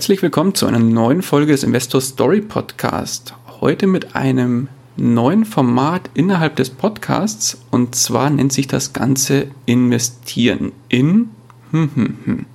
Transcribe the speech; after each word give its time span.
Herzlich 0.00 0.22
willkommen 0.22 0.54
zu 0.54 0.64
einer 0.64 0.78
neuen 0.78 1.20
Folge 1.20 1.52
des 1.52 1.62
Investor 1.62 2.00
Story 2.00 2.40
Podcast. 2.40 3.34
Heute 3.60 3.86
mit 3.86 4.16
einem 4.16 4.68
neuen 4.96 5.44
Format 5.44 6.08
innerhalb 6.14 6.56
des 6.56 6.70
Podcasts 6.70 7.60
und 7.70 7.94
zwar 7.94 8.30
nennt 8.30 8.50
sich 8.50 8.66
das 8.66 8.94
Ganze 8.94 9.48
Investieren 9.66 10.72
in. 10.88 11.28
Hm, 11.72 11.90
hm, 11.94 12.16
hm. 12.24 12.46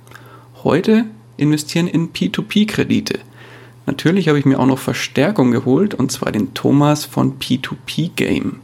Heute 0.64 1.04
investieren 1.36 1.86
in 1.86 2.12
P2P-Kredite. 2.12 3.20
Natürlich 3.86 4.26
habe 4.26 4.40
ich 4.40 4.44
mir 4.44 4.58
auch 4.58 4.66
noch 4.66 4.80
Verstärkung 4.80 5.52
geholt 5.52 5.94
und 5.94 6.10
zwar 6.10 6.32
den 6.32 6.52
Thomas 6.52 7.04
von 7.04 7.38
P2P 7.38 8.10
Game. 8.16 8.56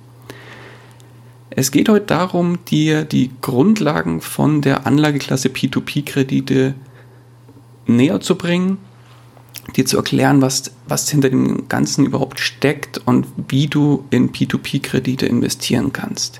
Es 1.50 1.70
geht 1.70 1.88
heute 1.88 2.06
darum, 2.06 2.58
dir 2.64 3.04
die 3.04 3.30
Grundlagen 3.42 4.20
von 4.20 4.60
der 4.60 4.88
Anlageklasse 4.88 5.50
P2P-Kredite 5.50 6.74
näher 7.86 8.20
zu 8.20 8.36
bringen, 8.36 8.78
dir 9.76 9.86
zu 9.86 9.96
erklären, 9.96 10.42
was, 10.42 10.72
was 10.88 11.08
hinter 11.08 11.30
dem 11.30 11.68
Ganzen 11.68 12.06
überhaupt 12.06 12.40
steckt 12.40 13.00
und 13.06 13.26
wie 13.48 13.66
du 13.66 14.04
in 14.10 14.32
P2P-Kredite 14.32 15.26
investieren 15.26 15.92
kannst. 15.92 16.38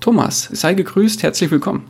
Thomas, 0.00 0.48
sei 0.52 0.74
gegrüßt, 0.74 1.22
herzlich 1.22 1.50
willkommen. 1.50 1.84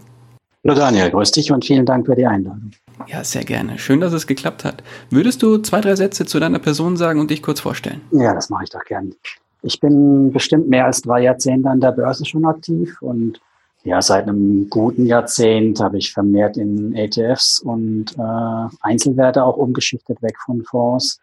Hallo 0.67 0.75
Daniel, 0.75 1.11
grüß 1.11 1.31
dich 1.31 1.53
und 1.53 1.65
vielen 1.65 1.87
Dank 1.87 2.07
für 2.07 2.17
die 2.17 2.27
Einladung. 2.27 2.73
Ja, 3.07 3.23
sehr 3.23 3.45
gerne. 3.45 3.79
Schön, 3.79 4.01
dass 4.01 4.13
es 4.13 4.27
geklappt 4.27 4.65
hat. 4.65 4.83
Würdest 5.09 5.43
du 5.43 5.59
zwei, 5.59 5.81
drei 5.81 5.95
Sätze 5.95 6.27
zu 6.27 6.41
deiner 6.41 6.59
Person 6.59 6.97
sagen 6.97 7.21
und 7.21 7.31
dich 7.31 7.43
kurz 7.43 7.61
vorstellen? 7.61 8.01
Ja, 8.11 8.35
das 8.35 8.51
mache 8.51 8.65
ich 8.65 8.71
doch 8.71 8.85
gern. 8.85 9.15
Ich 9.63 9.81
bin 9.81 10.33
bestimmt 10.33 10.69
mehr 10.69 10.87
als 10.87 11.03
drei 11.03 11.23
Jahrzehnte 11.23 11.71
an 11.71 11.81
der 11.81 11.93
Börse 11.93 12.25
schon 12.25 12.45
aktiv 12.45 13.01
und 13.01 13.41
ja, 13.85 14.03
seit 14.03 14.29
einem 14.29 14.69
guten 14.69 15.07
Jahrzehnt 15.07 15.81
habe 15.81 15.99
ich 15.99 16.13
vermehrt 16.13 16.57
in 16.57 16.95
ETFs 16.95 17.61
und 17.61 18.17
äh, 18.19 18.69
Einzelwerte 18.81 19.45
auch 19.45 19.57
umgeschichtet 19.57 20.21
weg 20.23 20.37
von 20.45 20.63
Fonds 20.65 21.21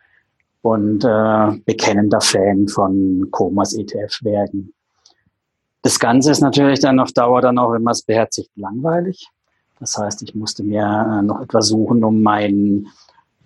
und 0.62 1.04
äh, 1.04 1.60
bekennender 1.66 2.22
Fan 2.22 2.68
von 2.68 3.28
Comas 3.30 3.74
ETF-Werken. 3.74 4.74
Das 5.82 6.00
Ganze 6.00 6.32
ist 6.32 6.42
natürlich 6.42 6.80
dann 6.80 7.00
auf 7.00 7.12
Dauer 7.12 7.42
dann 7.42 7.60
auch, 7.60 7.72
wenn 7.72 7.84
man 7.84 7.92
es 7.92 8.02
beherzigt, 8.02 8.50
langweilig. 8.56 9.28
Das 9.80 9.98
heißt, 9.98 10.24
ich 10.24 10.34
musste 10.34 10.64
mir 10.64 10.82
äh, 10.82 11.22
noch 11.22 11.42
etwas 11.42 11.68
suchen, 11.68 12.04
um 12.04 12.24
meine 12.24 12.86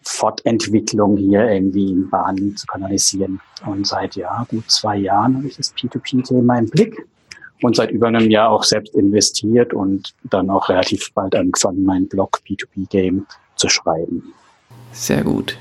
Fortentwicklung 0.03 1.17
hier 1.17 1.49
irgendwie 1.49 1.91
in 1.91 2.09
Bahnen 2.09 2.55
zu 2.55 2.65
kanalisieren. 2.67 3.41
Und 3.65 3.85
seit 3.85 4.15
ja, 4.15 4.45
gut 4.49 4.71
zwei 4.71 4.97
Jahren 4.97 5.37
habe 5.37 5.47
ich 5.47 5.57
das 5.57 5.75
P2P-Thema 5.75 6.59
im 6.59 6.69
Blick 6.69 7.05
und 7.61 7.75
seit 7.75 7.91
über 7.91 8.07
einem 8.07 8.29
Jahr 8.29 8.49
auch 8.49 8.63
selbst 8.63 8.95
investiert 8.95 9.73
und 9.73 10.13
dann 10.23 10.49
auch 10.49 10.69
relativ 10.69 11.13
bald 11.13 11.35
angefangen, 11.35 11.83
meinen 11.83 12.07
Blog 12.07 12.41
P2P 12.47 12.89
Game 12.89 13.25
zu 13.55 13.69
schreiben. 13.69 14.33
Sehr 14.91 15.23
gut. 15.23 15.57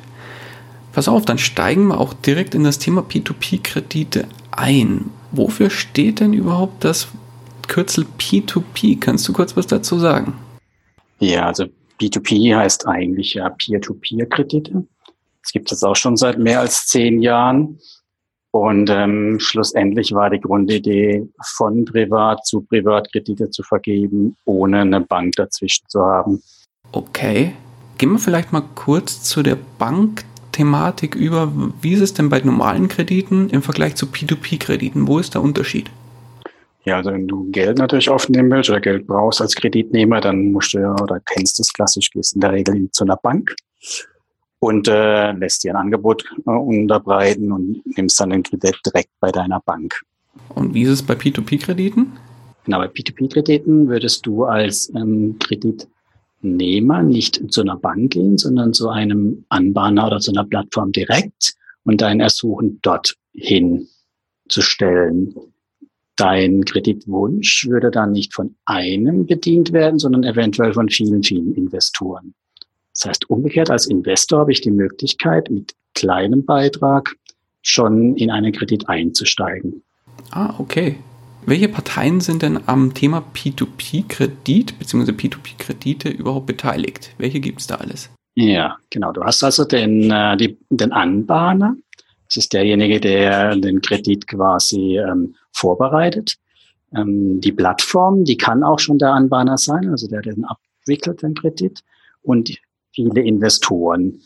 Pass 0.92 1.08
auf, 1.08 1.24
dann 1.24 1.38
steigen 1.38 1.88
wir 1.88 2.00
auch 2.00 2.14
direkt 2.14 2.54
in 2.54 2.64
das 2.64 2.78
Thema 2.78 3.02
P2P-Kredite 3.02 4.24
ein. 4.50 5.10
Wofür 5.32 5.70
steht 5.70 6.20
denn 6.20 6.32
überhaupt 6.32 6.84
das 6.84 7.08
Kürzel 7.68 8.06
P2P? 8.18 8.98
Kannst 8.98 9.28
du 9.28 9.32
kurz 9.32 9.56
was 9.56 9.66
dazu 9.66 9.98
sagen? 9.98 10.34
Ja, 11.20 11.46
also 11.46 11.66
P2P 12.00 12.56
heißt 12.56 12.86
eigentlich 12.86 13.34
ja 13.34 13.50
Peer-to-Peer-Kredite. 13.50 14.86
Das 15.42 15.52
gibt 15.52 15.70
es 15.72 15.82
auch 15.82 15.96
schon 15.96 16.16
seit 16.16 16.38
mehr 16.38 16.60
als 16.60 16.86
zehn 16.86 17.22
Jahren. 17.22 17.78
Und 18.58 18.90
ähm, 18.90 19.38
schlussendlich 19.38 20.12
war 20.12 20.30
die 20.30 20.40
Grundidee, 20.40 21.28
von 21.56 21.84
Privat 21.84 22.44
zu 22.44 22.62
Privatkredite 22.62 23.50
zu 23.50 23.62
vergeben, 23.62 24.36
ohne 24.44 24.80
eine 24.80 25.00
Bank 25.00 25.36
dazwischen 25.36 25.84
zu 25.88 26.00
haben. 26.00 26.42
Okay. 26.90 27.52
Gehen 27.98 28.12
wir 28.12 28.18
vielleicht 28.18 28.52
mal 28.52 28.64
kurz 28.74 29.22
zu 29.22 29.44
der 29.44 29.56
Bankthematik 29.78 31.14
über. 31.14 31.52
Wie 31.80 31.92
ist 31.92 32.00
es 32.00 32.14
denn 32.14 32.30
bei 32.30 32.40
normalen 32.40 32.88
Krediten 32.88 33.48
im 33.50 33.62
Vergleich 33.62 33.94
zu 33.94 34.06
P2P-Krediten? 34.06 35.06
Wo 35.06 35.20
ist 35.20 35.34
der 35.34 35.42
Unterschied? 35.42 35.90
Ja, 36.84 36.96
also 36.96 37.12
wenn 37.12 37.28
du 37.28 37.48
Geld 37.52 37.78
natürlich 37.78 38.10
aufnehmen 38.10 38.50
willst 38.50 38.70
oder 38.70 38.80
Geld 38.80 39.06
brauchst 39.06 39.40
als 39.40 39.54
Kreditnehmer, 39.54 40.20
dann 40.20 40.50
musst 40.50 40.74
du 40.74 40.78
ja 40.78 40.94
oder 41.00 41.20
kennst 41.20 41.60
es 41.60 41.72
klassisch, 41.72 42.10
gehst 42.10 42.34
in 42.34 42.40
der 42.40 42.52
Regel 42.52 42.90
zu 42.90 43.04
einer 43.04 43.16
Bank 43.16 43.54
und 44.60 44.88
äh, 44.88 45.32
lässt 45.32 45.64
dir 45.64 45.72
ein 45.72 45.80
Angebot 45.80 46.24
äh, 46.46 46.50
unterbreiten 46.50 47.52
und 47.52 47.82
nimmst 47.96 48.18
dann 48.20 48.30
den 48.30 48.42
Kredit 48.42 48.78
direkt 48.84 49.10
bei 49.20 49.30
deiner 49.30 49.60
Bank. 49.60 50.02
Und 50.54 50.74
wie 50.74 50.82
ist 50.82 50.90
es 50.90 51.02
bei 51.02 51.14
P2P-Krediten? 51.14 52.12
Genau, 52.64 52.78
bei 52.78 52.86
P2P-Krediten 52.86 53.88
würdest 53.88 54.26
du 54.26 54.44
als 54.44 54.92
ähm, 54.94 55.36
Kreditnehmer 55.38 57.02
nicht 57.02 57.40
zu 57.52 57.60
einer 57.60 57.76
Bank 57.76 58.12
gehen, 58.12 58.36
sondern 58.38 58.74
zu 58.74 58.88
einem 58.88 59.44
Anbahner 59.48 60.08
oder 60.08 60.20
zu 60.20 60.32
einer 60.32 60.44
Plattform 60.44 60.92
direkt 60.92 61.54
und 61.84 62.00
dein 62.00 62.20
Ersuchen 62.20 62.80
dorthin 62.82 63.88
zu 64.48 64.60
stellen. 64.60 65.34
Dein 66.16 66.64
Kreditwunsch 66.64 67.66
würde 67.68 67.90
dann 67.90 68.12
nicht 68.12 68.34
von 68.34 68.56
einem 68.64 69.26
bedient 69.26 69.72
werden, 69.72 70.00
sondern 70.00 70.24
eventuell 70.24 70.72
von 70.72 70.88
vielen, 70.88 71.22
vielen 71.22 71.54
Investoren. 71.54 72.34
Das 72.98 73.10
heißt, 73.10 73.30
umgekehrt 73.30 73.70
als 73.70 73.86
Investor 73.86 74.40
habe 74.40 74.52
ich 74.52 74.60
die 74.60 74.72
Möglichkeit, 74.72 75.50
mit 75.50 75.74
kleinem 75.94 76.44
Beitrag 76.44 77.14
schon 77.62 78.16
in 78.16 78.30
einen 78.30 78.52
Kredit 78.52 78.88
einzusteigen. 78.88 79.82
Ah, 80.32 80.54
okay. 80.58 80.96
Welche 81.46 81.68
Parteien 81.68 82.20
sind 82.20 82.42
denn 82.42 82.58
am 82.66 82.94
Thema 82.94 83.24
P2P-Kredit 83.34 84.78
bzw. 84.78 85.12
P2P-Kredite 85.12 86.08
überhaupt 86.08 86.46
beteiligt? 86.46 87.14
Welche 87.18 87.40
gibt 87.40 87.60
es 87.60 87.68
da 87.68 87.76
alles? 87.76 88.10
Ja, 88.34 88.76
genau. 88.90 89.12
Du 89.12 89.22
hast 89.22 89.44
also 89.44 89.64
den, 89.64 90.10
äh, 90.10 90.36
die, 90.36 90.58
den 90.70 90.92
Anbahner. 90.92 91.76
Das 92.26 92.36
ist 92.36 92.52
derjenige, 92.52 93.00
der 93.00 93.56
den 93.56 93.80
Kredit 93.80 94.26
quasi 94.26 94.98
ähm, 94.98 95.36
vorbereitet. 95.52 96.34
Ähm, 96.94 97.40
die 97.40 97.52
Plattform, 97.52 98.24
die 98.24 98.36
kann 98.36 98.64
auch 98.64 98.80
schon 98.80 98.98
der 98.98 99.12
Anbahner 99.12 99.56
sein, 99.56 99.88
also 99.88 100.08
der 100.08 100.20
den 100.20 100.44
abwickelt, 100.44 101.22
den 101.22 101.34
Kredit. 101.34 101.82
Und 102.22 102.58
viele 102.94 103.22
Investoren. 103.22 104.20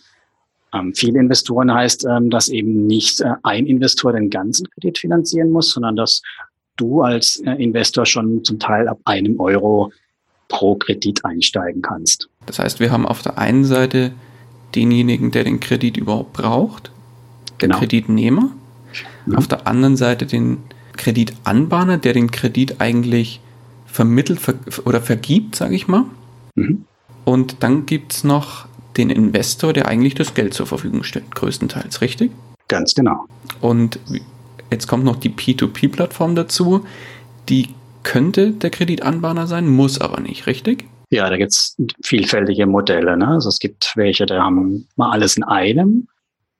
Ähm, 0.75 0.95
viele 0.95 1.19
Investoren 1.19 1.73
heißt, 1.73 2.06
ähm, 2.06 2.31
dass 2.31 2.49
eben 2.49 2.87
nicht 2.87 3.21
äh, 3.21 3.34
ein 3.43 3.67
Investor 3.67 4.12
den 4.12 4.31
ganzen 4.31 4.69
Kredit 4.71 4.99
finanzieren 4.99 5.50
muss, 5.50 5.71
sondern 5.71 5.97
dass 5.97 6.23
du 6.77 7.03
als 7.03 7.43
äh, 7.45 7.53
Investor 7.62 8.06
schon 8.06 8.43
zum 8.45 8.59
Teil 8.59 8.89
ab 8.89 8.99
einem 9.05 9.39
Euro 9.39 9.93
pro 10.49 10.77
Kredit 10.77 11.25
einsteigen 11.25 11.83
kannst. 11.83 12.28
Das 12.47 12.59
heißt, 12.59 12.81
wir 12.81 12.91
haben 12.91 13.06
auf 13.06 13.22
der 13.22 13.39
einen 13.39 13.65
Seite 13.65 14.12
denjenigen, 14.75 15.31
der 15.31 15.45
den 15.45 15.61
Kredit 15.61 15.97
überhaupt 15.97 16.33
braucht, 16.33 16.91
den 17.61 17.69
genau. 17.69 17.78
Kreditnehmer, 17.78 18.51
mhm. 19.27 19.37
auf 19.37 19.47
der 19.47 19.67
anderen 19.67 19.97
Seite 19.97 20.27
den 20.27 20.59
Kreditanbahner, 20.97 21.99
der 21.99 22.12
den 22.12 22.31
Kredit 22.31 22.81
eigentlich 22.81 23.41
vermittelt 23.87 24.41
ver 24.41 24.55
oder 24.84 25.01
vergibt, 25.01 25.56
sage 25.56 25.75
ich 25.75 25.89
mal. 25.89 26.05
Mhm. 26.55 26.84
Und 27.24 27.63
dann 27.63 27.86
gibt 27.86 28.13
es 28.13 28.24
noch 28.24 28.66
den 28.97 29.10
Investor, 29.10 29.72
der 29.72 29.89
eigentlich 29.89 30.15
das 30.15 30.34
Geld 30.34 30.54
zur 30.54 30.66
Verfügung 30.66 31.03
stellt, 31.04 31.34
größtenteils, 31.34 32.01
richtig? 32.01 32.30
Ganz 32.69 32.95
genau. 32.95 33.27
Und 33.60 33.98
jetzt 34.71 34.86
kommt 34.86 35.04
noch 35.04 35.16
die 35.16 35.30
P2P-Plattform 35.30 36.34
dazu. 36.34 36.84
Die 37.48 37.69
könnte 38.03 38.53
der 38.53 38.71
Kreditanbahner 38.71 39.47
sein, 39.47 39.69
muss 39.69 40.01
aber 40.01 40.21
nicht, 40.21 40.47
richtig? 40.47 40.86
Ja, 41.10 41.28
da 41.28 41.36
gibt 41.36 41.53
es 41.53 41.77
vielfältige 42.03 42.66
Modelle. 42.66 43.16
Ne? 43.16 43.28
Also 43.28 43.48
es 43.48 43.59
gibt 43.59 43.92
welche, 43.97 44.27
die 44.27 44.34
haben 44.34 44.89
mal 44.97 45.10
alles 45.10 45.36
in 45.36 45.45
einem, 45.45 46.09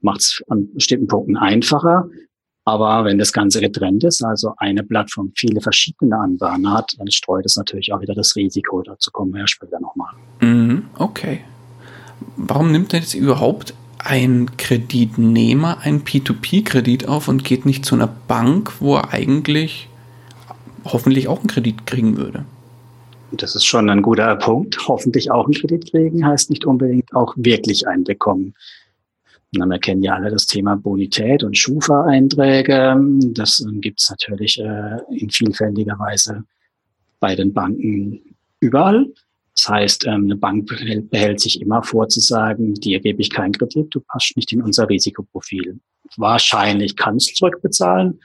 macht 0.01 0.21
es 0.21 0.43
an 0.49 0.69
bestimmten 0.75 1.07
Punkten 1.07 1.37
einfacher. 1.37 2.09
Aber 2.65 3.05
wenn 3.05 3.19
das 3.19 3.33
Ganze 3.33 3.61
getrennt 3.61 4.05
ist, 4.05 4.23
also 4.25 4.53
eine 4.59 4.85
Plattform 4.85 5.33
viele 5.35 5.61
verschiedene 5.61 6.17
Anbahner 6.17 6.73
hat, 6.73 6.95
dann 6.99 7.11
streut 7.11 7.45
es 7.45 7.57
natürlich 7.57 7.93
auch 7.93 8.01
wieder 8.01 8.15
das 8.15 8.37
Risiko. 8.37 8.83
Dazu 8.83 9.11
kommen 9.11 9.33
wir 9.33 9.41
ja 9.41 9.47
später 9.49 9.81
nochmal. 9.81 10.13
Mhm, 10.41 10.85
okay. 10.97 11.41
Warum 12.37 12.71
nimmt 12.71 12.93
denn 12.93 13.01
jetzt 13.01 13.15
überhaupt 13.15 13.75
ein 13.99 14.57
Kreditnehmer 14.57 15.79
einen 15.81 16.05
P2P-Kredit 16.05 17.09
auf 17.09 17.29
und 17.29 17.45
geht 17.45 17.67
nicht 17.67 17.85
zu 17.85 17.97
einer 17.97 18.09
Bank, 18.29 18.81
wo 18.81 18.97
er 18.97 19.13
eigentlich 19.13 19.89
hoffentlich 20.85 21.27
auch 21.29 21.41
einen 21.41 21.49
Kredit 21.49 21.87
kriegen 21.87 22.17
würde? 22.17 22.45
Das 23.33 23.57
ist 23.57 23.65
schon 23.65 23.89
ein 23.89 24.03
guter 24.03 24.37
Punkt. 24.37 24.87
Hoffentlich 24.87 25.31
auch 25.31 25.47
einen 25.47 25.55
Kredit 25.55 25.91
kriegen 25.91 26.25
heißt 26.25 26.51
nicht 26.51 26.65
unbedingt 26.65 27.15
auch 27.15 27.35
wirklich 27.37 27.89
einen 27.89 28.05
bekommen. 28.05 28.55
Wir 29.53 29.79
kennen 29.79 30.03
ja 30.03 30.15
alle 30.15 30.31
das 30.31 30.47
Thema 30.47 30.77
Bonität 30.77 31.43
und 31.45 31.57
Schufa-Einträge. 31.57 32.97
Das 33.35 33.61
ähm, 33.61 33.81
gibt 33.81 34.01
es 34.01 34.11
natürlich 34.11 34.59
äh, 34.59 34.99
in 35.11 35.31
vielfältiger 35.31 35.99
Weise 35.99 36.45
bei 37.21 37.37
den 37.37 37.53
Banken 37.53 38.37
überall. 38.61 39.07
Das 39.55 39.69
heißt, 39.69 40.07
ähm, 40.07 40.25
eine 40.25 40.37
Bank 40.37 40.67
behält 41.11 41.41
sich 41.41 41.61
immer 41.61 41.83
vor 41.83 42.09
zu 42.09 42.21
sagen, 42.21 42.75
dir 42.75 43.01
gebe 43.01 43.21
ich 43.21 43.31
keinen 43.31 43.53
Kredit, 43.53 43.95
du 43.95 44.01
passt 44.01 44.37
nicht 44.37 44.53
in 44.53 44.63
unser 44.63 44.89
Risikoprofil. 44.89 45.79
Wahrscheinlich 46.17 46.97
kannst 46.97 47.31
du 47.31 47.35
zurückbezahlen, 47.35 48.21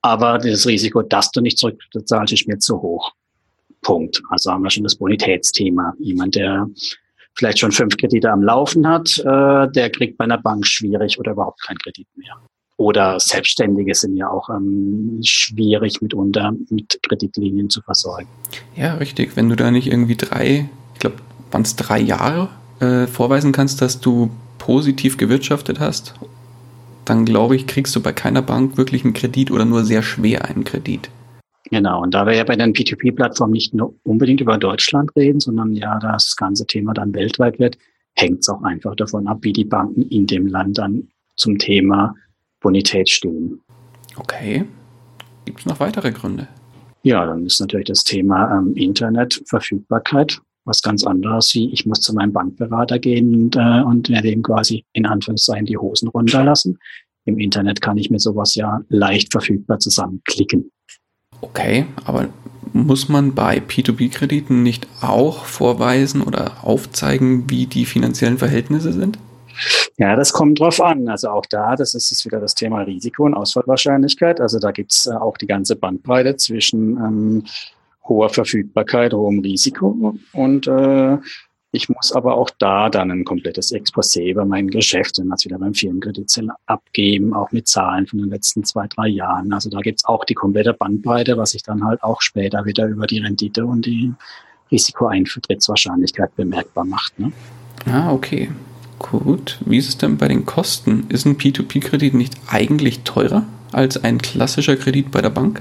aber 0.00 0.38
das 0.38 0.66
Risiko, 0.66 1.02
dass 1.02 1.30
du 1.30 1.42
nicht 1.42 1.58
zurückbezahlst, 1.58 2.32
ist 2.32 2.48
mir 2.48 2.58
zu 2.58 2.80
hoch. 2.80 3.12
Punkt. 3.82 4.22
Also 4.30 4.50
haben 4.50 4.62
wir 4.62 4.70
schon 4.70 4.84
das 4.84 4.96
Bonitätsthema. 4.96 5.94
Jemand, 5.98 6.34
der 6.34 6.66
vielleicht 7.34 7.58
schon 7.58 7.72
fünf 7.72 7.96
Kredite 7.96 8.30
am 8.30 8.42
Laufen 8.42 8.86
hat, 8.86 9.18
äh, 9.18 9.70
der 9.72 9.90
kriegt 9.90 10.18
bei 10.18 10.24
einer 10.24 10.38
Bank 10.38 10.66
schwierig 10.66 11.18
oder 11.18 11.32
überhaupt 11.32 11.62
keinen 11.62 11.78
Kredit 11.78 12.06
mehr. 12.16 12.34
Oder 12.76 13.20
Selbstständige 13.20 13.94
sind 13.94 14.16
ja 14.16 14.28
auch 14.28 14.48
ähm, 14.50 15.20
schwierig 15.22 16.02
mitunter 16.02 16.52
mit 16.70 16.98
Kreditlinien 17.02 17.70
zu 17.70 17.80
versorgen. 17.82 18.26
Ja, 18.74 18.94
richtig. 18.94 19.36
Wenn 19.36 19.48
du 19.48 19.54
da 19.54 19.70
nicht 19.70 19.86
irgendwie 19.86 20.16
drei, 20.16 20.68
ich 20.94 21.00
glaube, 21.00 21.16
waren 21.52 21.62
es 21.62 21.76
drei 21.76 22.00
Jahre 22.00 22.48
äh, 22.80 23.06
vorweisen 23.06 23.52
kannst, 23.52 23.80
dass 23.80 24.00
du 24.00 24.30
positiv 24.58 25.16
gewirtschaftet 25.18 25.78
hast, 25.78 26.14
dann 27.04 27.24
glaube 27.24 27.54
ich, 27.54 27.66
kriegst 27.66 27.94
du 27.94 28.00
bei 28.00 28.12
keiner 28.12 28.42
Bank 28.42 28.76
wirklich 28.76 29.04
einen 29.04 29.14
Kredit 29.14 29.50
oder 29.50 29.64
nur 29.64 29.84
sehr 29.84 30.02
schwer 30.02 30.46
einen 30.46 30.64
Kredit. 30.64 31.10
Genau, 31.70 32.02
und 32.02 32.12
da 32.12 32.26
wir 32.26 32.34
ja 32.34 32.44
bei 32.44 32.56
den 32.56 32.74
P2P-Plattformen 32.74 33.52
nicht 33.52 33.74
nur 33.74 33.94
unbedingt 34.02 34.40
über 34.40 34.58
Deutschland 34.58 35.10
reden, 35.16 35.40
sondern 35.40 35.74
ja 35.74 35.98
das 35.98 36.36
ganze 36.36 36.66
Thema 36.66 36.92
dann 36.92 37.14
weltweit 37.14 37.58
wird, 37.58 37.78
hängt 38.16 38.40
es 38.40 38.48
auch 38.48 38.62
einfach 38.62 38.94
davon 38.96 39.26
ab, 39.26 39.38
wie 39.42 39.52
die 39.52 39.64
Banken 39.64 40.02
in 40.02 40.26
dem 40.26 40.46
Land 40.46 40.78
dann 40.78 41.08
zum 41.36 41.58
Thema 41.58 42.14
Bonität 42.60 43.08
stehen. 43.08 43.60
Okay. 44.16 44.64
Gibt 45.44 45.60
es 45.60 45.66
noch 45.66 45.80
weitere 45.80 46.12
Gründe? 46.12 46.48
Ja, 47.02 47.26
dann 47.26 47.44
ist 47.44 47.60
natürlich 47.60 47.88
das 47.88 48.04
Thema 48.04 48.58
ähm, 48.58 48.74
Internet, 48.76 49.42
Verfügbarkeit, 49.46 50.40
was 50.64 50.80
ganz 50.80 51.04
anderes 51.04 51.54
wie 51.54 51.70
ich 51.72 51.84
muss 51.84 52.00
zu 52.00 52.14
meinem 52.14 52.32
Bankberater 52.32 52.98
gehen 52.98 53.34
und, 53.34 53.56
äh, 53.56 53.82
und 53.82 54.08
werde 54.08 54.30
ihm 54.30 54.42
quasi 54.42 54.84
in 54.92 55.04
Anführungszeichen 55.04 55.66
die 55.66 55.76
Hosen 55.76 56.08
runterlassen. 56.08 56.78
Im 57.26 57.38
Internet 57.38 57.80
kann 57.80 57.98
ich 57.98 58.10
mir 58.10 58.20
sowas 58.20 58.54
ja 58.54 58.80
leicht 58.88 59.32
verfügbar 59.32 59.78
zusammenklicken. 59.78 60.70
Okay, 61.40 61.86
aber 62.04 62.28
muss 62.72 63.08
man 63.08 63.34
bei 63.34 63.58
P2P-Krediten 63.58 64.62
nicht 64.62 64.88
auch 65.00 65.44
vorweisen 65.44 66.22
oder 66.22 66.52
aufzeigen, 66.62 67.48
wie 67.48 67.66
die 67.66 67.86
finanziellen 67.86 68.38
Verhältnisse 68.38 68.92
sind? 68.92 69.18
Ja, 69.96 70.16
das 70.16 70.32
kommt 70.32 70.58
drauf 70.58 70.80
an. 70.80 71.08
Also 71.08 71.28
auch 71.28 71.46
da, 71.46 71.76
das 71.76 71.94
ist 71.94 72.10
jetzt 72.10 72.24
wieder 72.24 72.40
das 72.40 72.54
Thema 72.54 72.80
Risiko 72.82 73.24
und 73.24 73.34
Ausfallwahrscheinlichkeit. 73.34 74.40
Also 74.40 74.58
da 74.58 74.72
gibt's 74.72 75.06
äh, 75.06 75.12
auch 75.12 75.36
die 75.36 75.46
ganze 75.46 75.76
Bandbreite 75.76 76.36
zwischen 76.36 76.96
ähm, 76.96 77.44
hoher 78.08 78.28
Verfügbarkeit, 78.28 79.14
hohem 79.14 79.38
Risiko 79.40 80.16
und 80.32 80.66
äh, 80.66 81.18
ich 81.74 81.88
muss 81.88 82.12
aber 82.12 82.36
auch 82.36 82.50
da 82.58 82.88
dann 82.88 83.10
ein 83.10 83.24
komplettes 83.24 83.72
Exposé 83.72 84.30
über 84.30 84.44
mein 84.44 84.68
Geschäft, 84.68 85.18
wenn 85.18 85.26
wir 85.26 85.34
es 85.34 85.44
wieder 85.44 85.58
beim 85.58 85.74
Firmenkredit 85.74 86.30
abgeben, 86.66 87.34
auch 87.34 87.50
mit 87.50 87.66
Zahlen 87.66 88.06
von 88.06 88.20
den 88.20 88.30
letzten 88.30 88.62
zwei, 88.62 88.86
drei 88.86 89.08
Jahren. 89.08 89.52
Also 89.52 89.70
da 89.70 89.80
gibt's 89.80 90.04
auch 90.04 90.24
die 90.24 90.34
komplette 90.34 90.72
Bandbreite, 90.72 91.36
was 91.36 91.50
sich 91.50 91.64
dann 91.64 91.84
halt 91.84 92.02
auch 92.04 92.22
später 92.22 92.64
wieder 92.64 92.86
über 92.86 93.08
die 93.08 93.18
Rendite 93.18 93.66
und 93.66 93.86
die 93.86 94.12
Risikoeintrittswahrscheinlichkeit 94.70 96.36
bemerkbar 96.36 96.84
macht. 96.84 97.18
Ne? 97.18 97.32
Ah, 97.86 98.12
okay. 98.12 98.50
Gut. 99.00 99.58
Wie 99.66 99.78
ist 99.78 99.88
es 99.88 99.98
denn 99.98 100.16
bei 100.16 100.28
den 100.28 100.46
Kosten? 100.46 101.06
Ist 101.08 101.26
ein 101.26 101.36
P2P-Kredit 101.36 102.14
nicht 102.14 102.36
eigentlich 102.46 103.00
teurer 103.00 103.42
als 103.72 104.02
ein 104.02 104.18
klassischer 104.18 104.76
Kredit 104.76 105.10
bei 105.10 105.20
der 105.20 105.30
Bank? 105.30 105.60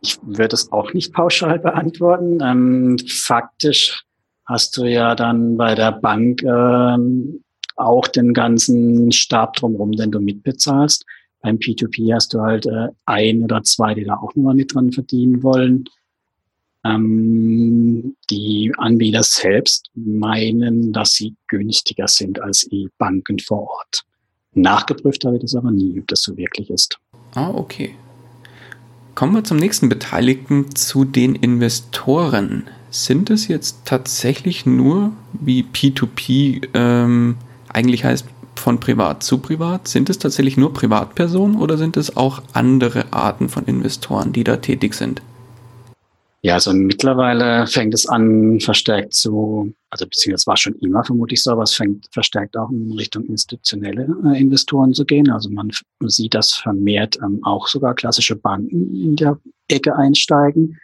Ich 0.00 0.18
würde 0.22 0.54
es 0.54 0.70
auch 0.70 0.92
nicht 0.92 1.12
pauschal 1.12 1.58
beantworten. 1.58 2.38
Ähm, 2.40 2.96
faktisch 3.08 4.04
hast 4.52 4.76
du 4.76 4.84
ja 4.84 5.14
dann 5.14 5.56
bei 5.56 5.74
der 5.74 5.92
Bank 5.92 6.42
ähm, 6.42 7.42
auch 7.76 8.06
den 8.06 8.34
ganzen 8.34 9.10
Stab 9.10 9.54
drumherum, 9.54 9.92
den 9.92 10.10
du 10.10 10.20
mitbezahlst. 10.20 11.04
Beim 11.40 11.56
P2P 11.56 12.14
hast 12.14 12.34
du 12.34 12.40
halt 12.40 12.66
äh, 12.66 12.88
ein 13.06 13.42
oder 13.42 13.62
zwei, 13.62 13.94
die 13.94 14.04
da 14.04 14.14
auch 14.16 14.34
nochmal 14.34 14.54
mit 14.54 14.74
dran 14.74 14.92
verdienen 14.92 15.42
wollen. 15.42 15.84
Ähm, 16.84 18.16
die 18.30 18.72
Anbieter 18.76 19.22
selbst 19.22 19.90
meinen, 19.94 20.92
dass 20.92 21.12
sie 21.14 21.34
günstiger 21.48 22.08
sind 22.08 22.40
als 22.40 22.66
die 22.70 22.88
Banken 22.98 23.38
vor 23.38 23.68
Ort. 23.68 24.02
Nachgeprüft 24.54 25.24
habe 25.24 25.36
ich 25.36 25.42
das 25.42 25.54
aber 25.54 25.70
nie, 25.70 25.98
ob 25.98 26.06
das 26.08 26.22
so 26.22 26.36
wirklich 26.36 26.70
ist. 26.70 26.98
Ah, 27.34 27.50
okay. 27.50 27.94
Kommen 29.14 29.34
wir 29.34 29.44
zum 29.44 29.56
nächsten 29.56 29.88
Beteiligten, 29.88 30.74
zu 30.74 31.04
den 31.04 31.34
Investoren. 31.34 32.64
Sind 32.92 33.30
es 33.30 33.48
jetzt 33.48 33.86
tatsächlich 33.86 34.66
nur, 34.66 35.12
wie 35.32 35.62
P2P 35.62 36.68
ähm, 36.74 37.36
eigentlich 37.68 38.04
heißt, 38.04 38.26
von 38.54 38.80
privat 38.80 39.22
zu 39.22 39.38
privat? 39.38 39.88
Sind 39.88 40.10
es 40.10 40.18
tatsächlich 40.18 40.58
nur 40.58 40.74
Privatpersonen 40.74 41.56
oder 41.56 41.78
sind 41.78 41.96
es 41.96 42.18
auch 42.18 42.42
andere 42.52 43.10
Arten 43.10 43.48
von 43.48 43.64
Investoren, 43.64 44.34
die 44.34 44.44
da 44.44 44.58
tätig 44.58 44.92
sind? 44.92 45.22
Ja, 46.42 46.54
also 46.54 46.74
mittlerweile 46.74 47.66
fängt 47.66 47.94
es 47.94 48.06
an, 48.06 48.60
verstärkt 48.60 49.14
zu, 49.14 49.72
also 49.88 50.04
beziehungsweise 50.04 50.46
war 50.48 50.58
schon 50.58 50.74
immer 50.80 51.02
vermutlich 51.02 51.42
so, 51.42 51.52
aber 51.52 51.62
es 51.62 51.72
fängt 51.72 52.08
verstärkt 52.12 52.58
auch 52.58 52.68
in 52.70 52.92
Richtung 52.92 53.24
institutionelle 53.24 54.14
äh, 54.26 54.38
Investoren 54.38 54.92
zu 54.92 55.06
gehen. 55.06 55.30
Also 55.30 55.48
man 55.48 55.70
sieht, 56.04 56.34
dass 56.34 56.52
vermehrt 56.52 57.16
ähm, 57.24 57.42
auch 57.42 57.68
sogar 57.68 57.94
klassische 57.94 58.36
Banken 58.36 58.94
in 58.94 59.16
der 59.16 59.38
Ecke 59.68 59.96
einsteigen, 59.96 60.78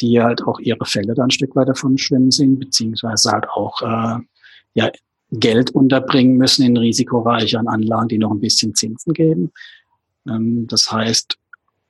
die 0.00 0.20
halt 0.20 0.42
auch 0.42 0.58
ihre 0.60 0.84
Fälle 0.84 1.14
dann 1.14 1.26
ein 1.26 1.30
Stück 1.30 1.56
weit 1.56 1.68
davon 1.68 1.98
schwimmen 1.98 2.30
sind, 2.30 2.58
beziehungsweise 2.58 3.30
halt 3.30 3.48
auch 3.48 3.80
äh, 3.82 4.18
ja, 4.74 4.90
Geld 5.32 5.70
unterbringen 5.70 6.36
müssen 6.36 6.64
in 6.64 6.76
risikoreicheren 6.76 7.68
Anlagen, 7.68 8.08
die 8.08 8.18
noch 8.18 8.30
ein 8.30 8.40
bisschen 8.40 8.74
Zinsen 8.74 9.12
geben. 9.12 9.52
Ähm, 10.28 10.66
das 10.68 10.90
heißt, 10.90 11.36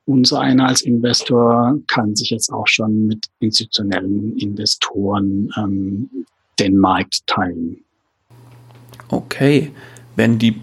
unser 0.07 0.41
einer 0.41 0.69
als 0.69 0.83
Investor 0.83 1.79
kann 1.89 2.15
sich 2.15 2.31
jetzt 2.31 2.53
auch 2.53 2.69
schon 2.69 3.07
mit 3.07 3.27
institutionellen 3.41 4.37
Investoren 4.39 5.51
ähm, 5.57 6.11
den 6.59 6.77
Markt 6.77 7.27
teilen. 7.27 7.85
Okay. 9.09 9.73
Werden 10.15 10.39
die 10.39 10.61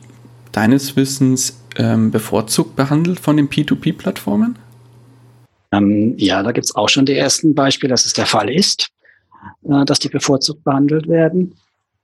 deines 0.51 0.95
Wissens 0.95 1.59
ähm, 1.75 2.11
bevorzugt 2.11 2.75
behandelt 2.75 3.19
von 3.19 3.37
den 3.37 3.49
P2P-Plattformen? 3.49 4.57
Ähm, 5.73 6.13
ja, 6.17 6.43
da 6.43 6.51
gibt 6.51 6.65
es 6.65 6.75
auch 6.75 6.89
schon 6.89 7.05
die 7.05 7.15
ersten 7.15 7.55
Beispiele, 7.55 7.91
dass 7.91 8.05
es 8.05 8.13
der 8.13 8.27
Fall 8.27 8.49
ist, 8.49 8.89
äh, 9.63 9.85
dass 9.85 9.99
die 9.99 10.09
bevorzugt 10.09 10.63
behandelt 10.63 11.07
werden, 11.07 11.55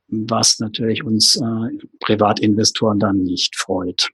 was 0.08 0.60
natürlich 0.60 1.04
uns 1.04 1.36
äh, 1.38 1.86
Privatinvestoren 2.00 3.00
dann 3.00 3.24
nicht 3.24 3.56
freut. 3.56 4.10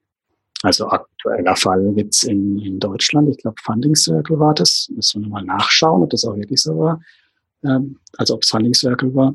Also 0.64 0.88
aktueller 0.88 1.56
Fall 1.56 1.94
gibt's 1.94 2.24
in, 2.24 2.60
in 2.60 2.80
Deutschland, 2.80 3.30
ich 3.30 3.38
glaube 3.38 3.56
Funding 3.62 3.96
Circle 3.96 4.40
war 4.40 4.54
das, 4.54 4.90
müssen 4.94 5.22
wir 5.22 5.28
nochmal 5.28 5.46
nachschauen, 5.46 6.04
ob 6.04 6.10
das 6.10 6.26
auch 6.26 6.36
wirklich 6.36 6.62
so 6.62 6.78
war, 6.78 7.00
ähm, 7.64 7.98
also 8.18 8.36
ob 8.36 8.44
es 8.44 8.50
Funding 8.50 8.74
Circle 8.74 9.14
war. 9.16 9.34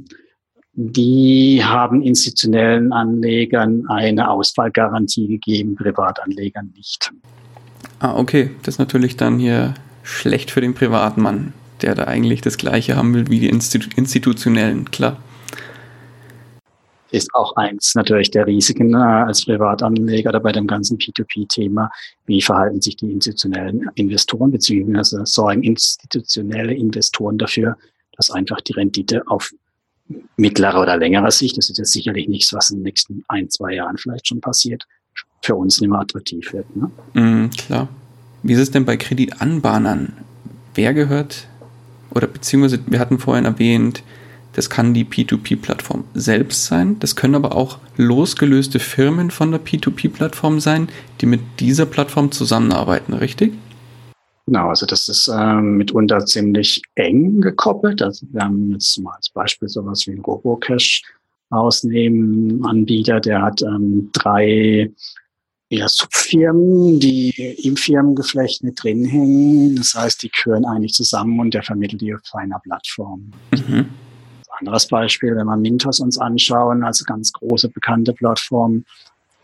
Die 0.73 1.62
haben 1.65 2.03
institutionellen 2.03 2.93
Anlegern 2.93 3.87
eine 3.89 4.31
Ausfallgarantie 4.31 5.29
gegeben, 5.29 5.75
Privatanlegern 5.77 6.73
nicht. 6.77 7.12
Ah, 7.99 8.17
okay. 8.17 8.50
Das 8.62 8.75
ist 8.75 8.79
natürlich 8.79 9.17
dann 9.17 9.39
hier 9.39 9.75
schlecht 10.02 10.50
für 10.50 10.61
den 10.61 10.75
Privatmann, 10.75 11.52
der 11.83 11.95
da 11.95 12.04
eigentlich 12.04 12.40
das 12.40 12.57
Gleiche 12.57 12.97
haben 12.97 13.14
will 13.14 13.28
wie 13.28 13.40
die 13.40 13.49
Institu 13.49 13.88
institutionellen, 13.97 14.90
klar 14.90 15.19
ist 17.11 17.35
auch 17.35 17.57
eins 17.57 17.95
natürlich 17.95 18.30
der 18.30 18.47
Risiken 18.47 18.95
äh, 18.95 18.99
als 18.99 19.45
Privatanleger 19.45 20.30
oder 20.30 20.40
bei 20.40 20.52
dem 20.52 20.66
ganzen 20.66 20.99
P2P-Thema. 20.99 21.90
Wie 22.26 22.40
verhalten 22.40 22.80
sich 22.80 22.97
die 22.97 23.11
institutionellen 23.11 23.90
Investoren 23.95 24.50
beziehungsweise 24.50 25.23
sorgen 25.25 25.62
institutionelle 25.62 26.75
Investoren 26.75 27.38
dafür, 27.38 27.76
dass 28.16 28.30
einfach 28.30 28.61
die 28.61 28.73
Rendite 28.73 29.23
auf 29.26 29.52
mittlerer 30.37 30.83
oder 30.83 30.97
längerer 30.97 31.30
Sicht, 31.30 31.57
das 31.57 31.71
ist 31.71 31.78
jetzt 31.78 31.92
sicherlich 31.92 32.28
nichts, 32.28 32.52
was 32.52 32.71
in 32.71 32.78
den 32.78 32.85
nächsten 32.85 33.25
ein, 33.28 33.49
zwei 33.49 33.75
Jahren 33.75 33.97
vielleicht 33.97 34.26
schon 34.26 34.40
passiert, 34.40 34.85
für 35.42 35.54
uns 35.54 35.80
nicht 35.80 35.90
mehr 35.90 36.00
attraktiv 36.00 36.52
wird. 36.52 36.66
Ne? 36.76 36.90
Mm, 37.14 37.50
klar. 37.50 37.88
Wie 38.42 38.54
ist 38.54 38.61
es 38.61 38.70
denn 38.70 38.85
bei 38.85 38.97
Kreditanbahnern? 38.97 40.12
Wer 40.75 40.94
gehört, 40.94 41.47
oder 42.14 42.26
beziehungsweise 42.26 42.80
wir 42.87 42.99
hatten 42.99 43.18
vorhin 43.18 43.44
erwähnt, 43.44 44.02
das 44.54 44.68
kann 44.68 44.94
die 44.94 45.04
P2P-Plattform 45.04 46.04
selbst 46.14 46.66
sein. 46.66 46.99
Das 46.99 47.14
können 47.14 47.37
aber 47.37 47.54
auch 47.54 47.78
losgelöste 47.97 48.78
Firmen 48.78 49.30
von 49.30 49.52
der 49.52 49.61
P2P-Plattform 49.61 50.59
sein, 50.59 50.88
die 51.20 51.26
mit 51.26 51.40
dieser 51.61 51.87
Plattform 51.87 52.32
zusammenarbeiten, 52.32 53.12
richtig? 53.14 53.52
Genau, 54.47 54.70
also 54.70 54.87
das 54.87 55.09
ist 55.09 55.28
äh, 55.28 55.61
mitunter 55.61 56.26
ziemlich 56.26 56.82
eng 56.97 57.40
gekoppelt. 57.40 58.02
Also 58.02 58.26
wir 58.32 58.42
haben 58.42 58.73
jetzt 58.73 58.99
mal 58.99 59.14
als 59.14 59.28
Beispiel 59.28 59.68
sowas 59.68 60.06
wie 60.06 60.12
ein 60.12 60.20
Robocash, 60.20 61.02
rausnehmen. 61.52 62.64
Anbieter, 62.64 63.20
der 63.20 63.42
hat 63.42 63.62
ähm, 63.62 64.11
drei 64.12 64.90
ja, 65.71 65.89
Subfirmen, 65.89 66.99
die 66.99 67.31
im 67.62 67.77
Firmengeflecht 67.77 68.65
mit 68.65 68.83
drin 68.83 69.05
hängen. 69.05 69.77
Das 69.77 69.95
heißt, 69.95 70.23
die 70.23 70.31
gehören 70.31 70.65
eigentlich 70.65 70.93
zusammen 70.93 71.39
und 71.39 71.55
der 71.55 71.62
vermittelt 71.62 72.00
die 72.00 72.12
auf 72.12 72.21
einer 72.33 72.59
Plattform. 72.59 73.31
Mhm. 73.53 73.87
Anderes 74.59 74.89
Beispiel, 74.89 75.35
wenn 75.37 75.47
wir 75.47 75.57
Mintos 75.57 76.00
uns 76.00 76.19
anschauen, 76.19 76.83
also 76.83 77.05
ganz 77.07 77.33
große 77.33 77.71
bekannte 77.71 78.12
Plattform. 78.12 78.85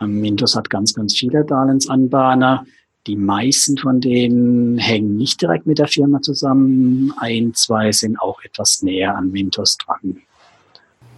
Ähm, 0.01 0.21
Mintos 0.21 0.57
hat 0.57 0.69
ganz, 0.69 0.93
ganz 0.95 1.17
viele 1.17 1.45
Darlehensanbahner. 1.45 2.67
Die 3.07 3.17
meisten 3.17 3.79
von 3.79 4.01
denen 4.01 4.79
hängen 4.79 5.17
nicht 5.17 5.41
direkt 5.41 5.65
mit 5.65 5.79
der 5.79 5.87
Firma 5.87 6.21
zusammen. 6.21 7.15
Ein, 7.19 7.55
zwei 7.55 7.93
sind 7.93 8.21
auch 8.21 8.43
etwas 8.43 8.83
näher 8.83 9.17
an 9.17 9.31
Mintos 9.31 9.79
dran. 9.79 10.23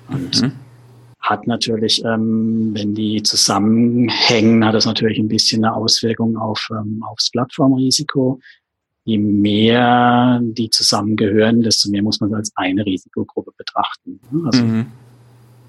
Und 0.08 0.42
mhm 0.42 0.52
hat 1.28 1.46
natürlich, 1.46 2.02
ähm, 2.04 2.70
wenn 2.74 2.94
die 2.94 3.22
zusammenhängen, 3.22 4.64
hat 4.64 4.74
das 4.74 4.86
natürlich 4.86 5.18
ein 5.18 5.28
bisschen 5.28 5.64
eine 5.64 5.74
Auswirkung 5.74 6.36
auf, 6.36 6.68
ähm, 6.70 7.02
aufs 7.06 7.30
Plattformrisiko. 7.30 8.40
Je 9.04 9.18
mehr 9.18 10.40
die 10.42 10.70
zusammengehören, 10.70 11.62
desto 11.62 11.90
mehr 11.90 12.02
muss 12.02 12.20
man 12.20 12.34
als 12.34 12.52
eine 12.56 12.84
Risikogruppe 12.84 13.52
betrachten. 13.56 14.20
Also 14.46 14.64
mhm. 14.64 14.86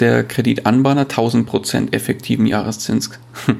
der 0.00 0.24
Kreditanbahner 0.24 1.04
1000% 1.04 1.92
effektiven 1.92 2.46
Jahreszins. 2.46 3.10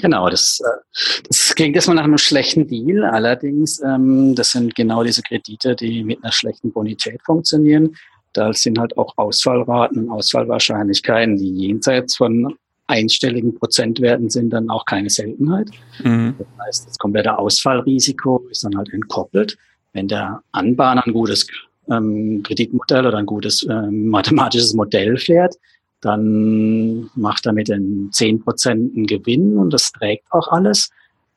Genau, 0.00 0.30
das, 0.30 0.60
äh, 0.60 1.24
das 1.28 1.54
klingt 1.56 1.74
erstmal 1.74 1.96
nach 1.96 2.04
einem 2.04 2.18
schlechten 2.18 2.68
Deal. 2.68 3.04
Allerdings, 3.04 3.82
ähm, 3.82 4.34
das 4.36 4.52
sind 4.52 4.76
genau 4.76 5.02
diese 5.02 5.22
Kredite, 5.22 5.74
die 5.74 6.04
mit 6.04 6.22
einer 6.22 6.32
schlechten 6.32 6.70
Bonität 6.70 7.20
funktionieren. 7.26 7.96
Da 8.32 8.52
sind 8.52 8.78
halt 8.78 8.96
auch 8.96 9.12
Ausfallraten 9.16 10.04
und 10.04 10.10
Ausfallwahrscheinlichkeiten, 10.10 11.36
die 11.36 11.50
jenseits 11.50 12.16
von 12.16 12.54
einstelligen 12.86 13.54
Prozentwerten 13.54 14.30
sind, 14.30 14.50
dann 14.50 14.70
auch 14.70 14.84
keine 14.84 15.10
Seltenheit. 15.10 15.68
Mhm. 16.02 16.34
Das 16.38 16.66
heißt, 16.66 16.88
das 16.88 16.98
komplette 16.98 17.36
Ausfallrisiko 17.36 18.46
ist 18.50 18.62
dann 18.64 18.76
halt 18.76 18.92
entkoppelt. 18.92 19.58
Wenn 19.92 20.06
der 20.06 20.42
Anbahner 20.52 21.04
ein 21.06 21.12
gutes 21.12 21.46
ähm, 21.90 22.42
Kreditmodell 22.42 23.06
oder 23.06 23.18
ein 23.18 23.26
gutes 23.26 23.66
ähm, 23.68 24.08
mathematisches 24.08 24.74
Modell 24.74 25.16
fährt, 25.16 25.56
dann 26.00 27.10
macht 27.14 27.46
er 27.46 27.52
mit 27.52 27.68
den 27.68 28.10
zehn 28.12 28.40
Prozent 28.40 28.94
einen 28.96 29.06
Gewinn 29.06 29.58
und 29.58 29.72
das 29.72 29.92
trägt 29.92 30.30
auch 30.30 30.48
alles. 30.48 30.90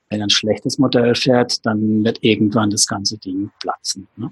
Wenn 0.09 0.19
er 0.19 0.27
ein 0.27 0.29
schlechtes 0.29 0.77
Modell 0.77 1.15
fährt, 1.15 1.65
dann 1.65 2.03
wird 2.03 2.19
irgendwann 2.21 2.69
das 2.69 2.85
ganze 2.85 3.17
Ding 3.17 3.49
platzen. 3.59 4.07
Ne? 4.17 4.31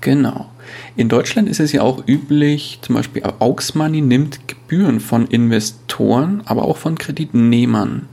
Genau. 0.00 0.48
In 0.96 1.08
Deutschland 1.08 1.48
ist 1.48 1.60
es 1.60 1.72
ja 1.72 1.82
auch 1.82 2.06
üblich, 2.06 2.78
zum 2.80 2.94
Beispiel 2.94 3.22
Aux 3.38 3.74
Money 3.74 4.00
nimmt 4.00 4.48
Gebühren 4.48 5.00
von 5.00 5.26
Investoren, 5.26 6.42
aber 6.46 6.64
auch 6.64 6.78
von 6.78 6.96
Kreditnehmern. 6.96 8.08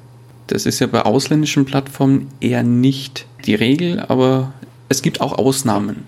Das 0.47 0.65
ist 0.65 0.79
ja 0.79 0.87
bei 0.87 1.03
ausländischen 1.03 1.65
Plattformen 1.65 2.27
eher 2.41 2.63
nicht 2.63 3.25
die 3.45 3.55
Regel, 3.55 3.99
aber 3.99 4.53
es 4.89 5.01
gibt 5.01 5.21
auch 5.21 5.37
Ausnahmen. 5.37 6.03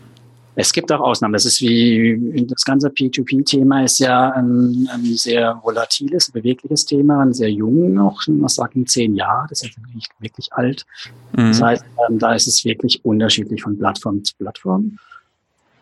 Es 0.61 0.73
gibt 0.73 0.91
auch 0.91 0.99
Ausnahmen. 0.99 1.31
Das 1.31 1.45
ist 1.45 1.61
wie 1.61 2.45
das 2.45 2.65
ganze 2.65 2.89
P2P-Thema 2.89 3.85
ist 3.85 3.99
ja 3.99 4.31
ein, 4.31 4.89
ein, 4.91 5.05
sehr 5.15 5.57
volatiles, 5.63 6.29
bewegliches 6.31 6.85
Thema, 6.85 7.21
ein 7.21 7.33
sehr 7.33 7.49
jung 7.49 7.93
noch, 7.93 8.27
man 8.27 8.49
sagt 8.49 8.75
in 8.75 8.85
zehn 8.85 9.15
Jahren, 9.15 9.47
das 9.47 9.61
ist 9.61 9.77
jetzt 9.77 9.95
nicht 9.95 10.11
wirklich 10.19 10.51
alt. 10.51 10.85
Mhm. 11.31 11.47
Das 11.47 11.61
heißt, 11.61 11.85
ähm, 12.09 12.19
da 12.19 12.33
ist 12.33 12.47
es 12.47 12.65
wirklich 12.65 12.99
unterschiedlich 13.05 13.63
von 13.63 13.77
Plattform 13.77 14.21
zu 14.21 14.35
Plattform. 14.35 14.97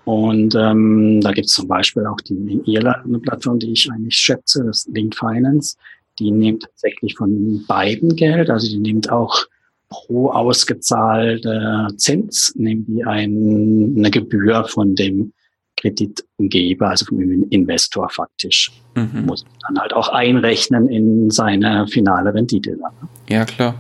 Und 0.06 0.54
ähm, 0.54 1.22
da 1.22 1.32
gibt 1.32 1.48
es 1.48 1.54
zum 1.54 1.68
Beispiel 1.68 2.06
auch 2.06 2.22
die 2.22 2.36
in 2.36 2.64
Irland 2.66 3.04
eine 3.04 3.18
Plattform, 3.18 3.58
die 3.58 3.72
ich 3.72 3.92
eigentlich 3.92 4.16
schätze, 4.16 4.64
das 4.64 4.88
Linked 4.94 5.18
Finance. 5.18 5.76
Die 6.20 6.30
nimmt 6.30 6.62
tatsächlich 6.62 7.16
von 7.16 7.66
beiden 7.68 8.16
Geld, 8.16 8.52
also 8.52 8.68
die 8.68 8.78
nimmt 8.78 9.12
auch 9.12 9.44
pro 9.90 10.30
ausgezahlter 10.30 11.90
Zins 11.98 12.54
nehmen 12.56 12.86
die 12.86 13.06
ein, 13.06 13.96
eine 13.98 14.12
Gebühr 14.12 14.66
von 14.66 14.96
dem 14.96 15.34
Kreditgeber, 15.78 16.90
also 16.90 17.06
vom 17.06 17.20
Investor 17.50 18.10
faktisch. 18.10 18.72
Mhm. 18.96 19.26
Muss 19.26 19.46
dann 19.68 19.80
halt 19.80 19.94
auch 19.94 20.10
einrechnen 20.10 20.90
in 20.90 21.30
seine 21.30 21.88
finale 21.88 22.34
Rendite. 22.34 22.72
Dann. 22.72 22.92
Ne? 23.02 23.08
Ja, 23.30 23.46
klar. 23.46 23.76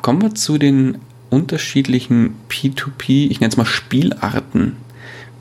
Kommen 0.00 0.22
wir 0.22 0.34
zu 0.34 0.58
den 0.58 0.98
unterschiedlichen 1.28 2.36
P2P, 2.48 3.30
ich 3.30 3.40
nenne 3.40 3.50
es 3.50 3.56
mal 3.56 3.66
Spielarten. 3.66 4.76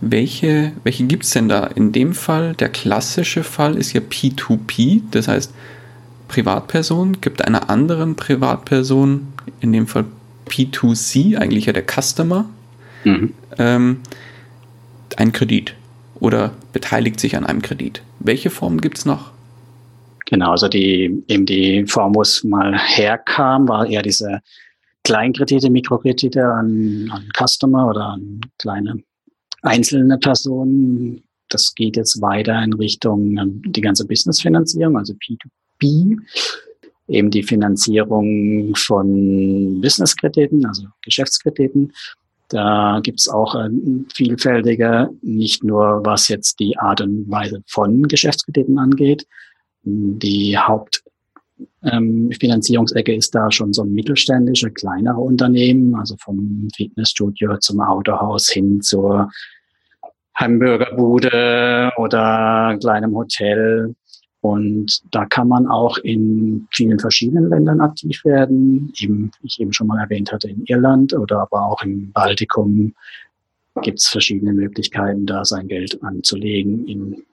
Welche, 0.02 0.74
welche 0.84 1.06
gibt 1.06 1.24
es 1.24 1.32
denn 1.32 1.48
da? 1.48 1.66
In 1.66 1.92
dem 1.92 2.14
Fall, 2.14 2.54
der 2.56 2.70
klassische 2.70 3.44
Fall 3.44 3.76
ist 3.78 3.94
ja 3.94 4.02
P2P, 4.02 5.02
das 5.12 5.28
heißt, 5.28 5.54
Privatperson 6.28 7.22
gibt 7.22 7.46
einer 7.46 7.70
anderen 7.70 8.16
Privatperson, 8.16 9.28
in 9.60 9.74
dem 9.74 9.88
Fall 9.88 10.06
P2C, 10.48 11.38
eigentlich 11.38 11.66
ja 11.66 11.74
der 11.74 11.86
Customer, 11.86 12.50
mhm. 13.04 13.34
ähm, 13.58 14.00
einen 15.16 15.32
Kredit 15.32 15.76
oder 16.20 16.52
beteiligt 16.74 17.20
sich 17.20 17.36
an 17.36 17.46
einem 17.46 17.62
Kredit. 17.62 18.02
Welche 18.20 18.50
Formen 18.50 18.82
gibt 18.82 18.98
es 18.98 19.06
noch? 19.06 19.32
Genau, 20.26 20.52
also 20.52 20.68
die, 20.68 21.24
eben 21.28 21.46
die 21.46 21.86
Form, 21.88 22.14
wo 22.16 22.22
es 22.22 22.44
mal 22.44 22.78
herkam, 22.78 23.68
war 23.70 23.88
eher 23.88 24.02
diese 24.02 24.42
Kleinkredite, 25.04 25.70
Mikrokredite 25.70 26.46
an, 26.46 27.10
an 27.12 27.30
Customer 27.34 27.88
oder 27.88 28.08
an 28.08 28.42
kleine 28.60 29.02
einzelne 29.62 30.18
Personen. 30.18 31.24
Das 31.50 31.74
geht 31.76 31.96
jetzt 31.96 32.22
weiter 32.22 32.62
in 32.62 32.74
Richtung 32.74 33.38
ähm, 33.38 33.62
die 33.66 33.80
ganze 33.80 34.06
Businessfinanzierung, 34.06 34.98
also 34.98 35.14
P2P. 35.14 35.48
B, 35.78 36.18
eben 37.08 37.32
die 37.32 37.44
Finanzierung 37.44 38.76
von 38.76 39.82
Businesskrediten, 39.82 40.66
also 40.66 40.84
Geschäftskrediten. 41.04 41.94
Da 42.50 43.00
gibt's 43.04 43.28
auch 43.28 43.56
äh, 43.56 43.70
vielfältige, 44.14 45.10
nicht 45.22 45.64
nur 45.64 46.06
was 46.06 46.30
jetzt 46.30 46.60
die 46.60 46.78
Art 46.78 47.02
und 47.02 47.30
Weise 47.30 47.62
von 47.68 48.04
Geschäftskrediten 48.04 48.80
angeht. 48.80 49.28
Die 49.84 50.58
Hauptfinanzierungsecke 50.58 53.12
ähm, 53.12 53.20
ist 53.20 53.36
da 53.36 53.52
schon 53.52 53.74
so 53.74 53.84
mittelständische, 53.84 54.72
kleinere 54.72 55.20
Unternehmen, 55.20 55.94
also 55.96 56.16
vom 56.20 56.70
Fitnessstudio 56.76 57.58
zum 57.58 57.82
Autohaus 57.82 58.50
hin 58.50 58.82
zur 58.82 59.30
Hamburgerbude 60.36 61.92
oder 61.98 62.78
kleinem 62.80 63.14
Hotel 63.16 63.94
und 64.48 65.02
da 65.12 65.26
kann 65.26 65.48
man 65.48 65.68
auch 65.68 65.98
in 65.98 66.68
vielen 66.72 67.00
verschiedenen 67.00 67.50
Ländern 67.50 67.82
aktiv 67.82 68.24
werden. 68.24 68.94
Eben, 68.98 69.32
wie 69.42 69.48
ich 69.48 69.60
eben 69.60 69.74
schon 69.74 69.88
mal 69.88 70.00
erwähnt 70.00 70.32
hatte, 70.32 70.50
in 70.50 70.64
Irland 70.66 71.14
oder 71.14 71.42
aber 71.42 71.66
auch 71.66 71.84
im 71.84 72.12
Baltikum 72.12 72.94
gibt 73.82 74.00
es 74.00 74.08
verschiedene 74.08 74.54
Möglichkeiten, 74.54 75.26
da 75.26 75.46
sein 75.46 75.68
Geld 75.68 76.02
anzulegen 76.02 76.88
in 76.88 77.24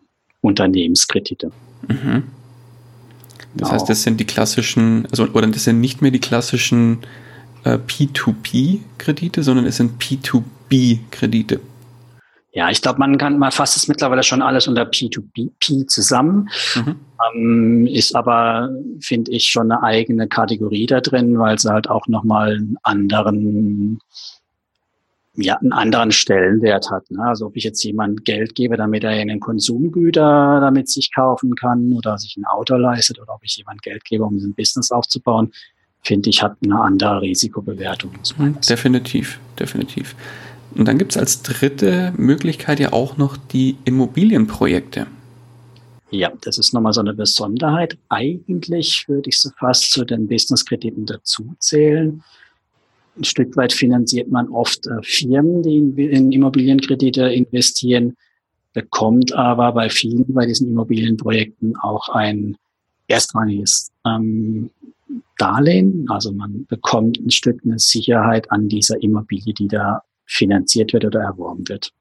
Unternehmenskredite. 0.40 1.50
Mhm. 1.88 2.24
Das 3.54 3.70
heißt, 3.70 3.88
das 3.88 4.02
sind 4.02 4.18
die 4.18 4.26
klassischen, 4.26 5.06
also 5.10 5.28
oder 5.28 5.46
das 5.46 5.64
sind 5.64 5.80
nicht 5.80 6.02
mehr 6.02 6.10
die 6.10 6.18
klassischen 6.18 6.98
äh, 7.62 7.78
P2P-Kredite, 7.78 9.42
sondern 9.42 9.64
es 9.66 9.76
sind 9.76 10.02
P2B-Kredite. 10.02 11.60
Ja, 12.54 12.70
ich 12.70 12.80
glaube, 12.80 13.00
man 13.00 13.18
kann, 13.18 13.36
man 13.36 13.50
fasst 13.50 13.76
es 13.76 13.88
mittlerweile 13.88 14.22
schon 14.22 14.40
alles 14.40 14.68
unter 14.68 14.84
P2P 14.84 15.88
zusammen. 15.88 16.48
Mhm. 16.76 16.96
Ähm, 17.34 17.86
ist 17.88 18.14
aber, 18.14 18.70
finde 19.00 19.32
ich, 19.32 19.48
schon 19.48 19.72
eine 19.72 19.82
eigene 19.82 20.28
Kategorie 20.28 20.86
da 20.86 21.00
drin, 21.00 21.36
weil 21.36 21.58
sie 21.58 21.72
halt 21.72 21.90
auch 21.90 22.06
nochmal 22.06 22.52
einen 22.52 22.78
anderen, 22.84 23.98
ja, 25.34 25.56
einen 25.56 25.72
anderen 25.72 26.12
Stellenwert 26.12 26.92
hat. 26.92 27.10
Ne? 27.10 27.24
Also 27.24 27.46
ob 27.46 27.56
ich 27.56 27.64
jetzt 27.64 27.82
jemand 27.82 28.24
Geld 28.24 28.54
gebe, 28.54 28.76
damit 28.76 29.02
er 29.02 29.10
einen 29.10 29.40
Konsumgüter 29.40 30.60
damit 30.60 30.88
sich 30.88 31.12
kaufen 31.12 31.56
kann 31.56 31.92
oder 31.92 32.18
sich 32.18 32.36
ein 32.36 32.44
Auto 32.44 32.76
leistet 32.76 33.20
oder 33.20 33.34
ob 33.34 33.42
ich 33.42 33.56
jemand 33.56 33.82
Geld 33.82 34.04
gebe, 34.04 34.22
um 34.22 34.36
ein 34.36 34.54
Business 34.54 34.92
aufzubauen, 34.92 35.50
finde 36.02 36.30
ich, 36.30 36.40
hat 36.40 36.56
eine 36.62 36.80
andere 36.80 37.20
Risikobewertung. 37.22 38.12
Mhm, 38.38 38.58
definitiv, 38.60 39.40
definitiv. 39.58 40.14
Und 40.74 40.86
dann 40.86 40.98
gibt 40.98 41.12
es 41.12 41.16
als 41.16 41.42
dritte 41.42 42.12
Möglichkeit 42.16 42.80
ja 42.80 42.92
auch 42.92 43.16
noch 43.16 43.36
die 43.36 43.76
Immobilienprojekte. 43.84 45.06
Ja, 46.10 46.32
das 46.42 46.58
ist 46.58 46.72
nochmal 46.72 46.92
so 46.92 47.00
eine 47.00 47.14
Besonderheit. 47.14 47.98
Eigentlich 48.08 49.08
würde 49.08 49.28
ich 49.30 49.40
sie 49.40 49.50
fast 49.58 49.90
zu 49.90 50.04
den 50.04 50.28
Businesskrediten 50.28 51.06
dazuzählen. 51.06 52.22
Ein 53.16 53.24
Stück 53.24 53.56
weit 53.56 53.72
finanziert 53.72 54.30
man 54.30 54.48
oft 54.48 54.86
äh, 54.86 55.02
Firmen, 55.02 55.62
die 55.62 55.76
in, 55.76 55.96
in 55.96 56.32
Immobilienkredite 56.32 57.26
investieren, 57.26 58.16
bekommt 58.72 59.32
aber 59.32 59.72
bei 59.72 59.88
vielen 59.88 60.24
bei 60.34 60.46
diesen 60.46 60.68
Immobilienprojekten 60.68 61.76
auch 61.76 62.08
ein 62.08 62.56
erstrangiges 63.06 63.92
ähm, 64.04 64.70
Darlehen. 65.38 66.06
Also 66.08 66.32
man 66.32 66.66
bekommt 66.66 67.18
ein 67.18 67.30
Stück 67.30 67.60
eine 67.64 67.78
Sicherheit 67.78 68.50
an 68.50 68.68
dieser 68.68 69.00
Immobilie, 69.02 69.54
die 69.54 69.68
da 69.68 70.02
finanziert 70.26 70.92
wird 70.92 71.04
oder 71.04 71.20
erworben 71.20 71.68
wird. 71.68 71.92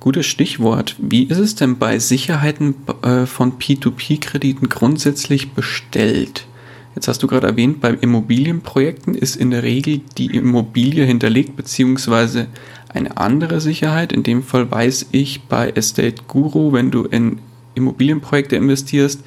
Gutes 0.00 0.26
Stichwort. 0.26 0.96
Wie 0.98 1.24
ist 1.24 1.38
es 1.38 1.54
denn 1.54 1.78
bei 1.78 1.98
Sicherheiten 1.98 2.74
äh, 3.02 3.26
von 3.26 3.58
P2P-Krediten 3.58 4.68
grundsätzlich 4.68 5.52
bestellt? 5.52 6.46
Jetzt 6.94 7.08
hast 7.08 7.22
du 7.22 7.26
gerade 7.26 7.46
erwähnt, 7.46 7.80
bei 7.80 7.90
Immobilienprojekten 7.90 9.14
ist 9.14 9.36
in 9.36 9.50
der 9.50 9.62
Regel 9.62 10.00
die 10.16 10.34
Immobilie 10.34 11.04
hinterlegt, 11.04 11.56
beziehungsweise 11.56 12.48
eine 12.88 13.18
andere 13.18 13.60
Sicherheit. 13.60 14.12
In 14.12 14.22
dem 14.22 14.42
Fall 14.42 14.70
weiß 14.70 15.10
ich 15.12 15.42
bei 15.42 15.70
Estate 15.70 16.22
Guru, 16.26 16.72
wenn 16.72 16.90
du 16.90 17.04
in 17.04 17.38
Immobilienprojekte 17.74 18.56
investierst, 18.56 19.22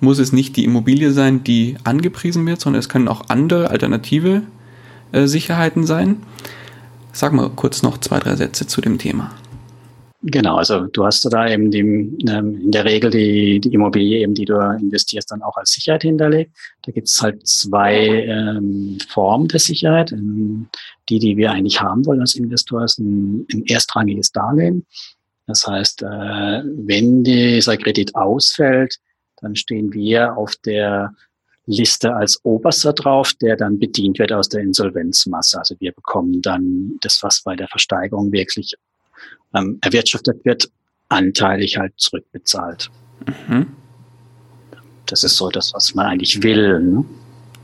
muss 0.00 0.18
es 0.18 0.32
nicht 0.32 0.56
die 0.56 0.64
Immobilie 0.64 1.12
sein, 1.12 1.44
die 1.44 1.76
angepriesen 1.84 2.46
wird, 2.46 2.60
sondern 2.60 2.80
es 2.80 2.88
können 2.88 3.08
auch 3.08 3.28
andere 3.28 3.70
alternative 3.70 4.42
äh, 5.12 5.26
Sicherheiten 5.26 5.84
sein. 5.84 6.22
Sag 7.12 7.32
mal 7.32 7.50
kurz 7.50 7.82
noch 7.82 7.98
zwei, 7.98 8.18
drei 8.18 8.36
Sätze 8.36 8.66
zu 8.66 8.80
dem 8.80 8.98
Thema. 8.98 9.30
Genau, 10.22 10.56
also 10.56 10.86
du 10.86 11.06
hast 11.06 11.24
da 11.32 11.48
eben 11.48 11.70
die, 11.70 11.80
ähm, 11.80 12.60
in 12.64 12.70
der 12.70 12.84
Regel 12.84 13.10
die, 13.10 13.58
die 13.58 13.72
Immobilie, 13.72 14.18
eben, 14.18 14.34
die 14.34 14.44
du 14.44 14.54
investierst, 14.78 15.30
dann 15.30 15.40
auch 15.40 15.56
als 15.56 15.72
Sicherheit 15.72 16.02
hinterlegt. 16.02 16.54
Da 16.82 16.92
gibt 16.92 17.08
es 17.08 17.22
halt 17.22 17.46
zwei 17.48 18.24
ähm, 18.24 18.98
Formen 19.08 19.48
der 19.48 19.60
Sicherheit. 19.60 20.12
Ähm, 20.12 20.68
die, 21.08 21.18
die 21.18 21.36
wir 21.36 21.50
eigentlich 21.50 21.80
haben 21.80 22.04
wollen 22.06 22.20
als 22.20 22.34
Investor, 22.34 22.84
ist 22.84 22.98
ein, 22.98 23.46
ein 23.52 23.64
erstrangiges 23.66 24.30
Darlehen. 24.30 24.86
Das 25.46 25.66
heißt, 25.66 26.02
äh, 26.02 26.06
wenn 26.06 27.24
dieser 27.24 27.76
Kredit 27.76 28.14
ausfällt, 28.14 28.98
dann 29.40 29.56
stehen 29.56 29.92
wir 29.92 30.36
auf 30.36 30.54
der 30.64 31.14
Liste 31.66 32.14
als 32.14 32.40
oberster 32.44 32.92
drauf, 32.92 33.32
der 33.40 33.56
dann 33.56 33.78
bedient 33.78 34.18
wird 34.18 34.32
aus 34.32 34.48
der 34.48 34.62
Insolvenzmasse. 34.62 35.58
Also 35.58 35.76
wir 35.78 35.92
bekommen 35.92 36.42
dann 36.42 36.98
das, 37.00 37.22
was 37.22 37.42
bei 37.42 37.54
der 37.54 37.68
Versteigerung 37.68 38.32
wirklich 38.32 38.74
ähm, 39.54 39.78
erwirtschaftet 39.82 40.44
wird, 40.44 40.70
anteilig 41.08 41.76
halt 41.76 41.92
zurückbezahlt. 41.96 42.90
Mhm. 43.26 43.66
Das 45.06 45.24
ist 45.24 45.36
so 45.36 45.50
das, 45.50 45.74
was 45.74 45.94
man 45.94 46.06
eigentlich 46.06 46.42
will. 46.42 46.80
Ne? 46.80 47.04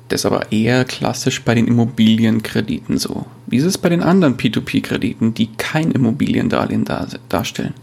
Das 0.08 0.20
ist 0.20 0.26
aber 0.26 0.52
eher 0.52 0.84
klassisch 0.84 1.42
bei 1.42 1.54
den 1.54 1.66
Immobilienkrediten 1.66 2.98
so. 2.98 3.26
Wie 3.46 3.56
ist 3.56 3.64
es 3.64 3.78
bei 3.78 3.88
den 3.88 4.02
anderen 4.02 4.36
P2P-Krediten, 4.36 5.34
die 5.34 5.48
kein 5.56 5.90
Immobiliendarlehen 5.90 6.84
dar 6.84 7.08
darstellen? 7.28 7.74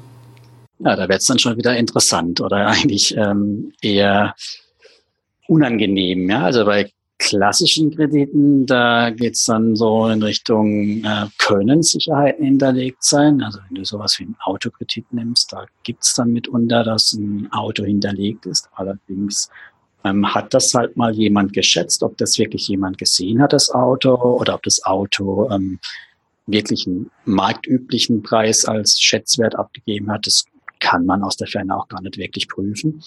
Ja, 0.79 0.95
da 0.95 1.07
wird 1.07 1.21
es 1.21 1.27
dann 1.27 1.39
schon 1.39 1.57
wieder 1.57 1.75
interessant 1.75 2.41
oder 2.41 2.67
eigentlich 2.67 3.15
ähm, 3.15 3.73
eher 3.81 4.35
unangenehm. 5.47 6.29
Ja? 6.29 6.43
Also 6.43 6.65
bei 6.65 6.91
klassischen 7.19 7.95
Krediten, 7.95 8.65
da 8.65 9.09
geht's 9.09 9.45
dann 9.45 9.75
so 9.75 10.07
in 10.07 10.21
Richtung, 10.21 11.03
äh, 11.05 11.27
können 11.37 11.81
Sicherheiten 11.81 12.45
hinterlegt 12.45 13.03
sein. 13.03 13.41
Also 13.41 13.59
wenn 13.67 13.75
du 13.75 13.85
sowas 13.85 14.19
wie 14.19 14.23
einen 14.25 14.35
Autokredit 14.43 15.05
nimmst, 15.11 15.53
da 15.53 15.65
gibt's 15.83 16.15
dann 16.15 16.33
mitunter, 16.33 16.83
dass 16.83 17.13
ein 17.13 17.49
Auto 17.51 17.83
hinterlegt 17.85 18.45
ist. 18.45 18.67
Allerdings 18.75 19.49
ähm, 20.03 20.33
hat 20.33 20.53
das 20.53 20.73
halt 20.73 20.97
mal 20.97 21.13
jemand 21.13 21.53
geschätzt, 21.53 22.03
ob 22.03 22.17
das 22.17 22.37
wirklich 22.37 22.67
jemand 22.67 22.97
gesehen 22.97 23.41
hat, 23.41 23.53
das 23.53 23.69
Auto, 23.69 24.15
oder 24.15 24.55
ob 24.55 24.63
das 24.63 24.83
Auto 24.83 25.49
ähm, 25.49 25.79
wirklich 26.45 26.85
einen 26.87 27.09
marktüblichen 27.23 28.21
Preis 28.21 28.65
als 28.65 28.99
Schätzwert 28.99 29.55
abgegeben 29.55 30.11
hat. 30.11 30.27
Das 30.27 30.43
kann 30.81 31.05
man 31.05 31.23
aus 31.23 31.37
der 31.37 31.47
Ferne 31.47 31.77
auch 31.77 31.87
gar 31.87 32.01
nicht 32.01 32.17
wirklich 32.17 32.49
prüfen 32.49 33.01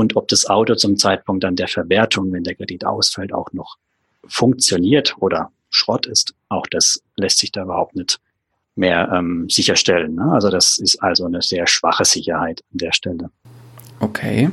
und 0.00 0.16
ob 0.16 0.28
das 0.28 0.46
Auto 0.46 0.76
zum 0.76 0.96
Zeitpunkt 0.96 1.44
dann 1.44 1.56
der 1.56 1.68
Verwertung, 1.68 2.32
wenn 2.32 2.42
der 2.42 2.54
Kredit 2.54 2.86
ausfällt, 2.86 3.34
auch 3.34 3.52
noch 3.52 3.76
funktioniert 4.26 5.14
oder 5.18 5.52
Schrott 5.68 6.06
ist, 6.06 6.32
auch 6.48 6.66
das 6.66 7.02
lässt 7.16 7.38
sich 7.38 7.52
da 7.52 7.64
überhaupt 7.64 7.94
nicht 7.94 8.18
mehr 8.76 9.12
ähm, 9.14 9.50
sicherstellen. 9.50 10.14
Ne? 10.14 10.32
Also 10.32 10.48
das 10.48 10.78
ist 10.78 11.02
also 11.02 11.26
eine 11.26 11.42
sehr 11.42 11.66
schwache 11.66 12.06
Sicherheit 12.06 12.62
an 12.72 12.78
der 12.78 12.92
Stelle. 12.92 13.30
Okay. 14.00 14.48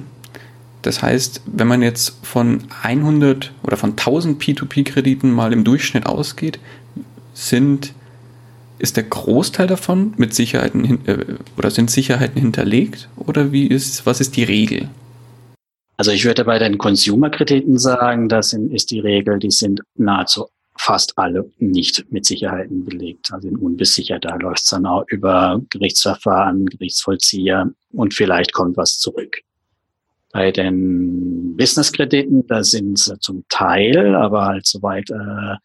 Das 0.82 1.02
heißt, 1.02 1.44
wenn 1.46 1.68
man 1.68 1.82
jetzt 1.82 2.18
von 2.24 2.66
100 2.84 3.54
oder 3.64 3.78
von 3.78 3.92
1000 3.92 4.44
P2P-Krediten 4.44 5.32
mal 5.32 5.54
im 5.54 5.64
Durchschnitt 5.64 6.08
ausgeht, 6.08 6.60
sind, 7.34 7.94
ist 8.80 8.98
der 8.98 9.06
Großteil 9.06 9.68
davon 9.68 10.14
mit 10.18 10.34
Sicherheiten 10.34 11.08
äh, 11.08 11.38
oder 11.58 11.72
sind 11.72 11.90
Sicherheiten 11.90 12.42
hinterlegt 12.42 13.08
oder 13.16 13.54
wie 13.54 13.66
ist, 13.66 14.06
was 14.06 14.20
ist 14.20 14.36
die 14.36 14.44
Regel? 14.44 14.90
Also 15.98 16.12
ich 16.12 16.26
würde 16.26 16.46
bei 16.46 16.60
den 16.60 16.78
Consumer-Krediten 16.78 17.80
sagen, 17.80 18.30
das 18.30 18.54
ist 18.54 18.92
die 18.92 19.00
Regel, 19.00 19.40
die 19.40 19.50
sind 19.50 19.82
nahezu 19.96 20.46
fast 20.80 21.18
alle 21.18 21.50
nicht 21.58 22.06
mit 22.12 22.26
Sicherheiten 22.26 22.86
belegt, 22.86 23.34
also 23.34 23.48
sind 23.48 23.58
unbesichert. 23.58 24.26
Da 24.26 24.36
läuft 24.36 24.64
es 24.64 24.70
dann 24.70 24.86
auch 24.86 25.06
über 25.08 25.60
Gerichtsverfahren, 25.72 26.68
Gerichtsvollzieher 26.68 27.72
und 27.94 28.14
vielleicht 28.14 28.54
kommt 28.54 28.78
was 28.78 29.00
zurück. 29.00 29.38
Bei 30.32 30.52
den 30.52 31.58
Business-Krediten, 31.58 32.46
da 32.46 32.64
sind 32.64 33.00
sie 33.00 33.18
zum 33.20 33.44
Teil, 33.50 34.16
aber 34.16 34.46
halt 34.46 34.68
soweit, 34.68 35.10
äh, 35.10 35.56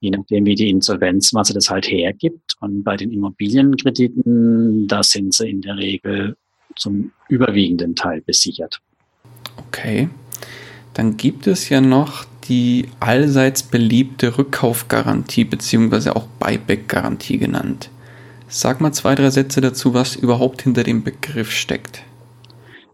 je 0.00 0.10
nachdem, 0.10 0.46
wie 0.46 0.54
die 0.54 0.70
Insolvenzmasse 0.70 1.52
das 1.52 1.68
halt 1.68 1.90
hergibt. 1.90 2.56
Und 2.60 2.84
bei 2.84 2.96
den 2.96 3.12
Immobilienkrediten, 3.12 4.86
da 4.88 5.02
sind 5.02 5.34
sie 5.34 5.50
in 5.50 5.60
der 5.60 5.76
Regel 5.76 6.36
zum 6.76 7.12
überwiegenden 7.28 7.96
Teil 7.96 8.22
besichert. 8.22 8.80
Okay. 9.68 10.08
Dann 10.94 11.16
gibt 11.16 11.46
es 11.46 11.68
ja 11.68 11.80
noch 11.80 12.24
die 12.48 12.88
allseits 12.98 13.62
beliebte 13.62 14.38
Rückkaufgarantie 14.38 15.44
beziehungsweise 15.44 16.16
auch 16.16 16.26
Buyback-Garantie 16.40 17.38
genannt. 17.38 17.90
Sag 18.48 18.80
mal 18.80 18.92
zwei, 18.92 19.14
drei 19.14 19.30
Sätze 19.30 19.60
dazu, 19.60 19.92
was 19.92 20.16
überhaupt 20.16 20.62
hinter 20.62 20.82
dem 20.82 21.04
Begriff 21.04 21.52
steckt. 21.52 22.02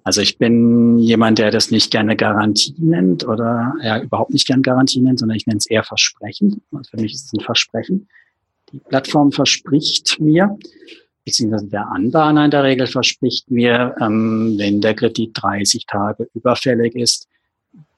Also 0.02 0.20
ich 0.20 0.36
bin 0.36 0.98
jemand, 0.98 1.38
der 1.38 1.50
das 1.50 1.70
nicht 1.70 1.90
gerne 1.90 2.16
Garantie 2.16 2.74
nennt 2.76 3.26
oder 3.26 3.72
ja, 3.82 4.02
überhaupt 4.02 4.32
nicht 4.32 4.46
gerne 4.46 4.60
Garantie 4.60 5.00
nennt, 5.00 5.20
sondern 5.20 5.36
ich 5.36 5.46
nenne 5.46 5.58
es 5.58 5.66
eher 5.66 5.84
Versprechen. 5.84 6.60
Also 6.72 6.90
für 6.90 7.00
mich 7.00 7.14
ist 7.14 7.26
es 7.26 7.32
ein 7.32 7.40
Versprechen. 7.40 8.08
Die 8.72 8.80
Plattform 8.80 9.32
verspricht 9.32 10.18
mir, 10.20 10.58
beziehungsweise 11.24 11.68
der 11.68 11.90
Anbahner 11.90 12.44
in 12.44 12.50
der 12.50 12.64
Regel 12.64 12.86
verspricht 12.86 13.50
mir, 13.50 13.94
ähm, 14.00 14.54
wenn 14.58 14.80
der 14.80 14.94
Kredit 14.94 15.30
30 15.34 15.86
Tage 15.86 16.28
überfällig 16.34 16.94
ist, 16.94 17.28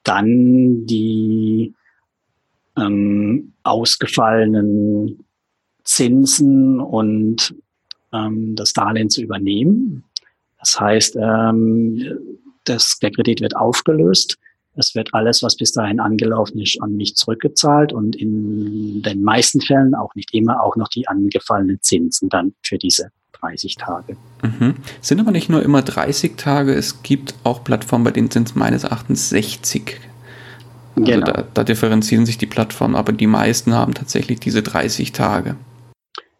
dann 0.03 0.85
die 0.85 1.73
ähm, 2.77 3.53
ausgefallenen 3.63 5.25
Zinsen 5.83 6.79
und 6.79 7.55
ähm, 8.13 8.55
das 8.55 8.73
Darlehen 8.73 9.09
zu 9.09 9.21
übernehmen. 9.21 10.03
Das 10.59 10.79
heißt, 10.79 11.17
ähm, 11.19 12.19
das, 12.63 12.99
der 12.99 13.11
Kredit 13.11 13.41
wird 13.41 13.55
aufgelöst 13.55 14.37
es 14.77 14.95
wird 14.95 15.13
alles, 15.13 15.43
was 15.43 15.55
bis 15.55 15.71
dahin 15.71 15.99
angelaufen 15.99 16.59
ist, 16.59 16.81
an 16.81 16.95
mich 16.95 17.15
zurückgezahlt 17.15 17.93
und 17.93 18.15
in 18.15 19.01
den 19.01 19.23
meisten 19.23 19.61
Fällen, 19.61 19.95
auch 19.95 20.13
nicht 20.15 20.33
immer, 20.33 20.63
auch 20.63 20.75
noch 20.75 20.87
die 20.87 21.07
angefallenen 21.07 21.79
Zinsen 21.81 22.29
dann 22.29 22.53
für 22.63 22.77
diese 22.77 23.09
30 23.39 23.75
Tage. 23.75 24.17
Mhm. 24.41 24.75
Sind 25.01 25.19
aber 25.19 25.31
nicht 25.31 25.49
nur 25.49 25.63
immer 25.63 25.81
30 25.81 26.35
Tage, 26.37 26.73
es 26.73 27.03
gibt 27.03 27.35
auch 27.43 27.63
Plattformen, 27.63 28.03
bei 28.03 28.11
denen 28.11 28.31
sind 28.31 28.49
es 28.49 28.55
meines 28.55 28.83
Erachtens 28.83 29.29
60. 29.29 29.99
Also 30.95 31.11
genau. 31.11 31.25
da, 31.25 31.43
da 31.53 31.63
differenzieren 31.63 32.25
sich 32.25 32.37
die 32.37 32.47
Plattformen, 32.47 32.95
aber 32.95 33.13
die 33.13 33.27
meisten 33.27 33.73
haben 33.73 33.93
tatsächlich 33.93 34.39
diese 34.39 34.63
30 34.63 35.11
Tage. 35.11 35.55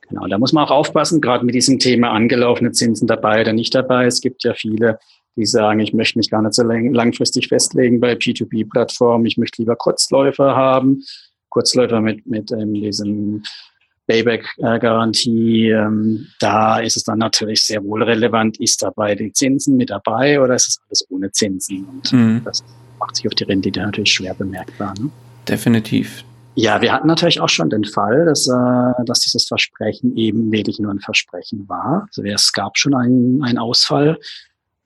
Genau, 0.09 0.25
da 0.27 0.37
muss 0.37 0.53
man 0.53 0.65
auch 0.65 0.71
aufpassen, 0.71 1.21
gerade 1.21 1.45
mit 1.45 1.53
diesem 1.53 1.79
Thema 1.79 2.11
angelaufene 2.11 2.71
Zinsen 2.71 3.07
dabei 3.07 3.41
oder 3.41 3.53
nicht 3.53 3.75
dabei. 3.75 4.05
Es 4.05 4.21
gibt 4.21 4.43
ja 4.43 4.53
viele, 4.53 4.99
die 5.37 5.45
sagen, 5.45 5.79
ich 5.79 5.93
möchte 5.93 6.17
mich 6.17 6.29
gar 6.29 6.41
nicht 6.41 6.55
so 6.55 6.63
langfristig 6.63 7.47
festlegen 7.47 7.99
bei 7.99 8.13
P2P-Plattformen. 8.13 9.25
Ich 9.25 9.37
möchte 9.37 9.61
lieber 9.61 9.75
Kurzläufer 9.75 10.55
haben. 10.55 11.03
Kurzläufer 11.49 12.01
mit, 12.01 12.25
mit 12.27 12.51
ähm, 12.51 12.73
diesem 12.73 13.43
Payback-Garantie. 14.07 15.69
Ähm, 15.69 16.27
da 16.39 16.79
ist 16.79 16.97
es 16.97 17.03
dann 17.03 17.19
natürlich 17.19 17.63
sehr 17.63 17.83
wohl 17.83 18.03
relevant, 18.03 18.59
ist 18.59 18.81
dabei 18.81 19.15
die 19.15 19.31
Zinsen 19.31 19.77
mit 19.77 19.89
dabei 19.89 20.41
oder 20.41 20.55
ist 20.55 20.67
es 20.67 20.79
alles 20.87 21.05
ohne 21.09 21.31
Zinsen? 21.31 21.85
Und 21.85 22.13
mhm. 22.13 22.41
das 22.43 22.63
macht 22.99 23.15
sich 23.15 23.27
auf 23.27 23.35
die 23.35 23.43
Rendite 23.43 23.81
natürlich 23.81 24.11
schwer 24.11 24.33
bemerkbar. 24.33 24.93
Ne? 24.99 25.09
Definitiv. 25.47 26.23
Ja, 26.55 26.81
wir 26.81 26.91
hatten 26.91 27.07
natürlich 27.07 27.39
auch 27.39 27.49
schon 27.49 27.69
den 27.69 27.85
Fall, 27.85 28.25
dass, 28.25 28.47
äh, 28.47 29.05
dass 29.05 29.19
dieses 29.19 29.45
Versprechen 29.45 30.17
eben 30.17 30.51
wirklich 30.51 30.79
nur 30.79 30.91
ein 30.91 30.99
Versprechen 30.99 31.69
war. 31.69 32.07
Also 32.07 32.23
es 32.23 32.51
gab 32.51 32.79
schon 32.79 32.95
einen, 32.95 33.43
einen 33.43 33.59
Ausfall 33.59 34.17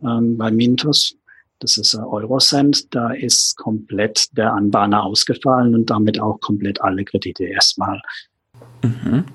ähm, 0.04 0.38
bei 0.38 0.52
Mintos. 0.52 1.16
Das 1.60 1.78
ist 1.78 1.96
Eurocent. 1.96 2.94
Da 2.94 3.12
ist 3.12 3.56
komplett 3.58 4.36
der 4.38 4.54
Anbahner 4.54 5.04
ausgefallen 5.04 5.76
und 5.76 5.90
damit 5.90 6.20
auch 6.20 6.40
komplett 6.40 6.82
alle 6.82 7.06
Kredite 7.06 7.46
erstmal. 7.46 8.02
Mhm. 8.84 9.26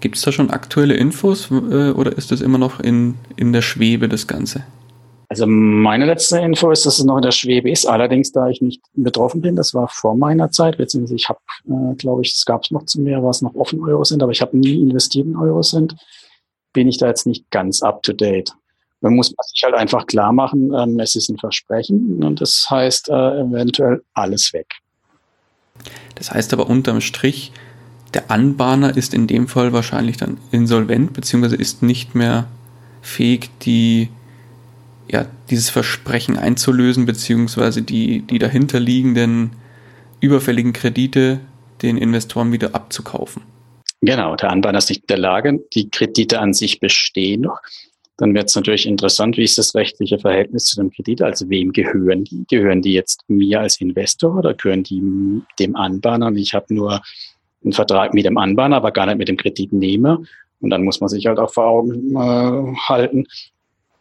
Gibt 0.00 0.16
es 0.16 0.22
da 0.22 0.32
schon 0.32 0.50
aktuelle 0.50 0.94
Infos 0.94 1.50
äh, 1.50 1.90
oder 1.90 2.16
ist 2.16 2.30
das 2.30 2.40
immer 2.40 2.58
noch 2.58 2.80
in, 2.80 3.14
in 3.36 3.52
der 3.52 3.62
Schwebe 3.62 4.08
das 4.08 4.26
Ganze? 4.26 4.64
Also 5.28 5.46
meine 5.46 6.06
letzte 6.06 6.38
Info 6.38 6.70
ist, 6.70 6.86
dass 6.86 6.98
es 6.98 7.04
noch 7.04 7.16
in 7.16 7.22
der 7.22 7.32
Schwebe 7.32 7.70
ist. 7.70 7.86
Allerdings, 7.86 8.30
da 8.30 8.48
ich 8.48 8.60
nicht 8.60 8.82
betroffen 8.92 9.40
bin, 9.40 9.56
das 9.56 9.74
war 9.74 9.88
vor 9.88 10.14
meiner 10.14 10.50
Zeit, 10.50 10.76
beziehungsweise 10.76 11.16
ich 11.16 11.28
habe, 11.28 11.40
äh, 11.66 11.94
glaube 11.96 12.22
ich, 12.22 12.34
es 12.34 12.44
gab 12.44 12.62
es 12.62 12.70
noch 12.70 12.84
zu 12.84 13.00
mir, 13.00 13.22
war 13.22 13.30
es 13.30 13.42
noch 13.42 13.54
offen 13.54 13.82
Euro 13.82 14.04
sind, 14.04 14.22
aber 14.22 14.32
ich 14.32 14.42
habe 14.42 14.56
nie 14.56 14.80
investiert 14.80 15.26
in 15.26 15.36
Euro 15.36 15.62
sind, 15.62 15.96
bin 16.72 16.88
ich 16.88 16.98
da 16.98 17.08
jetzt 17.08 17.26
nicht 17.26 17.50
ganz 17.50 17.82
up 17.82 18.02
to 18.02 18.12
date. 18.12 18.52
Man 19.04 19.16
muss 19.16 19.26
sich 19.28 19.62
halt 19.62 19.74
einfach 19.74 20.06
klar 20.06 20.32
machen, 20.32 20.72
ähm, 20.74 20.98
es 20.98 21.14
ist 21.14 21.28
ein 21.28 21.36
Versprechen 21.36 22.24
und 22.24 22.40
das 22.40 22.66
heißt 22.70 23.10
äh, 23.10 23.12
eventuell 23.12 24.02
alles 24.14 24.54
weg. 24.54 24.66
Das 26.14 26.30
heißt 26.30 26.54
aber 26.54 26.70
unterm 26.70 27.02
Strich, 27.02 27.52
der 28.14 28.30
Anbahner 28.30 28.96
ist 28.96 29.12
in 29.12 29.26
dem 29.26 29.46
Fall 29.46 29.74
wahrscheinlich 29.74 30.16
dann 30.16 30.38
insolvent, 30.52 31.12
beziehungsweise 31.12 31.56
ist 31.56 31.82
nicht 31.82 32.14
mehr 32.14 32.46
fähig, 33.02 33.50
die 33.60 34.08
ja, 35.10 35.26
dieses 35.50 35.68
Versprechen 35.68 36.38
einzulösen, 36.38 37.04
beziehungsweise 37.04 37.82
die, 37.82 38.22
die 38.22 38.38
dahinterliegenden 38.38 39.50
überfälligen 40.20 40.72
Kredite 40.72 41.40
den 41.82 41.98
Investoren 41.98 42.52
wieder 42.52 42.74
abzukaufen. 42.74 43.42
Genau, 44.00 44.34
der 44.36 44.50
Anbahner 44.50 44.78
ist 44.78 44.88
nicht 44.88 45.02
in 45.02 45.08
der 45.08 45.18
Lage, 45.18 45.60
die 45.74 45.90
Kredite 45.90 46.40
an 46.40 46.54
sich 46.54 46.80
bestehen 46.80 47.42
noch. 47.42 47.60
Dann 48.16 48.34
wird 48.34 48.48
es 48.48 48.54
natürlich 48.54 48.86
interessant, 48.86 49.36
wie 49.36 49.42
ist 49.42 49.58
das 49.58 49.74
rechtliche 49.74 50.18
Verhältnis 50.18 50.66
zu 50.66 50.76
dem 50.76 50.90
Kredit? 50.90 51.20
Also 51.22 51.48
wem 51.48 51.72
gehören 51.72 52.24
die? 52.24 52.44
Gehören 52.48 52.80
die 52.80 52.92
jetzt 52.92 53.22
mir 53.28 53.60
als 53.60 53.80
Investor 53.80 54.36
oder 54.36 54.54
gehören 54.54 54.84
die 54.84 55.42
dem 55.58 55.74
Anbahner? 55.74 56.28
Und 56.28 56.36
ich 56.36 56.54
habe 56.54 56.72
nur 56.72 57.02
einen 57.64 57.72
Vertrag 57.72 58.14
mit 58.14 58.24
dem 58.24 58.38
Anbahner, 58.38 58.76
aber 58.76 58.92
gar 58.92 59.06
nicht 59.06 59.18
mit 59.18 59.28
dem 59.28 59.36
Kreditnehmer. 59.36 60.22
Und 60.60 60.70
dann 60.70 60.84
muss 60.84 61.00
man 61.00 61.08
sich 61.08 61.26
halt 61.26 61.38
auch 61.38 61.52
vor 61.52 61.66
Augen 61.66 62.14
äh, 62.14 62.76
halten, 62.88 63.26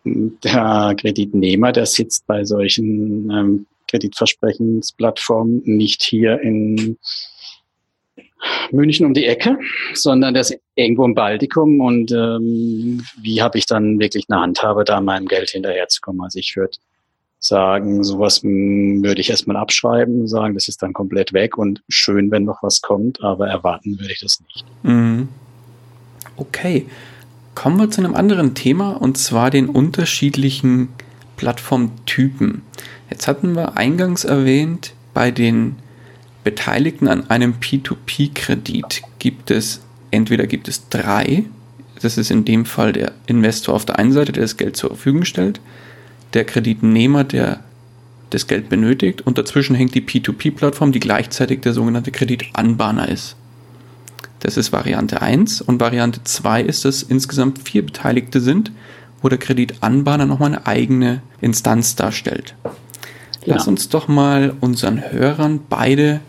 der 0.05 0.95
Kreditnehmer, 0.99 1.71
der 1.71 1.85
sitzt 1.85 2.27
bei 2.27 2.43
solchen 2.43 3.31
ähm, 3.31 3.65
Kreditversprechensplattformen 3.89 5.61
nicht 5.65 6.03
hier 6.03 6.39
in 6.41 6.97
München 8.71 9.05
um 9.05 9.13
die 9.13 9.25
Ecke, 9.25 9.57
sondern 9.93 10.33
der 10.33 10.43
sitzt 10.43 10.63
irgendwo 10.75 11.05
im 11.05 11.15
Baltikum 11.15 11.79
und 11.79 12.11
ähm, 12.11 13.03
wie 13.21 13.41
habe 13.41 13.57
ich 13.57 13.65
dann 13.65 13.99
wirklich 13.99 14.25
eine 14.29 14.41
Handhabe, 14.41 14.83
da 14.83 15.01
meinem 15.01 15.27
Geld 15.27 15.51
hinterherzukommen? 15.51 16.21
Also 16.21 16.39
ich 16.39 16.55
würde 16.55 16.77
sagen, 17.39 18.03
sowas 18.03 18.41
würde 18.43 19.19
ich 19.19 19.29
erstmal 19.29 19.57
abschreiben, 19.57 20.27
sagen, 20.27 20.53
das 20.53 20.67
ist 20.67 20.81
dann 20.81 20.93
komplett 20.93 21.33
weg 21.33 21.57
und 21.57 21.83
schön, 21.89 22.31
wenn 22.31 22.45
noch 22.45 22.63
was 22.63 22.81
kommt, 22.81 23.21
aber 23.21 23.47
erwarten 23.47 23.99
würde 23.99 24.13
ich 24.13 24.21
das 24.21 24.39
nicht. 24.39 24.65
Mhm. 24.83 25.27
Okay. 26.37 26.87
Kommen 27.55 27.77
wir 27.77 27.91
zu 27.91 28.01
einem 28.01 28.15
anderen 28.15 28.55
Thema 28.55 28.93
und 28.93 29.17
zwar 29.17 29.51
den 29.51 29.69
unterschiedlichen 29.69 30.89
Plattformtypen. 31.37 32.63
Jetzt 33.11 33.27
hatten 33.27 33.55
wir 33.55 33.77
eingangs 33.77 34.23
erwähnt, 34.23 34.93
bei 35.13 35.29
den 35.29 35.75
Beteiligten 36.43 37.07
an 37.07 37.29
einem 37.29 37.55
P2P-Kredit 37.61 39.01
gibt 39.19 39.51
es 39.51 39.81
entweder 40.11 40.45
gibt 40.45 40.67
es 40.67 40.89
drei, 40.89 41.45
das 42.01 42.17
ist 42.17 42.31
in 42.31 42.45
dem 42.45 42.65
Fall 42.65 42.93
der 42.93 43.13
Investor 43.27 43.73
auf 43.73 43.85
der 43.85 43.97
einen 43.97 44.11
Seite, 44.11 44.31
der 44.31 44.43
das 44.43 44.57
Geld 44.57 44.75
zur 44.75 44.89
Verfügung 44.89 45.25
stellt, 45.25 45.59
der 46.33 46.45
Kreditnehmer, 46.45 47.23
der 47.23 47.61
das 48.29 48.47
Geld 48.47 48.69
benötigt 48.69 49.21
und 49.21 49.37
dazwischen 49.37 49.75
hängt 49.75 49.95
die 49.95 50.01
P2P-Plattform, 50.01 50.91
die 50.91 50.99
gleichzeitig 50.99 51.61
der 51.61 51.73
sogenannte 51.73 52.11
Kreditanbahner 52.11 53.07
ist. 53.07 53.35
Das 54.39 54.57
ist 54.57 54.73
Variante 54.73 55.21
1 55.21 55.61
und 55.61 55.79
Variante 55.79 56.23
2 56.23 56.63
ist, 56.63 56.83
dass 56.83 57.03
insgesamt 57.03 57.59
vier 57.59 57.85
Beteiligte 57.85 58.41
sind, 58.41 58.71
wo 59.21 59.29
der 59.29 59.37
Kreditanbahner 59.37 60.25
nochmal 60.25 60.49
eine 60.49 60.67
eigene 60.67 61.21
Instanz 61.39 61.95
darstellt. 61.95 62.55
Genau. 63.43 63.55
Lass 63.55 63.67
uns 63.67 63.89
doch 63.89 64.07
mal 64.07 64.53
unseren 64.59 65.11
Hörern 65.11 65.61
beide 65.69 66.19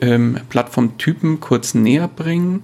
ähm, 0.00 0.38
Plattformtypen 0.48 1.40
kurz 1.40 1.74
näher 1.74 2.08
bringen. 2.08 2.62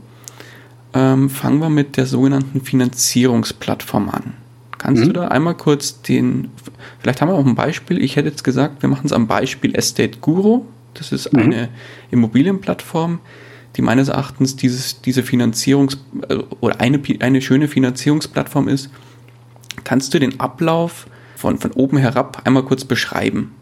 Ähm, 0.95 1.31
fangen 1.31 1.59
wir 1.61 1.71
mit 1.71 1.97
der 1.97 2.07
sogenannten 2.07 2.61
Finanzierungsplattform 2.61 4.11
an. 4.11 4.35
Kannst 4.79 5.03
mhm. 5.03 5.07
du 5.07 5.13
da 5.13 5.29
einmal 5.29 5.55
kurz 5.55 6.03
den, 6.03 6.51
vielleicht 7.01 7.21
haben 7.21 7.29
wir 7.29 7.35
auch 7.35 7.47
ein 7.47 7.55
Beispiel, 7.55 8.03
ich 8.03 8.17
hätte 8.17 8.29
jetzt 8.29 8.43
gesagt, 8.43 8.83
wir 8.83 8.89
machen 8.89 9.07
es 9.07 9.13
am 9.13 9.27
Beispiel 9.27 9.75
Estate 9.77 10.19
Guru. 10.21 10.65
Das 10.95 11.13
ist 11.13 11.33
mhm. 11.33 11.39
eine 11.39 11.69
Immobilienplattform, 12.11 13.21
die 13.77 13.83
meines 13.83 14.09
Erachtens 14.09 14.57
dieses, 14.57 15.01
diese 15.01 15.23
Finanzierungs- 15.23 15.99
äh, 16.29 16.39
oder 16.61 16.81
eine, 16.81 17.01
eine 17.21 17.41
schöne 17.41 17.69
Finanzierungsplattform 17.69 18.69
ist. 18.69 18.91
Kannst 19.85 20.13
du 20.15 20.19
den 20.19 20.41
Ablauf 20.41 21.07
von, 21.37 21.59
von 21.59 21.71
oben 21.73 21.97
herab 21.97 22.43
einmal 22.45 22.65
kurz 22.65 22.85
beschreiben? 22.85 23.53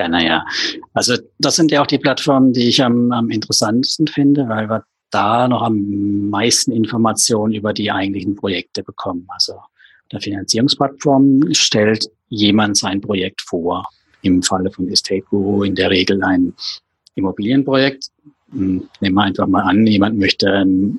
Gerne, 0.00 0.24
ja. 0.24 0.46
Also 0.94 1.18
das 1.38 1.56
sind 1.56 1.70
ja 1.70 1.82
auch 1.82 1.86
die 1.86 1.98
Plattformen, 1.98 2.54
die 2.54 2.70
ich 2.70 2.82
am, 2.82 3.12
am 3.12 3.28
interessantesten 3.28 4.06
finde, 4.06 4.48
weil 4.48 4.66
wir 4.66 4.82
da 5.10 5.46
noch 5.46 5.60
am 5.60 6.30
meisten 6.30 6.72
Informationen 6.72 7.52
über 7.52 7.74
die 7.74 7.90
eigentlichen 7.90 8.34
Projekte 8.34 8.82
bekommen. 8.82 9.26
Also 9.28 9.60
der 10.10 10.22
Finanzierungsplattform 10.22 11.52
stellt 11.52 12.06
jemand 12.30 12.78
sein 12.78 13.02
Projekt 13.02 13.42
vor. 13.42 13.90
Im 14.22 14.42
Falle 14.42 14.70
von 14.70 14.88
Estate 14.88 15.20
Guru 15.28 15.64
in 15.64 15.74
der 15.74 15.90
Regel 15.90 16.24
ein 16.24 16.54
Immobilienprojekt, 17.14 18.06
hm, 18.52 18.88
nehmen 19.00 19.14
wir 19.14 19.22
einfach 19.24 19.48
mal 19.48 19.64
an, 19.64 19.86
jemand 19.86 20.18
möchte 20.18 20.50
ein 20.50 20.98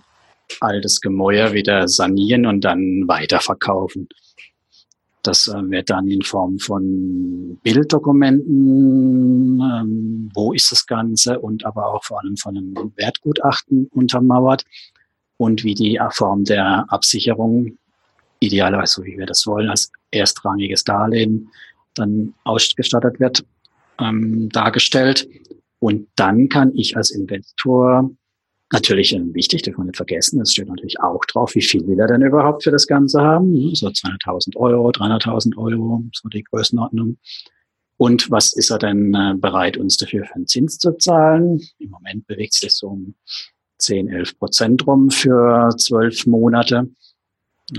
altes 0.59 1.01
Gemäuer 1.01 1.53
wieder 1.53 1.87
sanieren 1.87 2.45
und 2.45 2.61
dann 2.61 3.07
weiterverkaufen. 3.07 4.09
Das 5.23 5.47
äh, 5.47 5.69
wird 5.69 5.89
dann 5.89 6.07
in 6.07 6.21
Form 6.21 6.57
von 6.59 7.59
Bilddokumenten, 7.63 9.59
ähm, 9.61 10.31
wo 10.33 10.53
ist 10.53 10.71
das 10.71 10.85
Ganze 10.87 11.39
und 11.39 11.65
aber 11.65 11.93
auch 11.93 12.03
vor 12.03 12.19
allem 12.21 12.37
von 12.37 12.57
einem 12.57 12.75
Wertgutachten 12.95 13.87
untermauert 13.91 14.63
und 15.37 15.63
wie 15.63 15.75
die 15.75 15.99
Form 16.11 16.43
der 16.43 16.85
Absicherung, 16.89 17.77
idealerweise 18.39 18.93
so 18.95 19.05
wie 19.05 19.17
wir 19.17 19.25
das 19.27 19.45
wollen, 19.45 19.69
als 19.69 19.91
erstrangiges 20.11 20.83
Darlehen 20.83 21.49
dann 21.93 22.33
ausgestattet 22.43 23.19
wird, 23.19 23.45
ähm, 23.99 24.49
dargestellt. 24.49 25.27
Und 25.79 26.07
dann 26.15 26.49
kann 26.49 26.71
ich 26.75 26.95
als 26.97 27.11
Investor 27.11 28.09
natürlich 28.71 29.13
ähm, 29.13 29.33
wichtig, 29.33 29.63
darf 29.63 29.77
man 29.77 29.87
nicht 29.87 29.97
vergessen, 29.97 30.41
es 30.41 30.53
steht 30.53 30.67
natürlich 30.67 30.99
auch 30.99 31.23
drauf, 31.25 31.55
wie 31.55 31.61
viel 31.61 31.85
will 31.87 31.99
er 31.99 32.07
denn 32.07 32.21
überhaupt 32.21 32.63
für 32.63 32.71
das 32.71 32.87
Ganze 32.87 33.21
haben? 33.21 33.53
So 33.75 33.87
200.000 33.87 34.55
Euro, 34.57 34.89
300.000 34.89 35.57
Euro, 35.57 36.03
so 36.13 36.29
die 36.29 36.43
Größenordnung. 36.43 37.17
Und 37.97 38.31
was 38.31 38.53
ist 38.53 38.71
er 38.71 38.79
denn 38.79 39.13
äh, 39.13 39.35
bereit, 39.35 39.77
uns 39.77 39.97
dafür 39.97 40.25
für 40.25 40.35
einen 40.35 40.47
Zins 40.47 40.79
zu 40.79 40.97
zahlen? 40.97 41.61
Im 41.77 41.91
Moment 41.91 42.25
bewegt 42.25 42.53
sich 42.53 42.73
so 42.73 42.87
um 42.87 43.13
10, 43.77 44.09
11 44.09 44.39
Prozent 44.39 44.87
rum 44.87 45.11
für 45.11 45.69
zwölf 45.77 46.25
Monate. 46.25 46.89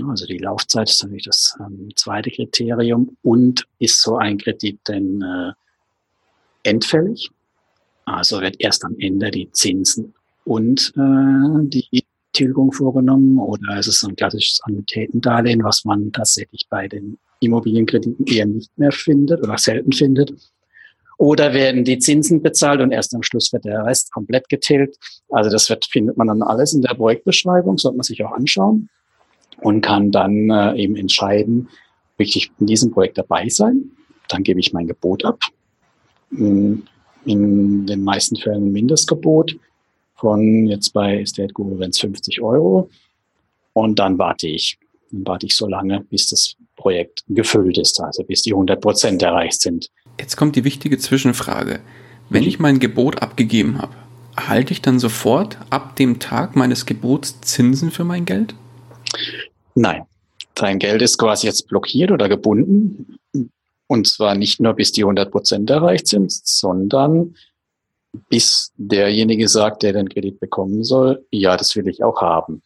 Also 0.07 0.25
die 0.25 0.37
Laufzeit 0.37 0.89
ist 0.89 1.03
natürlich 1.03 1.25
das 1.25 1.57
ähm, 1.59 1.89
zweite 1.95 2.31
Kriterium. 2.31 3.17
Und 3.21 3.67
ist 3.79 4.01
so 4.01 4.17
ein 4.17 4.37
Kredit 4.37 4.79
denn 4.87 5.21
äh, 5.21 5.51
endfällig? 6.63 7.29
Also 8.05 8.41
wird 8.41 8.55
erst 8.59 8.85
am 8.85 8.95
Ende 8.99 9.29
die 9.29 9.51
Zinsen 9.51 10.13
und 10.45 10.93
äh, 10.95 11.67
die 11.67 12.05
Tilgung 12.33 12.71
vorgenommen 12.71 13.37
oder 13.39 13.77
ist 13.77 13.87
es 13.87 14.03
ein 14.03 14.15
klassisches 14.15 14.59
Annuitätendarlehen, 14.63 15.63
was 15.63 15.85
man 15.85 16.11
tatsächlich 16.11 16.65
bei 16.69 16.87
den 16.87 17.17
Immobilienkrediten 17.39 18.25
eher 18.25 18.47
nicht 18.47 18.75
mehr 18.77 18.91
findet 18.91 19.41
oder 19.43 19.57
selten 19.57 19.91
findet. 19.91 20.33
Oder 21.17 21.53
werden 21.53 21.83
die 21.85 21.99
Zinsen 21.99 22.41
bezahlt 22.41 22.81
und 22.81 22.91
erst 22.91 23.13
am 23.13 23.21
Schluss 23.21 23.53
wird 23.53 23.65
der 23.65 23.85
Rest 23.85 24.11
komplett 24.11 24.49
getilgt. 24.49 24.97
Also 25.29 25.49
das 25.49 25.69
wird, 25.69 25.85
findet 25.85 26.17
man 26.17 26.27
dann 26.27 26.41
alles 26.41 26.73
in 26.73 26.81
der 26.81 26.95
Projektbeschreibung, 26.95 27.77
sollte 27.77 27.97
man 27.97 28.03
sich 28.03 28.23
auch 28.25 28.31
anschauen 28.31 28.89
und 29.61 29.81
kann 29.81 30.11
dann 30.11 30.49
äh, 30.49 30.75
eben 30.75 30.95
entscheiden, 30.95 31.69
möchte 32.17 32.39
ich 32.39 32.51
in 32.59 32.65
diesem 32.65 32.91
Projekt 32.91 33.17
dabei 33.17 33.47
sein. 33.47 33.91
Dann 34.27 34.43
gebe 34.43 34.59
ich 34.59 34.73
mein 34.73 34.87
Gebot 34.87 35.23
ab. 35.23 35.39
In, 36.31 36.83
in 37.25 37.85
den 37.85 38.03
meisten 38.03 38.35
Fällen 38.35 38.67
ein 38.67 38.71
Mindestgebot 38.71 39.55
von 40.23 40.67
jetzt 40.67 40.93
bei 40.93 41.19
Estate 41.19 41.53
Guru 41.53 41.77
wenn 41.79 41.89
es 41.89 41.99
50 41.99 42.41
Euro. 42.41 42.89
Und 43.73 43.99
dann 43.99 44.17
warte 44.17 44.47
ich. 44.47 44.77
Dann 45.11 45.27
warte 45.27 45.45
ich 45.47 45.55
so 45.57 45.67
lange, 45.67 45.99
bis 46.09 46.29
das 46.29 46.55
Projekt 46.77 47.25
gefüllt 47.27 47.77
ist, 47.77 47.99
also 47.99 48.23
bis 48.23 48.41
die 48.41 48.53
100 48.53 48.79
Prozent 48.79 49.21
erreicht 49.21 49.59
sind. 49.59 49.89
Jetzt 50.17 50.37
kommt 50.37 50.55
die 50.55 50.63
wichtige 50.63 50.97
Zwischenfrage. 50.97 51.81
Wenn 52.29 52.43
ich 52.43 52.57
mein 52.57 52.79
Gebot 52.79 53.21
abgegeben 53.21 53.81
habe, 53.81 53.93
erhalte 54.37 54.71
ich 54.71 54.81
dann 54.81 54.97
sofort 54.97 55.57
ab 55.69 55.97
dem 55.97 56.19
Tag 56.19 56.55
meines 56.55 56.85
Gebots 56.85 57.41
Zinsen 57.41 57.91
für 57.91 58.05
mein 58.05 58.23
Geld? 58.23 58.55
Nein. 59.75 60.03
Dein 60.55 60.79
Geld 60.79 61.01
ist 61.01 61.17
quasi 61.17 61.47
jetzt 61.47 61.67
blockiert 61.67 62.11
oder 62.11 62.29
gebunden. 62.29 63.17
Und 63.87 64.07
zwar 64.07 64.35
nicht 64.35 64.61
nur 64.61 64.73
bis 64.73 64.93
die 64.93 65.03
100 65.03 65.31
Prozent 65.31 65.69
erreicht 65.69 66.07
sind, 66.07 66.31
sondern 66.31 67.35
bis 68.29 68.71
derjenige 68.77 69.47
sagt, 69.47 69.83
der 69.83 69.93
den 69.93 70.09
Kredit 70.09 70.39
bekommen 70.39 70.83
soll, 70.83 71.25
ja, 71.31 71.57
das 71.57 71.75
will 71.75 71.87
ich 71.87 72.03
auch 72.03 72.21
haben. 72.21 72.61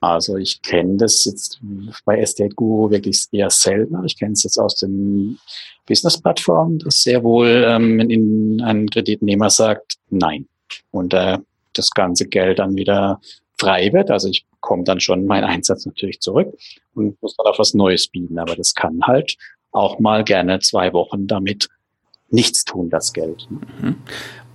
Also 0.00 0.36
ich 0.36 0.60
kenne 0.62 0.96
das 0.96 1.24
jetzt 1.24 1.60
bei 2.04 2.18
Estate 2.18 2.56
Guru 2.56 2.90
wirklich 2.90 3.24
eher 3.30 3.50
selten. 3.50 4.04
Ich 4.04 4.18
kenne 4.18 4.32
es 4.32 4.42
jetzt 4.42 4.58
aus 4.58 4.74
den 4.74 5.38
Business-Plattformen, 5.86 6.80
dass 6.80 7.04
sehr 7.04 7.22
wohl 7.22 7.64
ähm, 7.68 8.00
in 8.00 8.60
ein 8.62 8.90
Kreditnehmer 8.90 9.48
sagt, 9.48 9.98
nein. 10.10 10.48
Und 10.90 11.14
äh, 11.14 11.38
das 11.72 11.90
ganze 11.92 12.26
Geld 12.26 12.58
dann 12.58 12.74
wieder 12.76 13.20
frei 13.58 13.92
wird. 13.92 14.10
Also 14.10 14.28
ich 14.28 14.44
bekomme 14.50 14.82
dann 14.82 14.98
schon 14.98 15.24
meinen 15.24 15.44
Einsatz 15.44 15.86
natürlich 15.86 16.18
zurück 16.18 16.52
und 16.94 17.20
muss 17.22 17.36
dann 17.36 17.46
auf 17.46 17.60
was 17.60 17.72
Neues 17.72 18.08
bieten. 18.08 18.40
Aber 18.40 18.56
das 18.56 18.74
kann 18.74 19.02
halt 19.06 19.36
auch 19.70 20.00
mal 20.00 20.24
gerne 20.24 20.58
zwei 20.58 20.92
Wochen 20.92 21.28
damit 21.28 21.68
nichts 22.32 22.64
tun, 22.64 22.90
das 22.90 23.12
Geld. 23.12 23.46
Mhm. 23.50 23.96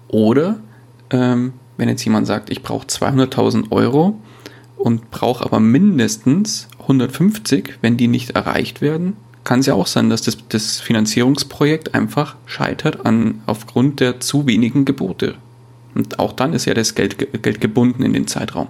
Oder 0.08 0.60
ähm, 1.10 1.54
wenn 1.78 1.90
jetzt 1.90 2.04
jemand 2.04 2.28
sagt, 2.28 2.50
ich 2.50 2.64
brauche 2.64 2.88
200.000 2.88 3.72
Euro 3.72 4.20
und 4.78 5.12
brauche 5.12 5.44
aber 5.44 5.60
mindestens 5.60 6.68
150, 6.80 7.80
wenn 7.82 7.98
die 7.98 8.08
nicht 8.08 8.32
erreicht 8.32 8.82
werden, 8.82 9.16
kann 9.44 9.62
es 9.62 9.66
ja 9.66 9.76
auch 9.76 9.88
sein, 9.88 10.10
dass 10.10 10.22
das, 10.22 10.38
das 10.50 10.80
Finanzierungsprojekt 10.80 11.94
einfach 11.94 12.36
scheitert 12.46 13.06
an, 13.06 13.42
aufgrund 13.46 14.00
der 14.00 14.20
zu 14.20 14.46
wenigen 14.46 14.84
Gebote. 14.84 15.36
Und 15.96 16.20
auch 16.20 16.34
dann 16.34 16.54
ist 16.54 16.66
ja 16.66 16.74
das 16.74 16.96
Geld, 16.96 17.42
Geld 17.42 17.62
gebunden 17.62 18.04
in 18.04 18.14
den 18.14 18.28
Zeitraum. 18.28 18.68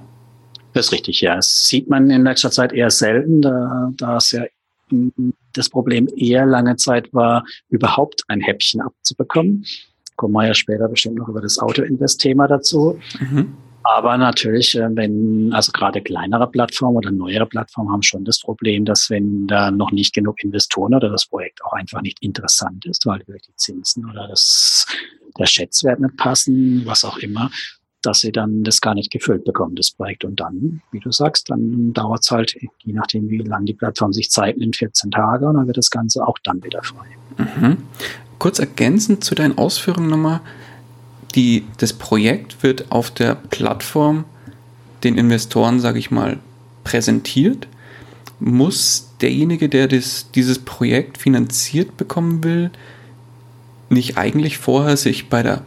Das 0.73 0.87
ist 0.87 0.91
richtig, 0.91 1.21
ja. 1.21 1.35
Das 1.35 1.67
sieht 1.67 1.89
man 1.89 2.09
in 2.11 2.23
letzter 2.23 2.51
Zeit 2.51 2.73
eher 2.73 2.91
selten, 2.91 3.41
da, 3.41 3.91
da 3.97 4.17
es 4.17 4.31
ja 4.31 4.43
das 5.53 5.69
Problem 5.69 6.07
eher 6.15 6.45
lange 6.45 6.75
Zeit 6.75 7.13
war, 7.13 7.45
überhaupt 7.69 8.23
ein 8.27 8.41
Häppchen 8.41 8.81
abzubekommen. 8.81 9.65
Kommen 10.15 10.33
wir 10.33 10.47
ja 10.47 10.53
später 10.53 10.87
bestimmt 10.87 11.17
noch 11.17 11.29
über 11.29 11.41
das 11.41 11.59
Auto-Invest-Thema 11.59 12.47
dazu. 12.47 12.99
Mhm. 13.19 13.55
Aber 13.83 14.17
natürlich, 14.17 14.75
äh, 14.75 14.89
wenn, 14.95 15.51
also 15.53 15.71
gerade 15.71 16.01
kleinere 16.01 16.49
Plattformen 16.51 16.97
oder 16.97 17.11
neuere 17.11 17.45
Plattformen 17.45 17.89
haben 17.89 18.03
schon 18.03 18.25
das 18.25 18.41
Problem, 18.41 18.83
dass 18.83 19.09
wenn 19.09 19.47
da 19.47 19.71
noch 19.71 19.91
nicht 19.91 20.13
genug 20.13 20.43
Investoren 20.43 20.93
oder 20.93 21.09
das 21.09 21.25
Projekt 21.25 21.63
auch 21.63 21.71
einfach 21.71 22.01
nicht 22.01 22.21
interessant 22.21 22.85
ist, 22.85 23.05
weil 23.05 23.19
die 23.19 23.55
Zinsen 23.55 24.09
oder 24.09 24.27
das, 24.27 24.85
der 25.39 25.45
Schätzwert 25.45 26.01
nicht 26.01 26.17
passen, 26.17 26.81
was 26.85 27.05
auch 27.05 27.17
immer, 27.19 27.49
dass 28.01 28.19
sie 28.19 28.31
dann 28.31 28.63
das 28.63 28.81
gar 28.81 28.93
nicht 28.93 29.11
gefüllt 29.11 29.43
bekommen, 29.43 29.75
das 29.75 29.91
Projekt. 29.91 30.23
Und 30.23 30.39
dann, 30.39 30.81
wie 30.91 30.99
du 30.99 31.11
sagst, 31.11 31.49
dann 31.49 31.93
dauert 31.93 32.23
es 32.23 32.31
halt, 32.31 32.55
je 32.83 32.93
nachdem, 32.93 33.29
wie 33.29 33.39
lang 33.39 33.65
die 33.65 33.73
Plattform 33.73 34.13
sich 34.13 34.29
Zeit 34.29 34.57
nimmt, 34.57 34.75
14 34.75 35.11
Tage 35.11 35.47
und 35.47 35.55
dann 35.55 35.67
wird 35.67 35.77
das 35.77 35.89
Ganze 35.89 36.25
auch 36.25 36.37
dann 36.43 36.63
wieder 36.63 36.83
frei. 36.83 37.07
Mhm. 37.37 37.77
Kurz 38.39 38.59
ergänzend 38.59 39.23
zu 39.23 39.35
deinen 39.35 39.57
Ausführungen 39.57 40.09
nochmal, 40.09 40.41
die, 41.35 41.65
das 41.77 41.93
Projekt 41.93 42.63
wird 42.63 42.91
auf 42.91 43.11
der 43.11 43.35
Plattform 43.35 44.25
den 45.03 45.17
Investoren, 45.17 45.79
sage 45.79 45.99
ich 45.99 46.11
mal, 46.11 46.39
präsentiert. 46.83 47.67
Muss 48.39 49.11
derjenige, 49.21 49.69
der 49.69 49.87
das, 49.87 50.31
dieses 50.33 50.59
Projekt 50.59 51.17
finanziert 51.17 51.97
bekommen 51.97 52.43
will, 52.43 52.71
nicht 53.89 54.17
eigentlich 54.17 54.57
vorher 54.57 54.97
sich 54.97 55.29
bei 55.29 55.43
der 55.43 55.63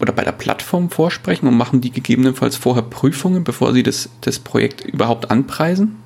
oder 0.00 0.12
bei 0.12 0.24
der 0.24 0.32
Plattform 0.32 0.90
vorsprechen 0.90 1.46
und 1.46 1.56
machen 1.56 1.80
die 1.80 1.90
gegebenenfalls 1.90 2.56
vorher 2.56 2.82
Prüfungen, 2.82 3.44
bevor 3.44 3.72
sie 3.72 3.82
das, 3.82 4.08
das 4.22 4.38
Projekt 4.38 4.84
überhaupt 4.84 5.30
anpreisen? 5.30 5.96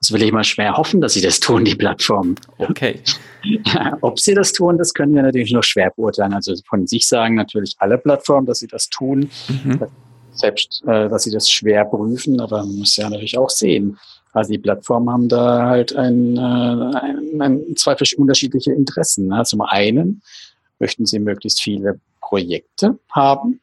Das 0.00 0.12
will 0.12 0.22
ich 0.22 0.32
mal 0.32 0.44
schwer 0.44 0.76
hoffen, 0.76 1.00
dass 1.00 1.14
sie 1.14 1.20
das 1.20 1.40
tun, 1.40 1.64
die 1.64 1.74
Plattformen. 1.74 2.36
Okay. 2.58 3.00
Ob 4.02 4.20
sie 4.20 4.34
das 4.34 4.52
tun, 4.52 4.76
das 4.76 4.92
können 4.92 5.14
wir 5.14 5.22
natürlich 5.22 5.52
noch 5.52 5.64
schwer 5.64 5.92
beurteilen. 5.96 6.34
Also 6.34 6.54
von 6.68 6.86
sich 6.86 7.06
sagen 7.06 7.34
natürlich 7.34 7.74
alle 7.78 7.96
Plattformen, 7.96 8.46
dass 8.46 8.58
sie 8.58 8.66
das 8.66 8.90
tun. 8.90 9.30
Mhm. 9.48 9.80
Selbst, 10.32 10.82
äh, 10.86 11.08
dass 11.08 11.22
sie 11.22 11.30
das 11.30 11.50
schwer 11.50 11.86
prüfen, 11.86 12.40
aber 12.40 12.58
man 12.58 12.76
muss 12.76 12.96
ja 12.96 13.08
natürlich 13.08 13.38
auch 13.38 13.48
sehen. 13.48 13.98
Also 14.32 14.52
die 14.52 14.58
Plattformen 14.58 15.10
haben 15.10 15.28
da 15.28 15.66
halt 15.66 15.96
ein, 15.96 16.36
äh, 16.36 16.40
ein, 16.40 17.40
ein 17.40 17.76
zwei 17.76 17.96
unterschiedliche 18.18 18.72
Interessen. 18.72 19.28
Ne? 19.28 19.42
Zum 19.44 19.62
einen 19.62 20.20
möchten 20.78 21.06
sie 21.06 21.18
möglichst 21.18 21.62
viele 21.62 21.98
Projekte 22.26 22.98
haben, 23.10 23.60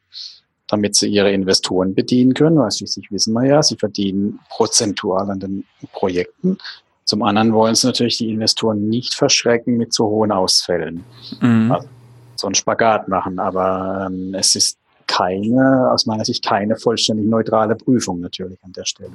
damit 0.68 0.96
sie 0.96 1.08
ihre 1.08 1.30
Investoren 1.30 1.94
bedienen 1.94 2.32
können, 2.32 2.56
weil 2.58 2.70
schließlich 2.70 3.10
wissen 3.10 3.34
wir 3.34 3.44
ja, 3.44 3.62
sie 3.62 3.76
verdienen 3.76 4.40
prozentual 4.48 5.30
an 5.30 5.40
den 5.40 5.64
Projekten. 5.92 6.56
Zum 7.04 7.22
anderen 7.22 7.52
wollen 7.52 7.74
sie 7.74 7.86
natürlich 7.86 8.16
die 8.16 8.30
Investoren 8.30 8.88
nicht 8.88 9.14
verschrecken 9.14 9.76
mit 9.76 9.92
zu 9.92 10.06
hohen 10.06 10.32
Ausfällen. 10.32 11.04
Mhm. 11.40 11.72
Also 11.72 11.88
so 12.36 12.46
einen 12.46 12.54
Spagat 12.54 13.08
machen, 13.08 13.38
aber 13.38 14.06
ähm, 14.06 14.34
es 14.34 14.54
ist 14.56 14.78
keine, 15.06 15.90
aus 15.92 16.06
meiner 16.06 16.24
Sicht 16.24 16.44
keine 16.44 16.76
vollständig 16.76 17.26
neutrale 17.26 17.76
Prüfung 17.76 18.20
natürlich 18.20 18.58
an 18.64 18.72
der 18.72 18.86
Stelle. 18.86 19.12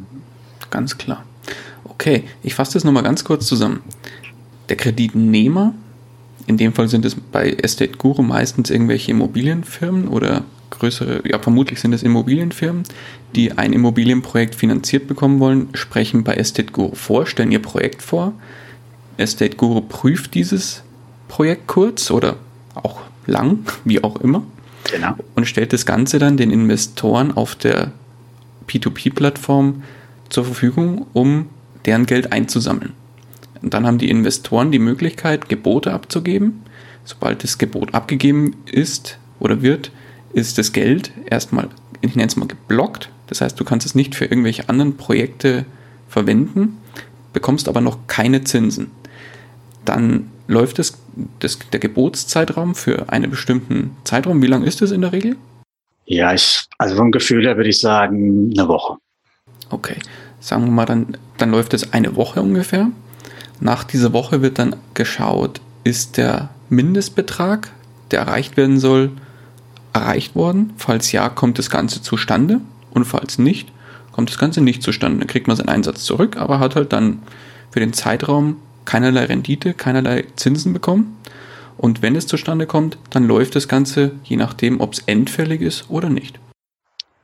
Ganz 0.70 0.98
klar. 0.98 1.26
Okay, 1.86 2.26
ich 2.44 2.54
fasse 2.54 2.74
das 2.74 2.84
nochmal 2.84 3.04
ganz 3.04 3.24
kurz 3.24 3.48
zusammen. 3.48 3.82
Der 4.70 4.78
Kreditnehmer 4.78 5.74
in 6.48 6.58
dem 6.58 6.74
Fall 6.74 6.88
sind 6.88 7.06
es 7.06 7.16
bei 7.16 7.52
Estate 7.52 7.98
Guru 7.98 8.22
meistens 8.22 8.70
irgendwelche 8.70 9.12
Immobilienfirmen 9.12 10.08
oder 10.08 10.44
größere, 10.70 11.22
ja 11.28 11.40
vermutlich 11.40 11.80
sind 11.80 11.94
es 11.94 12.04
Immobilienfirmen, 12.04 12.84
die 13.36 13.52
ein 13.58 13.74
Immobilienprojekt 13.74 14.56
finanziert 14.56 15.08
bekommen 15.08 15.40
wollen, 15.40 15.70
sprechen 15.74 16.24
bei 16.24 16.36
Estate 16.36 16.72
Guru 16.72 16.96
vor, 16.96 17.26
stellen 17.26 17.52
ihr 17.52 17.62
Projekt 17.62 18.02
vor. 18.02 18.34
Estate 19.18 19.58
Guru 19.58 19.82
prüft 19.82 20.34
dieses 20.34 20.84
Projekt 21.28 21.68
kurz 21.68 22.12
oder 22.12 22.38
auch 22.76 23.02
lang, 23.26 23.60
wie 23.86 24.04
auch 24.04 24.18
immer. 24.22 24.44
Genau. 24.92 25.16
Und 25.36 25.46
stellt 25.46 25.74
das 25.74 25.86
Ganze 25.86 26.20
dann 26.20 26.38
den 26.38 26.52
Investoren 26.52 27.36
auf 27.36 27.56
der 27.56 27.92
P2P-Plattform 28.68 29.84
zur 30.30 30.46
Verfügung, 30.46 31.06
um 31.14 31.48
deren 31.86 32.06
Geld 32.06 32.32
einzusammeln. 32.32 32.94
Und 33.62 33.74
dann 33.74 33.86
haben 33.86 33.98
die 33.98 34.10
Investoren 34.10 34.72
die 34.72 34.80
Möglichkeit, 34.80 35.50
Gebote 35.50 35.94
abzugeben. 35.94 36.64
Sobald 37.04 37.44
das 37.44 37.58
Gebot 37.58 37.94
abgegeben 37.94 38.56
ist 38.66 39.18
oder 39.40 39.62
wird, 39.62 39.92
ist 40.34 40.58
das 40.58 40.74
Geld 40.74 41.12
erstmal, 41.26 41.70
ich 42.02 42.16
nenne 42.16 42.28
es 42.28 42.36
mal, 42.36 42.48
geblockt. 42.48 43.10
Das 43.28 43.42
heißt, 43.42 43.60
du 43.60 43.64
kannst 43.64 43.86
es 43.86 43.96
nicht 43.96 44.16
für 44.16 44.26
irgendwelche 44.26 44.70
anderen 44.70 44.98
Projekte 44.98 45.66
verwenden, 46.08 46.78
bekommst 47.34 47.68
aber 47.68 47.82
noch 47.82 48.08
keine 48.08 48.44
Zinsen. 48.44 48.92
Dann 49.86 50.30
läuft 50.48 50.80
das, 50.80 50.98
das, 51.40 51.60
der 51.72 51.80
Gebotszeitraum 51.80 52.76
für 52.76 53.12
einen 53.12 53.30
bestimmten 53.30 53.96
Zeitraum. 54.04 54.42
Wie 54.42 54.48
lang 54.48 54.64
ist 54.64 54.82
das 54.82 54.92
in 54.92 55.02
der 55.02 55.12
Regel? 55.12 55.36
Ja, 56.06 56.34
ich, 56.34 56.66
also 56.80 56.96
vom 56.96 57.12
Gefühl 57.12 57.46
her 57.46 57.56
würde 57.56 57.70
ich 57.70 57.80
sagen, 57.80 58.52
eine 58.58 58.68
Woche. 58.68 58.98
Okay, 59.70 59.98
sagen 60.40 60.66
wir 60.66 60.72
mal, 60.72 60.86
dann, 60.86 61.18
dann 61.38 61.52
läuft 61.52 61.76
es 61.76 61.94
eine 61.94 62.16
Woche 62.16 62.42
ungefähr. 62.42 62.90
Nach 63.60 63.84
dieser 63.84 64.14
Woche 64.14 64.42
wird 64.42 64.60
dann 64.60 64.76
geschaut, 64.94 65.62
ist 65.84 66.18
der 66.18 66.50
Mindestbetrag, 66.70 67.72
der 68.12 68.22
erreicht 68.22 68.58
werden 68.58 68.80
soll, 68.80 69.12
erreicht 69.94 70.36
worden? 70.36 70.74
Falls 70.78 71.12
ja, 71.12 71.30
kommt 71.30 71.60
das 71.60 71.70
Ganze 71.70 72.02
zustande 72.02 72.62
und 72.92 73.06
falls 73.06 73.38
nicht, 73.38 73.72
kommt 74.12 74.30
das 74.30 74.38
Ganze 74.38 74.62
nicht 74.62 74.82
zustande. 74.84 75.20
Dann 75.20 75.28
kriegt 75.28 75.48
man 75.48 75.58
seinen 75.58 75.70
Einsatz 75.70 76.04
zurück, 76.04 76.38
aber 76.38 76.60
hat 76.60 76.76
halt 76.76 76.94
dann 76.94 77.20
für 77.72 77.80
den 77.80 77.94
Zeitraum 77.94 78.58
keinerlei 78.86 79.26
Rendite, 79.26 79.74
keinerlei 79.74 80.26
Zinsen 80.36 80.74
bekommen. 80.74 81.18
Und 81.78 82.02
wenn 82.02 82.16
es 82.16 82.28
zustande 82.28 82.66
kommt, 82.66 82.98
dann 83.10 83.26
läuft 83.26 83.56
das 83.56 83.68
Ganze 83.68 84.12
je 84.24 84.36
nachdem, 84.36 84.82
ob 84.82 84.94
es 84.94 85.00
endfällig 85.06 85.62
ist 85.62 85.90
oder 85.90 86.10
nicht. 86.10 86.40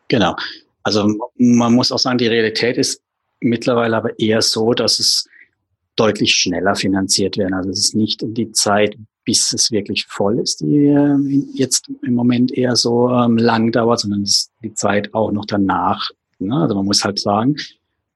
Genau. 0.08 0.36
Also 0.84 1.12
man 1.38 1.74
muss 1.74 1.92
auch 1.92 2.00
sagen, 2.00 2.20
die 2.20 2.28
Realität 2.28 2.78
ist 2.78 3.02
mittlerweile 3.42 3.98
aber 3.98 4.18
eher 4.20 4.42
so, 4.42 4.74
dass 4.74 5.00
es 5.00 5.28
deutlich 5.96 6.34
schneller 6.34 6.76
finanziert 6.76 7.38
werden. 7.38 7.54
Also 7.54 7.70
es 7.70 7.80
ist 7.80 7.96
nicht 7.96 8.22
die 8.26 8.52
Zeit, 8.52 8.98
bis 9.24 9.52
es 9.54 9.72
wirklich 9.72 10.06
voll 10.06 10.40
ist, 10.40 10.62
die 10.62 10.88
äh, 10.88 11.18
jetzt 11.54 11.90
im 12.04 12.14
Moment 12.14 12.52
eher 12.52 12.76
so 12.76 13.10
ähm, 13.10 13.38
lang 13.38 13.72
dauert, 13.72 14.02
sondern 14.02 14.22
es 14.22 14.32
ist 14.32 14.52
die 14.64 14.74
Zeit 14.74 15.14
auch 15.14 15.32
noch 15.32 15.46
danach. 15.46 16.10
Ne? 16.40 16.56
Also 16.56 16.76
man 16.76 16.86
muss 16.86 17.04
halt 17.04 17.20
sagen, 17.20 17.56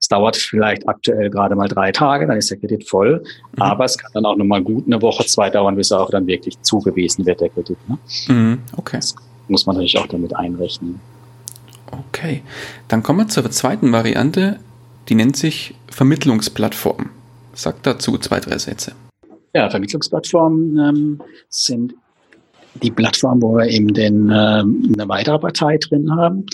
es 0.00 0.08
dauert 0.08 0.36
vielleicht 0.36 0.88
aktuell 0.88 1.28
gerade 1.28 1.54
mal 1.56 1.68
drei 1.68 1.92
Tage, 1.92 2.26
dann 2.26 2.38
ist 2.38 2.50
der 2.50 2.58
Kredit 2.58 2.88
voll, 2.88 3.22
mhm. 3.52 3.62
aber 3.62 3.84
es 3.84 3.98
kann 3.98 4.10
dann 4.14 4.24
auch 4.24 4.36
nochmal 4.36 4.62
gut 4.62 4.86
eine 4.86 5.02
Woche, 5.02 5.26
zwei 5.26 5.50
dauern, 5.50 5.76
bis 5.76 5.90
er 5.90 6.00
auch 6.00 6.10
dann 6.10 6.26
wirklich 6.26 6.60
zugewiesen 6.62 7.26
wird, 7.26 7.40
der 7.40 7.50
Kredit. 7.50 7.76
Ne? 7.88 7.98
Mhm. 8.28 8.58
Okay. 8.76 8.96
Das 8.96 9.14
muss 9.48 9.66
man 9.66 9.76
natürlich 9.76 9.98
auch 9.98 10.06
damit 10.06 10.34
einrechnen. 10.34 11.00
Okay, 12.08 12.42
dann 12.86 13.02
kommen 13.02 13.18
wir 13.18 13.28
zur 13.28 13.50
zweiten 13.50 13.90
Variante, 13.92 14.60
die 15.08 15.16
nennt 15.16 15.36
sich 15.36 15.74
Vermittlungsplattform. 15.90 17.10
Sag 17.54 17.82
dazu 17.82 18.16
zwei, 18.18 18.40
drei 18.40 18.58
Sätze. 18.58 18.92
Ja, 19.54 19.68
Vermittlungsplattformen 19.68 20.78
ähm, 20.78 21.22
sind 21.48 21.94
die 22.74 22.90
Plattform, 22.90 23.42
wo 23.42 23.56
wir 23.56 23.66
eben 23.66 23.92
den, 23.92 24.30
ähm, 24.32 24.92
eine 24.94 25.08
weitere 25.08 25.38
Partei 25.38 25.78
drin 25.78 26.10
haben. 26.14 26.46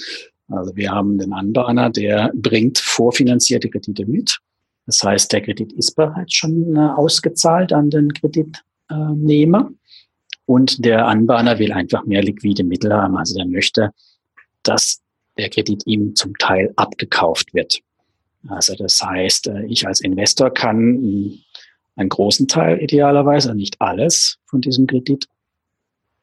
Also 0.49 0.75
wir 0.77 0.91
haben 0.91 1.19
den 1.19 1.33
Anbahner, 1.33 1.91
der 1.91 2.31
bringt 2.35 2.79
vorfinanzierte 2.79 3.69
Kredite 3.69 4.07
mit. 4.07 4.39
Das 4.87 5.03
heißt, 5.03 5.33
der 5.33 5.43
Kredit 5.43 5.73
ist 5.73 5.97
bereits 5.97 6.35
schon 6.35 6.77
äh, 6.77 6.79
ausgezahlt 6.79 7.73
an 7.73 7.91
den 7.91 8.13
Kreditnehmer. 8.15 9.71
Und 10.47 10.85
der 10.85 11.07
Anbahner 11.07 11.59
will 11.59 11.73
einfach 11.73 12.05
mehr 12.07 12.23
liquide 12.23 12.63
Mittel 12.63 12.95
haben. 12.95 13.17
Also 13.17 13.37
der 13.37 13.47
möchte, 13.47 13.91
dass 14.63 15.03
der 15.37 15.51
Kredit 15.51 15.83
ihm 15.87 16.15
zum 16.15 16.35
Teil 16.39 16.73
abgekauft 16.77 17.53
wird. 17.53 17.81
Also 18.49 18.75
das 18.75 19.01
heißt, 19.03 19.49
äh, 19.49 19.65
ich 19.67 19.87
als 19.87 20.01
Investor 20.01 20.53
kann 20.53 21.43
einen 21.97 22.09
großen 22.09 22.47
Teil 22.47 22.83
idealerweise, 22.83 23.55
nicht 23.55 23.81
alles 23.81 24.39
von 24.45 24.61
diesem 24.61 24.87
Kredit 24.87 25.27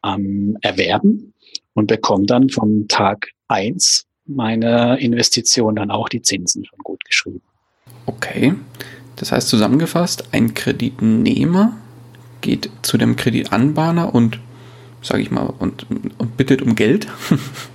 ähm, 0.06 0.58
erwerben 0.62 1.34
und 1.74 1.88
bekomme 1.88 2.26
dann 2.26 2.50
vom 2.50 2.88
Tag 2.88 3.30
eins 3.48 4.06
meine 4.26 5.00
Investition 5.00 5.76
dann 5.76 5.92
auch 5.92 6.08
die 6.08 6.22
Zinsen 6.22 6.66
schon 6.66 6.80
gut 6.80 7.04
geschrieben. 7.04 7.42
Okay, 8.06 8.54
das 9.18 9.32
heißt 9.32 9.50
zusammengefasst, 9.50 10.30
ein 10.32 10.54
Kreditnehmer 10.54 11.78
geht 12.42 12.70
zu 12.82 12.98
dem 12.98 13.16
Kreditanbahner 13.16 14.14
und, 14.14 14.40
sage 15.02 15.22
ich 15.22 15.32
mal, 15.32 15.54
und, 15.60 15.86
und 16.18 16.38
bittet 16.38 16.62
um 16.62 16.76
Geld 16.76 17.08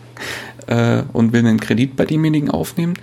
äh, 0.66 1.02
und 1.12 1.32
will 1.32 1.46
einen 1.46 1.60
Kredit 1.60 1.96
bei 1.96 2.04
demjenigen 2.04 2.50
aufnehmen 2.50 2.94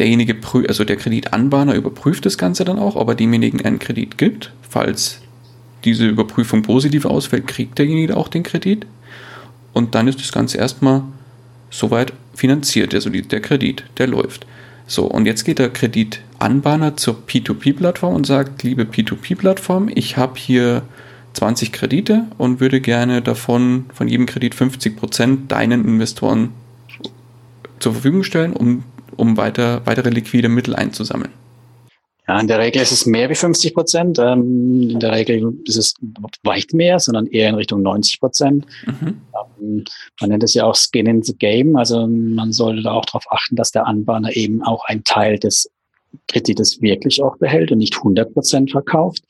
derjenige, 0.00 0.36
also 0.66 0.84
der 0.84 0.96
Kreditanbahner 0.96 1.74
überprüft 1.74 2.26
das 2.26 2.38
Ganze 2.38 2.64
dann 2.64 2.78
auch, 2.78 2.96
ob 2.96 3.08
er 3.08 3.14
demjenigen 3.14 3.64
einen 3.64 3.78
Kredit 3.78 4.18
gibt. 4.18 4.52
Falls 4.68 5.20
diese 5.84 6.08
Überprüfung 6.08 6.62
positiv 6.62 7.04
ausfällt, 7.04 7.46
kriegt 7.46 7.78
derjenige 7.78 8.16
auch 8.16 8.28
den 8.28 8.42
Kredit. 8.42 8.86
Und 9.72 9.94
dann 9.94 10.08
ist 10.08 10.20
das 10.20 10.32
Ganze 10.32 10.58
erstmal 10.58 11.02
soweit 11.70 12.12
finanziert, 12.34 12.94
also 12.94 13.10
der 13.10 13.40
Kredit, 13.40 13.84
der 13.98 14.08
läuft. 14.08 14.46
So, 14.86 15.04
und 15.04 15.26
jetzt 15.26 15.44
geht 15.44 15.60
der 15.60 15.70
Kreditanbahner 15.70 16.96
zur 16.96 17.22
P2P-Plattform 17.28 18.14
und 18.14 18.26
sagt, 18.26 18.64
liebe 18.64 18.82
P2P-Plattform, 18.82 19.88
ich 19.94 20.16
habe 20.16 20.36
hier 20.36 20.82
20 21.34 21.72
Kredite 21.72 22.24
und 22.38 22.58
würde 22.58 22.80
gerne 22.80 23.22
davon, 23.22 23.84
von 23.94 24.08
jedem 24.08 24.26
Kredit 24.26 24.54
50 24.56 24.96
Prozent 24.96 25.52
deinen 25.52 25.84
Investoren 25.84 26.50
zur 27.78 27.92
Verfügung 27.92 28.24
stellen, 28.24 28.52
um 28.52 28.82
um 29.20 29.36
weiter, 29.36 29.82
weitere 29.84 30.10
liquide 30.10 30.48
Mittel 30.48 30.74
einzusammeln? 30.74 31.30
Ja, 32.30 32.38
in 32.38 32.46
der 32.46 32.60
Regel 32.60 32.80
ist 32.80 32.92
es 32.92 33.06
mehr 33.06 33.28
wie 33.28 33.34
50 33.34 33.74
Prozent. 33.74 34.18
Ähm, 34.20 34.88
in 34.88 35.00
der 35.00 35.10
Regel 35.10 35.52
ist 35.64 35.76
es 35.76 35.94
weit 36.44 36.72
mehr, 36.72 37.00
sondern 37.00 37.26
eher 37.26 37.48
in 37.48 37.56
Richtung 37.56 37.82
90 37.82 38.20
Prozent. 38.20 38.66
Mhm. 38.86 39.20
Ähm, 39.60 39.84
man 40.20 40.30
nennt 40.30 40.44
es 40.44 40.54
ja 40.54 40.64
auch 40.64 40.76
Skin 40.76 41.06
in 41.06 41.24
the 41.24 41.34
Game. 41.34 41.74
Also 41.74 42.06
man 42.06 42.52
sollte 42.52 42.82
da 42.82 42.92
auch 42.92 43.04
darauf 43.04 43.24
achten, 43.32 43.56
dass 43.56 43.72
der 43.72 43.84
Anbahner 43.88 44.36
eben 44.36 44.62
auch 44.62 44.84
einen 44.84 45.02
Teil 45.02 45.40
des 45.40 45.68
Kredites 46.28 46.80
wirklich 46.80 47.20
auch 47.20 47.36
behält 47.38 47.72
und 47.72 47.78
nicht 47.78 47.96
100 47.96 48.32
Prozent 48.32 48.70
verkauft. 48.70 49.24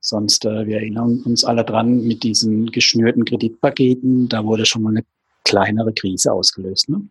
Sonst, 0.00 0.46
äh, 0.46 0.66
wir 0.66 0.76
erinnern 0.76 1.22
uns 1.26 1.44
alle 1.44 1.64
dran 1.64 2.00
mit 2.02 2.22
diesen 2.22 2.70
geschnürten 2.70 3.26
Kreditpaketen, 3.26 4.30
da 4.30 4.42
wurde 4.46 4.64
schon 4.64 4.84
mal 4.84 4.90
eine 4.96 5.04
kleinere 5.44 5.92
Krise 5.92 6.32
ausgelöst. 6.32 6.88
Ne? 6.88 7.02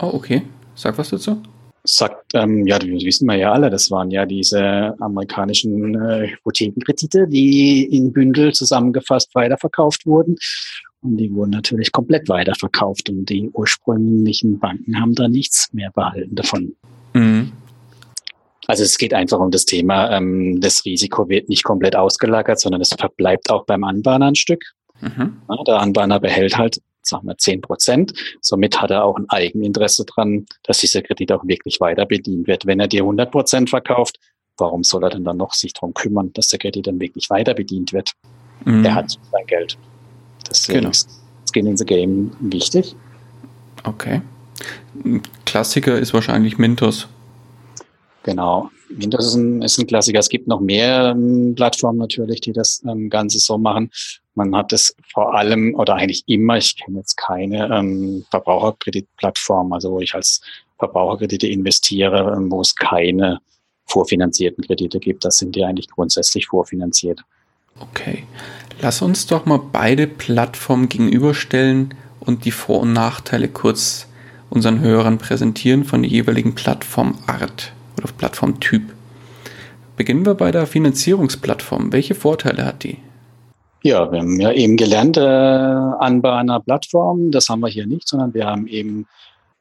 Oh, 0.00 0.10
okay. 0.12 0.42
Sag 0.76 0.98
was 0.98 1.10
dazu 1.10 1.42
sagt, 1.84 2.32
ähm, 2.34 2.66
ja, 2.66 2.78
das 2.78 2.88
wissen 2.88 3.26
wir 3.26 3.36
ja 3.36 3.52
alle, 3.52 3.70
das 3.70 3.90
waren 3.90 4.10
ja 4.10 4.24
diese 4.24 4.94
amerikanischen 5.00 5.94
äh, 5.94 6.28
Hypothekenkredite, 6.28 7.28
die 7.28 7.84
in 7.84 8.12
Bündel 8.12 8.52
zusammengefasst 8.52 9.34
weiterverkauft 9.34 10.06
wurden. 10.06 10.36
Und 11.02 11.18
die 11.18 11.32
wurden 11.34 11.50
natürlich 11.50 11.92
komplett 11.92 12.30
weiterverkauft 12.30 13.10
und 13.10 13.26
die 13.26 13.50
ursprünglichen 13.50 14.58
Banken 14.58 14.98
haben 14.98 15.14
da 15.14 15.28
nichts 15.28 15.68
mehr 15.72 15.90
behalten 15.94 16.34
davon. 16.34 16.74
Mhm. 17.12 17.52
Also 18.66 18.82
es 18.82 18.96
geht 18.96 19.12
einfach 19.12 19.38
um 19.38 19.50
das 19.50 19.66
Thema, 19.66 20.10
ähm, 20.10 20.60
das 20.62 20.86
Risiko 20.86 21.28
wird 21.28 21.50
nicht 21.50 21.64
komplett 21.64 21.96
ausgelagert, 21.96 22.58
sondern 22.58 22.80
es 22.80 22.94
verbleibt 22.98 23.50
auch 23.50 23.66
beim 23.66 23.84
Anbahner 23.84 24.28
ein 24.28 24.34
Stück. 24.34 24.64
Mhm. 25.02 25.42
Ja, 25.50 25.64
der 25.66 25.80
Anbahner 25.80 26.18
behält 26.18 26.56
halt 26.56 26.80
sagen 27.06 27.26
wir, 27.26 27.36
10 27.36 27.60
Prozent. 27.60 28.12
Somit 28.40 28.80
hat 28.80 28.90
er 28.90 29.04
auch 29.04 29.16
ein 29.16 29.28
Eigeninteresse 29.28 30.04
dran, 30.04 30.46
dass 30.62 30.78
dieser 30.78 31.02
Kredit 31.02 31.32
auch 31.32 31.46
wirklich 31.46 31.80
weiter 31.80 32.06
bedient 32.06 32.46
wird. 32.46 32.66
Wenn 32.66 32.80
er 32.80 32.88
dir 32.88 33.02
100 33.02 33.30
Prozent 33.30 33.70
verkauft, 33.70 34.18
warum 34.58 34.84
soll 34.84 35.04
er 35.04 35.10
denn 35.10 35.24
dann 35.24 35.36
noch 35.36 35.54
sich 35.54 35.72
darum 35.72 35.94
kümmern, 35.94 36.32
dass 36.34 36.48
der 36.48 36.58
Kredit 36.58 36.86
dann 36.86 37.00
wirklich 37.00 37.30
weiter 37.30 37.54
bedient 37.54 37.92
wird? 37.92 38.12
Mhm. 38.64 38.84
Er 38.84 38.94
hat 38.94 39.10
sein 39.10 39.46
Geld. 39.46 39.76
Deswegen 40.48 40.80
genau. 40.80 40.90
ist 40.90 41.08
Skin 41.50 41.66
in 41.66 41.76
the 41.76 41.84
Game 41.84 42.32
wichtig. 42.40 42.94
Okay. 43.84 44.22
Klassiker 45.44 45.98
ist 45.98 46.14
wahrscheinlich 46.14 46.58
Mintos. 46.58 47.08
Genau. 48.22 48.70
Windows 48.96 49.26
ist 49.26 49.34
ein, 49.34 49.62
ist 49.62 49.78
ein 49.78 49.86
Klassiker. 49.86 50.18
Es 50.18 50.28
gibt 50.28 50.48
noch 50.48 50.60
mehr 50.60 51.10
ähm, 51.10 51.54
Plattformen 51.54 51.98
natürlich, 51.98 52.40
die 52.40 52.52
das 52.52 52.82
ähm, 52.86 53.10
Ganze 53.10 53.38
so 53.38 53.58
machen. 53.58 53.90
Man 54.34 54.54
hat 54.54 54.72
es 54.72 54.96
vor 55.12 55.34
allem 55.34 55.74
oder 55.74 55.94
eigentlich 55.94 56.24
immer, 56.26 56.56
ich 56.56 56.76
kenne 56.76 56.98
jetzt 56.98 57.16
keine 57.16 57.68
ähm, 57.72 58.24
Verbraucherkreditplattform, 58.30 59.72
also 59.72 59.92
wo 59.92 60.00
ich 60.00 60.14
als 60.14 60.40
Verbraucherkredite 60.78 61.46
investiere, 61.46 62.34
ähm, 62.36 62.50
wo 62.50 62.60
es 62.60 62.74
keine 62.74 63.40
vorfinanzierten 63.86 64.64
Kredite 64.64 64.98
gibt. 64.98 65.24
Das 65.24 65.36
sind 65.36 65.54
die 65.54 65.64
eigentlich 65.64 65.88
grundsätzlich 65.88 66.46
vorfinanziert. 66.46 67.20
Okay. 67.80 68.24
Lass 68.80 69.02
uns 69.02 69.26
doch 69.26 69.46
mal 69.46 69.60
beide 69.72 70.06
Plattformen 70.06 70.88
gegenüberstellen 70.88 71.94
und 72.20 72.44
die 72.44 72.50
Vor- 72.50 72.80
und 72.80 72.92
Nachteile 72.92 73.48
kurz 73.48 74.06
unseren 74.50 74.80
Hörern 74.80 75.18
präsentieren 75.18 75.84
von 75.84 76.02
der 76.02 76.10
jeweiligen 76.10 76.54
Plattformart 76.54 77.73
oder 77.96 78.08
Plattformtyp. 78.16 78.82
Beginnen 79.96 80.26
wir 80.26 80.34
bei 80.34 80.50
der 80.50 80.66
Finanzierungsplattform. 80.66 81.92
Welche 81.92 82.14
Vorteile 82.14 82.64
hat 82.64 82.82
die? 82.82 82.98
Ja, 83.82 84.10
wir 84.10 84.20
haben 84.20 84.40
ja 84.40 84.50
eben 84.50 84.76
gelernt, 84.76 85.16
äh, 85.18 85.20
Anbahner 85.20 86.60
Plattform, 86.60 87.30
das 87.30 87.48
haben 87.48 87.60
wir 87.60 87.68
hier 87.68 87.86
nicht, 87.86 88.08
sondern 88.08 88.32
wir 88.32 88.46
haben 88.46 88.66
eben 88.66 89.06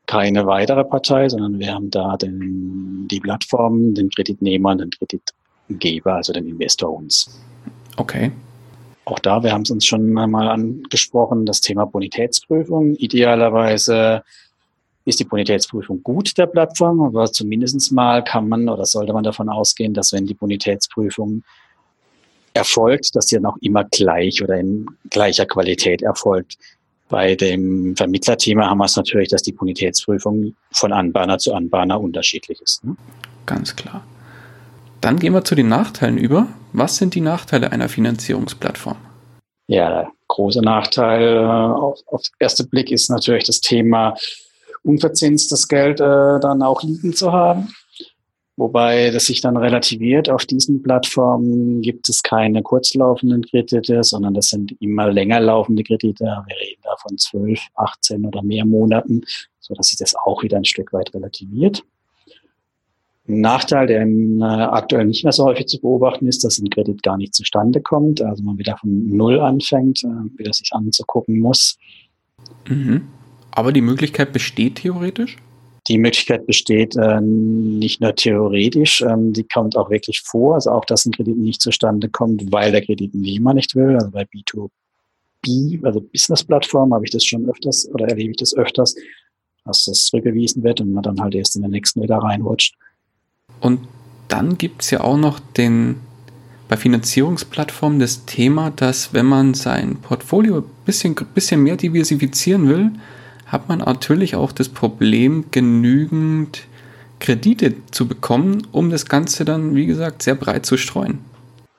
keine 0.05 0.45
weitere 0.45 0.83
Partei, 0.83 1.27
sondern 1.29 1.59
wir 1.59 1.73
haben 1.73 1.91
da 1.91 2.15
den, 2.17 3.07
die 3.09 3.19
Plattform, 3.19 3.93
den 3.93 4.09
Kreditnehmer 4.09 4.71
und 4.71 4.79
den 4.79 4.91
Kreditgeber, 4.91 6.15
also 6.15 6.33
den 6.33 6.47
Investor 6.47 6.93
uns. 6.93 7.37
Okay. 7.97 8.31
Auch 9.05 9.19
da, 9.19 9.43
wir 9.43 9.51
haben 9.51 9.63
es 9.63 9.71
uns 9.71 9.85
schon 9.85 10.17
einmal 10.17 10.47
angesprochen, 10.47 11.45
das 11.45 11.59
Thema 11.59 11.85
Bonitätsprüfung. 11.85 12.95
Idealerweise 12.95 14.23
ist 15.05 15.19
die 15.19 15.25
Bonitätsprüfung 15.25 16.01
gut 16.03 16.37
der 16.37 16.47
Plattform, 16.47 17.01
aber 17.01 17.25
zumindest 17.31 17.91
mal 17.91 18.23
kann 18.23 18.47
man 18.47 18.69
oder 18.69 18.85
sollte 18.85 19.13
man 19.13 19.23
davon 19.23 19.49
ausgehen, 19.49 19.93
dass 19.93 20.13
wenn 20.13 20.25
die 20.25 20.33
Bonitätsprüfung 20.33 21.43
erfolgt, 22.53 23.15
dass 23.15 23.25
die 23.25 23.35
dann 23.35 23.45
auch 23.45 23.57
immer 23.61 23.83
gleich 23.83 24.41
oder 24.43 24.57
in 24.57 24.85
gleicher 25.09 25.45
Qualität 25.45 26.01
erfolgt. 26.01 26.57
Bei 27.09 27.35
dem 27.35 27.95
Vermittlerthema 27.95 28.69
haben 28.69 28.77
wir 28.77 28.85
es 28.85 28.95
natürlich, 28.95 29.29
dass 29.29 29.43
die 29.43 29.51
Bonitätsprüfung 29.51 30.55
von 30.71 30.93
Anbahner 30.93 31.37
zu 31.37 31.53
Anbahner 31.53 31.99
unterschiedlich 31.99 32.61
ist. 32.61 32.83
Ne? 32.83 32.95
Ganz 33.45 33.75
klar. 33.75 34.03
Dann 35.01 35.19
gehen 35.19 35.33
wir 35.33 35.43
zu 35.43 35.55
den 35.55 35.67
Nachteilen 35.67 36.17
über. 36.17 36.47
Was 36.71 36.97
sind 36.97 37.13
die 37.13 37.21
Nachteile 37.21 37.71
einer 37.71 37.89
Finanzierungsplattform? 37.89 38.97
Ja, 39.67 40.09
großer 40.27 40.61
Nachteil 40.61 41.37
äh, 41.37 41.45
auf, 41.45 41.99
auf 42.07 42.21
ersten 42.39 42.69
Blick 42.69 42.91
ist 42.91 43.09
natürlich 43.09 43.43
das 43.43 43.61
Thema 43.61 44.15
unverzinstes 44.83 45.67
Geld 45.67 45.99
äh, 45.99 46.39
dann 46.39 46.61
auch 46.61 46.83
liegen 46.83 47.13
zu 47.13 47.31
haben. 47.31 47.69
Wobei 48.55 49.09
das 49.09 49.25
sich 49.25 49.41
dann 49.41 49.57
relativiert. 49.57 50.29
Auf 50.29 50.45
diesen 50.45 50.83
Plattformen 50.83 51.81
gibt 51.81 52.07
es 52.07 52.21
keine 52.21 52.61
kurzlaufenden 52.61 53.43
Kredite, 53.43 54.03
sondern 54.03 54.35
das 54.35 54.49
sind 54.49 54.75
immer 54.79 55.11
länger 55.11 55.39
laufende 55.39 55.83
Kredite. 55.83 56.25
Wir 56.25 56.55
reden 56.61 56.81
da 56.83 56.95
von 57.01 57.17
12, 57.17 57.59
18 57.73 58.25
oder 58.25 58.43
mehr 58.43 58.65
Monaten, 58.65 59.21
so 59.59 59.73
dass 59.73 59.87
sich 59.87 59.97
das 59.97 60.13
auch 60.15 60.43
wieder 60.43 60.57
ein 60.57 60.65
Stück 60.65 60.93
weit 60.93 61.15
relativiert. 61.15 61.83
Ein 63.27 63.41
Nachteil, 63.41 63.87
der 63.87 64.05
äh, 64.05 64.43
aktuell 64.43 65.05
nicht 65.05 65.23
mehr 65.23 65.31
so 65.31 65.45
häufig 65.45 65.65
zu 65.67 65.79
beobachten 65.79 66.27
ist, 66.27 66.43
dass 66.43 66.59
ein 66.59 66.69
Kredit 66.69 67.01
gar 67.01 67.17
nicht 67.17 67.33
zustande 67.33 67.81
kommt. 67.81 68.21
Also 68.21 68.43
man 68.43 68.59
wieder 68.59 68.77
von 68.77 69.09
Null 69.09 69.39
anfängt, 69.39 70.03
äh, 70.03 70.37
wieder 70.37 70.53
sich 70.53 70.73
anzugucken 70.73 71.39
muss. 71.39 71.79
Mhm. 72.67 73.07
Aber 73.55 73.71
die 73.71 73.81
Möglichkeit 73.81 74.33
besteht 74.33 74.75
theoretisch? 74.75 75.37
Die 75.87 75.97
Möglichkeit 75.97 76.47
besteht 76.47 76.95
äh, 76.95 77.21
nicht 77.21 78.01
nur 78.01 78.15
theoretisch, 78.15 79.01
ähm, 79.01 79.33
die 79.33 79.43
kommt 79.43 79.75
auch 79.75 79.89
wirklich 79.89 80.21
vor. 80.21 80.55
Also 80.55 80.71
auch, 80.71 80.85
dass 80.85 81.05
ein 81.05 81.11
Kredit 81.11 81.37
nicht 81.37 81.61
zustande 81.61 82.09
kommt, 82.09 82.51
weil 82.51 82.71
der 82.71 82.83
Kreditnehmer 82.83 83.53
nicht 83.53 83.75
will. 83.75 83.95
Also 83.95 84.09
bei 84.09 84.23
B2B, 84.23 85.85
also 85.85 86.01
Business-Plattform, 86.01 86.93
habe 86.93 87.05
ich 87.05 87.11
das 87.11 87.25
schon 87.25 87.47
öfters 87.47 87.87
oder 87.93 88.07
erlebe 88.07 88.31
ich 88.31 88.37
das 88.37 88.55
öfters, 88.55 88.95
dass 89.65 89.85
das 89.85 90.05
zurückgewiesen 90.05 90.63
wird 90.63 90.81
und 90.81 90.93
man 90.93 91.03
dann 91.03 91.19
halt 91.19 91.35
erst 91.35 91.55
in 91.55 91.61
den 91.61 91.71
nächsten 91.71 92.01
wieder 92.01 92.17
reinrutscht. 92.17 92.75
Und 93.59 93.81
dann 94.29 94.57
gibt 94.57 94.81
es 94.81 94.89
ja 94.89 95.01
auch 95.01 95.17
noch 95.17 95.39
den 95.39 95.97
bei 96.69 96.77
Finanzierungsplattformen 96.77 97.99
das 97.99 98.25
Thema, 98.25 98.71
dass 98.71 99.13
wenn 99.13 99.25
man 99.25 99.53
sein 99.53 99.97
Portfolio 99.97 100.59
ein 100.59 100.63
bisschen, 100.85 101.13
bisschen 101.35 101.61
mehr 101.61 101.75
diversifizieren 101.75 102.67
will, 102.69 102.91
hat 103.53 103.69
man 103.69 103.79
natürlich 103.79 104.35
auch 104.35 104.51
das 104.51 104.67
Problem, 104.67 105.45
genügend 105.51 106.63
Kredite 107.19 107.75
zu 107.91 108.07
bekommen, 108.07 108.67
um 108.71 108.89
das 108.89 109.05
Ganze 109.05 109.45
dann, 109.45 109.75
wie 109.75 109.85
gesagt, 109.85 110.23
sehr 110.23 110.35
breit 110.35 110.65
zu 110.65 110.75
streuen. 110.75 111.19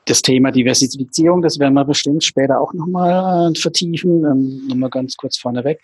Das 0.07 0.23
Thema 0.23 0.53
Diversifizierung, 0.53 1.43
das 1.43 1.59
werden 1.59 1.75
wir 1.75 1.85
bestimmt 1.85 2.23
später 2.23 2.61
auch 2.61 2.73
nochmal 2.75 3.51
äh, 3.51 3.59
vertiefen. 3.59 4.25
Ähm, 4.25 4.69
nochmal 4.69 4.91
ganz 4.91 5.17
kurz 5.17 5.37
vorneweg. 5.37 5.81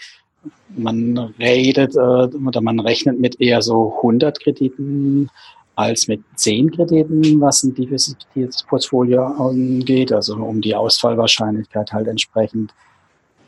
Man 0.77 1.19
redet 1.39 1.97
äh, 1.97 1.99
oder 1.99 2.61
man 2.61 2.81
rechnet 2.81 3.19
mit 3.19 3.41
eher 3.41 3.61
so 3.61 3.97
100 3.97 4.41
Krediten 4.41 5.29
als 5.75 6.07
mit 6.07 6.23
10 6.37 6.71
Krediten, 6.71 7.41
was 7.41 7.65
ein 7.65 7.75
diversifiziertes 7.75 8.63
Portfolio 8.63 9.25
angeht, 9.25 10.13
also 10.13 10.37
um 10.37 10.61
die 10.61 10.75
Ausfallwahrscheinlichkeit 10.75 11.93
halt 11.93 12.07
entsprechend 12.07 12.73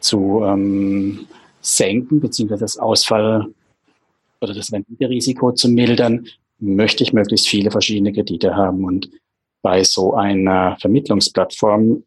zu 0.00 0.42
ähm, 0.44 1.26
senken, 1.62 2.20
beziehungsweise 2.20 2.64
das 2.64 2.76
Ausfall 2.76 3.46
oder 4.40 4.52
das 4.52 4.72
Renditerisiko 4.72 5.52
zu 5.52 5.68
mildern, 5.68 6.26
möchte 6.58 7.02
ich 7.02 7.12
möglichst 7.12 7.48
viele 7.48 7.70
verschiedene 7.70 8.12
Kredite 8.12 8.54
haben. 8.54 8.84
Und 8.84 9.10
bei 9.62 9.82
so 9.84 10.14
einer 10.14 10.76
Vermittlungsplattform 10.80 12.04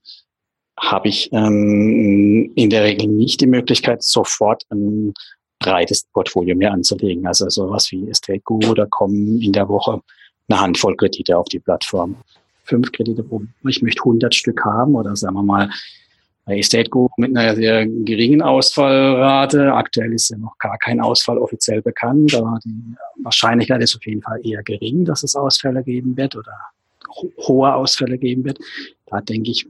habe 0.80 1.08
ich 1.08 1.32
ähm, 1.32 2.52
in 2.56 2.70
der 2.70 2.84
Regel 2.84 3.08
nicht 3.08 3.42
die 3.42 3.48
Möglichkeit, 3.48 4.04
sofort 4.04 4.64
ein 4.70 5.14
breites 5.60 6.04
Portfolio 6.14 6.56
mir 6.56 6.72
anzulegen. 6.72 7.26
Also 7.26 7.50
sowas 7.50 7.92
wie 7.92 8.10
Estate 8.10 8.42
Guru, 8.42 8.74
da 8.74 8.86
kommen 8.86 9.42
in 9.42 9.54
der 9.54 9.70
Woche 9.70 10.02
eine 10.50 10.60
Handvoll 10.60 10.96
Kredite 10.96 11.38
auf 11.38 11.48
die 11.48 11.60
Plattform. 11.60 12.18
Fünf 12.66 12.92
Kredite 12.92 13.24
pro 13.24 13.42
Ich 13.68 13.82
möchte 13.82 14.02
100 14.02 14.36
Stück 14.36 14.64
haben 14.66 14.96
oder 14.96 15.16
sagen 15.16 15.36
wir 15.36 15.44
mal 15.44 15.70
bei 16.46 16.60
Estate 16.60 16.90
Group 16.90 17.12
mit 17.18 17.36
einer 17.36 17.56
sehr 17.56 17.86
geringen 17.88 18.42
Ausfallrate. 18.42 19.74
Aktuell 19.74 20.14
ist 20.14 20.30
ja 20.30 20.38
noch 20.38 20.58
gar 20.60 20.78
kein 20.78 21.02
Ausfall 21.02 21.38
offiziell 21.40 21.82
bekannt, 21.82 22.36
aber 22.36 22.60
die 22.64 22.96
Wahrscheinlichkeit 23.24 23.82
ist 23.82 23.96
auf 23.96 24.06
jeden 24.06 24.22
Fall 24.22 24.40
eher 24.44 24.62
gering, 24.64 25.06
dass 25.06 25.24
es 25.24 25.36
Ausfälle 25.36 25.84
geben 25.84 26.16
wird 26.16 26.36
oder 26.36 26.54
ho 27.10 27.32
hohe 27.48 27.74
Ausfälle 27.74 28.18
geben 28.18 28.44
wird. 28.46 28.60
Da 29.08 29.22
denke 29.22 29.52
ich, 29.52 29.68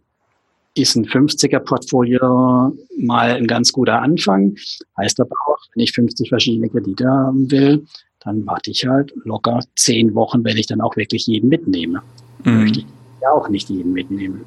ist 0.76 0.95
ein 0.95 1.05
50er-Portfolio 1.05 2.73
mal 2.97 3.32
ein 3.32 3.47
ganz 3.47 3.71
guter 3.71 4.01
Anfang. 4.01 4.57
Heißt 4.97 5.21
aber 5.21 5.36
auch, 5.47 5.57
wenn 5.73 5.84
ich 5.84 5.93
50 5.93 6.28
verschiedene 6.28 6.69
Kredite 6.69 7.07
haben 7.07 7.49
will, 7.49 7.86
dann 8.19 8.45
warte 8.45 8.71
ich 8.71 8.86
halt 8.86 9.13
locker 9.23 9.61
zehn 9.78 10.13
Wochen, 10.15 10.43
wenn 10.43 10.57
ich 10.57 10.67
dann 10.67 10.82
auch 10.82 10.97
wirklich 10.97 11.28
jeden 11.28 11.47
mitnehme. 11.47 12.01
Mhm. 12.43 12.63
Möchte 12.63 12.80
ich 12.80 12.86
ja 13.21 13.32
auch 13.32 13.47
nicht 13.47 13.69
jeden 13.69 13.93
mitnehmen. 13.93 14.43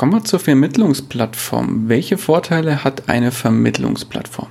Kommen 0.00 0.14
wir 0.14 0.24
zur 0.24 0.40
Vermittlungsplattform. 0.40 1.90
Welche 1.90 2.16
Vorteile 2.16 2.84
hat 2.84 3.10
eine 3.10 3.30
Vermittlungsplattform? 3.30 4.48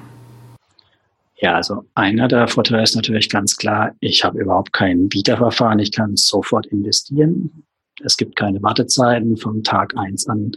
Ja, 1.38 1.56
also 1.56 1.86
einer 1.96 2.28
der 2.28 2.48
Vorteile 2.48 2.84
ist 2.84 2.96
natürlich 2.96 3.32
ganz 3.32 3.58
klar, 3.58 3.96
ich 4.00 4.24
habe 4.24 4.40
überhaupt 4.40 4.74
kein 4.74 5.10
Bieterverfahren, 5.10 5.80
ich 5.80 5.92
kann 5.92 6.16
sofort 6.16 6.68
investieren. 6.68 7.64
Es 8.04 8.16
gibt 8.16 8.36
keine 8.36 8.62
Wartezeiten. 8.62 9.38
Vom 9.38 9.64
Tag 9.64 9.98
eins 9.98 10.28
an 10.28 10.52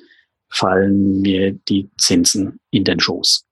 fallen 0.51 1.23
mir 1.23 1.53
die 1.71 1.89
Zinsen 1.97 2.61
in 2.71 2.85
den 2.85 3.01
Schoß. 3.01 3.47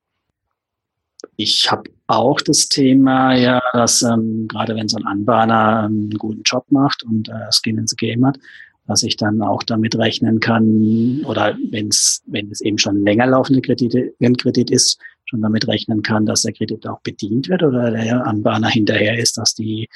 Ich 1.37 1.71
habe 1.71 1.85
auch 2.07 2.43
das 2.43 2.69
Thema, 2.69 3.35
ja, 3.35 3.63
dass 3.73 4.03
ähm, 4.03 4.47
gerade 4.47 4.77
wenn 4.77 4.89
so 4.89 4.99
ein 4.99 5.07
Anbahner 5.07 5.87
ähm, 5.87 6.11
einen 6.11 6.19
guten 6.19 6.43
Job 6.45 6.67
macht 6.69 7.03
und 7.03 7.31
äh, 7.31 7.51
Skin 7.51 7.79
in 7.79 7.87
the 7.87 7.97
Game 7.97 8.27
hat, 8.27 8.39
dass 8.91 9.05
ich 9.05 9.17
dann 9.17 9.41
auch 9.41 9.63
damit 9.63 9.97
rechnen 9.97 10.41
kann 10.41 11.23
oder 11.25 11.57
wenn's, 11.71 12.25
wenn 12.27 12.51
es 12.51 12.61
eben 12.61 12.77
schon 12.77 13.05
länger 13.05 13.25
laufende 13.25 13.63
Kredite, 13.63 14.13
Kredit 14.37 14.69
ist, 14.69 14.99
schon 15.27 15.43
damit 15.43 15.69
rechnen 15.69 16.03
kann, 16.03 16.27
dass 16.27 16.43
der 16.43 16.53
Kredit 16.53 16.89
auch 16.89 16.99
bedient 17.03 17.49
wird 17.49 17.63
oder 17.63 17.93
der 17.93 18.27
Anbahner 18.27 18.69
hinterher 18.69 19.17
ist, 19.17 19.39
dass 19.39 19.55
die 19.55 19.89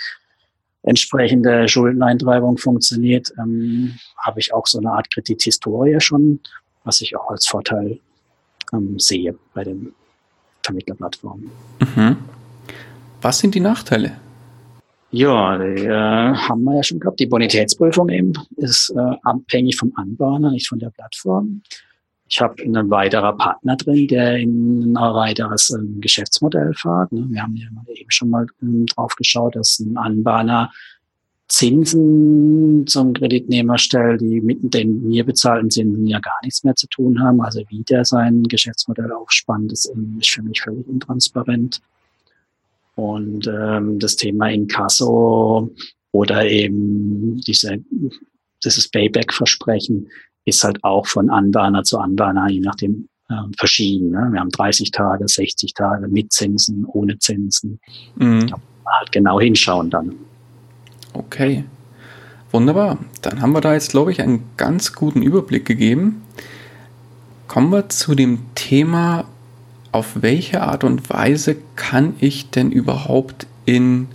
entsprechende 0.85 1.67
Schuldeneintreibung 1.67 2.57
funktioniert, 2.57 3.33
ähm, 3.37 3.97
habe 4.17 4.39
ich 4.39 4.55
auch 4.55 4.69
so 4.69 4.79
eine 4.79 4.93
Art 4.93 5.13
Kredithistorie 5.13 6.01
schon, 6.01 6.39
was 6.85 7.01
ich 7.01 7.17
auch 7.17 7.31
als 7.31 7.49
Vorteil 7.49 7.99
ähm, 8.73 9.01
sehe 9.01 9.35
bei 9.55 9.65
den 9.65 9.93
Vermittlerplattformen. 10.63 11.51
Mhm. 11.81 12.17
Was 13.21 13.41
sind 13.41 13.57
die 13.57 13.61
Nachteile? 13.61 14.13
Ja, 15.17 15.57
die 15.57 15.85
äh, 15.85 16.35
haben 16.35 16.65
wir 16.65 16.75
ja 16.75 16.83
schon 16.83 16.99
gehabt. 16.99 17.21
Die 17.21 17.27
Bonitätsprüfung 17.27 18.09
eben 18.09 18.33
ist 18.57 18.93
äh, 18.97 19.17
abhängig 19.23 19.77
vom 19.77 19.93
Anbahner, 19.95 20.51
nicht 20.51 20.67
von 20.67 20.81
der 20.81 20.91
Plattform. 20.91 21.63
Ich 22.29 22.41
habe 22.41 22.61
einen 22.61 22.91
weiteren 22.91 23.37
Partner 23.39 23.77
drin, 23.77 24.09
der 24.09 24.39
in 24.39 24.97
ein 24.97 25.15
weiteres 25.15 25.71
ähm, 25.71 26.01
Geschäftsmodell 26.01 26.75
fährt. 26.75 27.13
Ne? 27.13 27.27
Wir 27.29 27.43
haben 27.43 27.55
ja 27.55 27.69
eben 27.95 28.11
schon 28.11 28.31
mal 28.31 28.47
ähm, 28.61 28.87
drauf 28.87 29.15
geschaut, 29.15 29.55
dass 29.55 29.79
ein 29.79 29.97
Anbahner 29.97 30.73
Zinsen 31.47 32.85
zum 32.89 33.13
Kreditnehmer 33.13 33.79
stellt, 33.79 34.21
die 34.21 34.41
mit 34.41 34.75
den 34.75 35.07
mir 35.07 35.25
bezahlten 35.25 35.71
Zinsen 35.71 36.09
ja 36.09 36.19
gar 36.19 36.41
nichts 36.43 36.65
mehr 36.65 36.75
zu 36.75 36.89
tun 36.89 37.23
haben. 37.23 37.41
Also 37.41 37.63
wie 37.69 37.85
der 37.85 38.05
sein 38.05 38.43
Geschäftsmodell 38.43 39.13
aufspannt, 39.13 39.73
ist 39.73 39.93
für 40.25 40.43
mich 40.43 40.61
völlig 40.61 40.89
intransparent. 40.89 41.81
Und 42.95 43.47
ähm, 43.49 43.99
das 43.99 44.17
Thema 44.17 44.49
Inkasso 44.51 45.71
oder 46.13 46.47
eben 46.47 47.41
diese, 47.41 47.79
dieses 48.65 48.89
Payback-Versprechen 48.89 50.09
ist 50.45 50.63
halt 50.63 50.83
auch 50.85 51.07
von 51.07 51.31
Anbahner 51.31 51.83
zu 51.83 51.99
Anbahner, 51.99 52.49
je 52.49 52.61
nachdem, 52.61 53.09
äh, 53.29 53.35
verschieden. 53.59 54.11
Ne? 54.11 54.29
Wir 54.31 54.41
haben 54.41 54.51
30 54.51 54.91
Tage, 54.91 55.27
60 55.27 55.75
Tage 55.75 56.09
mit 56.09 56.33
Zinsen, 56.33 56.85
ohne 56.85 57.19
Zinsen. 57.19 57.81
Mhm. 58.17 58.53
Halt 58.87 59.13
genau 59.13 59.41
hinschauen 59.41 59.91
dann. 59.91 60.15
Okay. 61.15 61.65
Wunderbar. 62.53 62.99
Dann 63.23 63.41
haben 63.41 63.53
wir 63.53 63.61
da 63.61 63.73
jetzt, 63.73 63.91
glaube 63.91 64.13
ich, 64.13 64.21
einen 64.21 64.45
ganz 64.57 64.93
guten 64.93 65.23
Überblick 65.23 65.65
gegeben. 65.65 66.23
Kommen 67.49 67.73
wir 67.73 67.89
zu 67.89 68.15
dem 68.15 68.41
Thema 68.55 69.25
auf 69.95 70.23
welche 70.23 70.63
Art 70.63 70.83
und 70.83 71.09
Weise 71.09 71.57
kann 71.77 72.17
ich 72.19 72.51
denn 72.51 72.73
überhaupt 72.73 73.47
in 73.65 74.09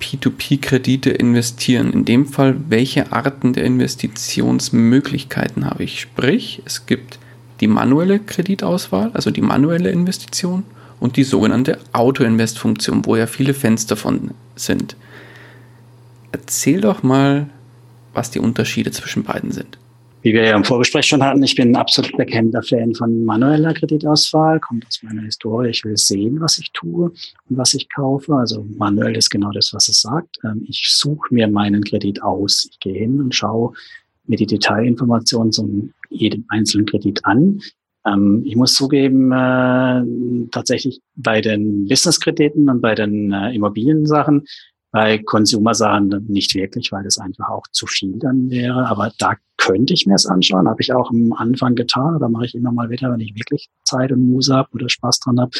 P2P-Kredite 0.00 1.10
investieren? 1.10 1.92
In 1.92 2.06
dem 2.06 2.26
Fall, 2.26 2.56
welche 2.70 3.12
Arten 3.12 3.52
der 3.52 3.64
Investitionsmöglichkeiten 3.64 5.66
habe 5.66 5.84
ich? 5.84 6.00
Sprich, 6.00 6.62
es 6.64 6.86
gibt 6.86 7.18
die 7.60 7.66
manuelle 7.66 8.18
Kreditauswahl, 8.18 9.10
also 9.12 9.30
die 9.30 9.42
manuelle 9.42 9.90
Investition 9.90 10.62
und 10.98 11.18
die 11.18 11.24
sogenannte 11.24 11.78
Auto-Invest-Funktion, 11.92 13.04
wo 13.04 13.16
ja 13.16 13.26
viele 13.26 13.52
Fenster 13.52 13.96
von 13.96 14.30
sind. 14.54 14.96
Erzähl 16.32 16.80
doch 16.80 17.02
mal, 17.02 17.50
was 18.14 18.30
die 18.30 18.40
Unterschiede 18.40 18.92
zwischen 18.92 19.24
beiden 19.24 19.52
sind 19.52 19.76
wie 20.26 20.34
wir 20.34 20.42
ja 20.42 20.56
im 20.56 20.64
Vorgespräch 20.64 21.06
schon 21.06 21.22
hatten, 21.22 21.40
ich 21.44 21.54
bin 21.54 21.70
ein 21.70 21.76
absolut 21.76 22.16
bekennender 22.16 22.60
Fan 22.60 22.92
von 22.96 23.24
manueller 23.24 23.72
Kreditauswahl, 23.72 24.58
kommt 24.58 24.84
aus 24.84 25.00
meiner 25.04 25.22
Historie. 25.22 25.68
Ich 25.68 25.84
will 25.84 25.96
sehen, 25.96 26.40
was 26.40 26.58
ich 26.58 26.72
tue 26.72 27.12
und 27.48 27.56
was 27.56 27.74
ich 27.74 27.88
kaufe. 27.88 28.34
Also 28.34 28.66
manuell 28.76 29.16
ist 29.16 29.30
genau 29.30 29.52
das, 29.52 29.72
was 29.72 29.86
es 29.86 30.00
sagt. 30.00 30.36
Ähm, 30.42 30.64
ich 30.66 30.82
suche 30.88 31.32
mir 31.32 31.46
meinen 31.46 31.84
Kredit 31.84 32.24
aus. 32.24 32.68
Ich 32.68 32.80
gehe 32.80 32.98
hin 32.98 33.20
und 33.20 33.36
schaue 33.36 33.74
mir 34.26 34.36
die 34.36 34.46
Detailinformationen 34.46 35.52
zu 35.52 35.90
jedem 36.10 36.44
einzelnen 36.48 36.86
Kredit 36.86 37.24
an. 37.24 37.60
Ähm, 38.04 38.42
ich 38.44 38.56
muss 38.56 38.74
zugeben, 38.74 39.30
äh, 39.30 40.48
tatsächlich 40.50 41.02
bei 41.14 41.40
den 41.40 41.86
Businesskrediten 41.86 42.68
und 42.68 42.80
bei 42.80 42.96
den 42.96 43.30
äh, 43.30 43.54
Immobiliensachen 43.54 44.44
Bei 44.96 45.18
Konsumersachen 45.18 46.24
nicht 46.26 46.54
wirklich, 46.54 46.90
weil 46.90 47.04
das 47.04 47.18
einfach 47.18 47.50
auch 47.50 47.66
zu 47.70 47.86
viel 47.86 48.18
dann 48.18 48.48
wäre. 48.48 48.86
Aber 48.86 49.12
da 49.18 49.34
könnte 49.58 49.92
ich 49.92 50.06
mir 50.06 50.14
es 50.14 50.24
anschauen. 50.24 50.66
Habe 50.66 50.80
ich 50.80 50.94
auch 50.94 51.10
am 51.10 51.34
Anfang 51.34 51.74
getan 51.74 52.16
oder 52.16 52.30
mache 52.30 52.46
ich 52.46 52.54
immer 52.54 52.72
mal 52.72 52.88
wieder, 52.88 53.12
wenn 53.12 53.20
ich 53.20 53.34
wirklich 53.34 53.68
Zeit 53.84 54.10
und 54.10 54.26
Muse 54.26 54.54
habe 54.54 54.70
oder 54.72 54.88
Spaß 54.88 55.20
dran 55.20 55.38
habe, 55.38 55.50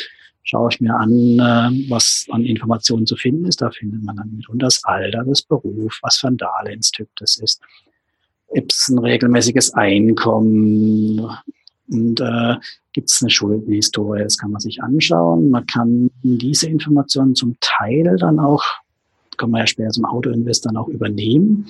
schaue 0.42 0.70
ich 0.72 0.80
mir 0.80 0.94
an, 0.94 1.10
äh, 1.38 1.90
was 1.90 2.24
an 2.30 2.44
Informationen 2.44 3.04
zu 3.04 3.14
finden 3.14 3.44
ist. 3.44 3.60
Da 3.60 3.70
findet 3.70 4.02
man 4.02 4.16
dann 4.16 4.34
mitunter 4.34 4.68
das 4.68 4.82
Alter, 4.84 5.22
das 5.24 5.42
Beruf, 5.42 5.98
was 6.00 6.16
für 6.16 6.28
ein 6.28 6.38
Darlehenstyp 6.38 7.10
das 7.18 7.36
ist. 7.36 7.60
Gibt 8.54 8.72
es 8.72 8.88
ein 8.88 8.98
regelmäßiges 8.98 9.74
Einkommen 9.74 11.28
und 11.88 12.20
äh, 12.22 12.54
gibt 12.94 13.10
es 13.10 13.20
eine 13.20 13.30
Schuldenhistorie? 13.30 14.22
Das 14.22 14.38
kann 14.38 14.52
man 14.52 14.62
sich 14.62 14.82
anschauen. 14.82 15.50
Man 15.50 15.66
kann 15.66 16.10
diese 16.22 16.70
Informationen 16.70 17.34
zum 17.34 17.58
Teil 17.60 18.16
dann 18.16 18.38
auch, 18.38 18.64
kann 19.36 19.50
man 19.50 19.60
ja 19.60 19.66
später 19.66 19.90
zum 19.90 20.04
Autoinvest 20.04 20.66
dann 20.66 20.76
auch 20.76 20.88
übernehmen. 20.88 21.66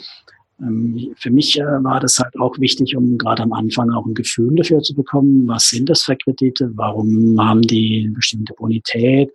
Ähm, 0.60 1.14
für 1.16 1.30
mich 1.30 1.58
äh, 1.58 1.64
war 1.84 2.00
das 2.00 2.18
halt 2.18 2.38
auch 2.38 2.58
wichtig, 2.58 2.96
um 2.96 3.18
gerade 3.18 3.42
am 3.42 3.52
Anfang 3.52 3.90
auch 3.90 4.06
ein 4.06 4.14
Gefühl 4.14 4.56
dafür 4.56 4.80
zu 4.80 4.94
bekommen, 4.94 5.46
was 5.48 5.68
sind 5.68 5.88
das 5.88 6.02
für 6.02 6.16
Kredite, 6.16 6.70
warum 6.74 7.36
haben 7.40 7.62
die 7.62 8.04
eine 8.04 8.14
bestimmte 8.14 8.54
Bonität 8.54 9.30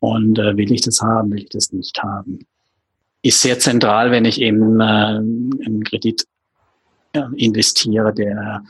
und 0.00 0.38
äh, 0.38 0.56
will 0.56 0.72
ich 0.72 0.82
das 0.82 1.00
haben, 1.00 1.30
will 1.30 1.40
ich 1.40 1.48
das 1.48 1.72
nicht 1.72 2.02
haben. 2.02 2.40
Ist 3.22 3.40
sehr 3.40 3.58
zentral, 3.58 4.10
wenn 4.10 4.24
ich 4.24 4.40
eben 4.40 4.80
einen 4.80 5.84
Kredit 5.84 6.26
äh, 7.12 7.22
investiere, 7.36 8.12
der 8.12 8.64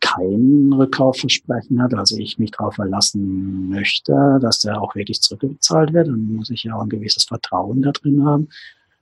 kein 0.00 0.72
Rückkaufversprechen 0.72 1.82
hat, 1.82 1.94
also 1.94 2.16
ich 2.16 2.38
mich 2.38 2.50
darauf 2.50 2.74
verlassen 2.74 3.68
möchte, 3.68 4.38
dass 4.40 4.60
der 4.60 4.80
auch 4.80 4.94
wirklich 4.94 5.20
zurückgezahlt 5.20 5.92
wird, 5.92 6.08
dann 6.08 6.24
muss 6.24 6.50
ich 6.50 6.64
ja 6.64 6.74
auch 6.74 6.82
ein 6.82 6.88
gewisses 6.88 7.24
Vertrauen 7.24 7.82
da 7.82 7.92
drin 7.92 8.24
haben 8.24 8.48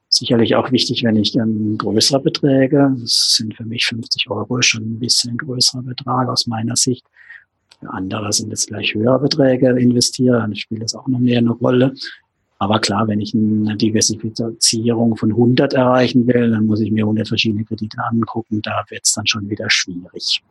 sicherlich 0.09 0.55
auch 0.55 0.73
wichtig, 0.73 1.03
wenn 1.05 1.17
ich 1.17 1.35
ähm, 1.37 1.77
größere 1.79 2.21
Beträge, 2.21 2.95
das 2.99 3.37
sind 3.37 3.55
für 3.55 3.65
mich 3.65 3.87
50 3.87 4.31
Euro 4.31 4.63
schon 4.63 4.83
ein 4.83 4.99
bisschen 4.99 5.37
größerer 5.37 5.83
Betrag 5.83 6.29
aus 6.29 6.47
meiner 6.47 6.77
Sicht. 6.77 7.07
Für 7.81 7.91
andere 7.93 8.33
sind 8.33 8.53
es 8.53 8.67
gleich 8.67 8.95
höhere 8.95 9.19
Beträge 9.19 9.69
investiere, 9.79 10.39
dann 10.39 10.55
spielt 10.55 10.83
das 10.83 10.95
auch 10.95 11.07
noch 11.09 11.19
mehr 11.19 11.39
eine 11.39 11.51
Rolle. 11.51 11.95
Aber 12.59 12.81
klar, 12.81 13.07
wenn 13.07 13.21
ich 13.21 13.35
eine 13.35 13.77
Diversifizierung 13.77 15.17
von 15.17 15.31
100 15.31 15.75
erreichen 15.75 16.27
will, 16.27 16.51
dann 16.51 16.65
muss 16.65 16.81
ich 16.81 16.91
mir 16.91 17.05
100 17.05 17.29
verschiedene 17.29 17.65
Kredite 17.65 17.99
angucken. 18.03 18.63
Da 18.63 18.83
wird 18.89 19.03
es 19.05 19.13
dann 19.13 19.27
schon 19.27 19.51
wieder 19.51 19.69
schwierig. 19.69 20.43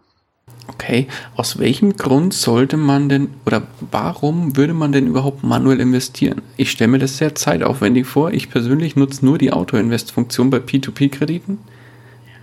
Okay, 0.68 1.08
aus 1.36 1.60
welchem 1.60 1.96
Grund 1.96 2.34
sollte 2.34 2.78
man 2.78 3.08
denn 3.10 3.30
oder 3.46 3.64
warum 3.92 4.58
würde 4.58 4.74
man 4.74 4.92
denn 4.92 5.08
überhaupt 5.08 5.44
manuell 5.44 5.80
investieren? 5.80 6.42
Ich 6.58 6.72
stelle 6.72 6.90
mir 6.90 7.00
das 7.00 7.18
sehr 7.18 7.36
zeitaufwendig 7.36 8.06
vor. 8.08 8.32
Ich 8.32 8.50
persönlich 8.50 8.96
nutze 8.96 9.26
nur 9.26 9.38
die 9.38 9.52
Auto-Invest-Funktion 9.52 10.50
bei 10.50 10.58
P2P-Krediten. 10.58 11.60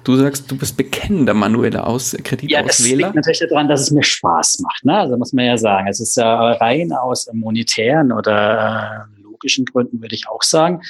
Du 0.05 0.17
sagst, 0.17 0.51
du 0.51 0.57
bist 0.57 0.77
bekennender 0.77 1.35
manueller 1.35 1.87
Aus 1.87 2.13
Kreditauswähler. 2.13 2.61
Ja, 2.61 2.67
das 2.67 2.81
liegt 2.81 3.15
natürlich 3.15 3.45
daran, 3.49 3.69
dass 3.69 3.83
es 3.83 3.91
mir 3.91 4.03
Spaß 4.03 4.61
macht. 4.61 4.85
Ne? 4.85 4.99
Also 4.99 5.17
muss 5.17 5.33
man 5.33 5.45
ja 5.45 5.57
sagen, 5.57 5.87
es 5.89 6.01
ist 6.01 6.17
ja 6.17 6.53
rein 6.53 6.93
aus 6.93 7.29
monetären 7.33 8.11
oder 8.11 9.07
äh, 9.17 9.23
logischen 9.23 9.65
Gründen, 9.65 10.01
würde 10.01 10.15
ich 10.15 10.29
auch 10.29 10.43
sagen, 10.43 10.81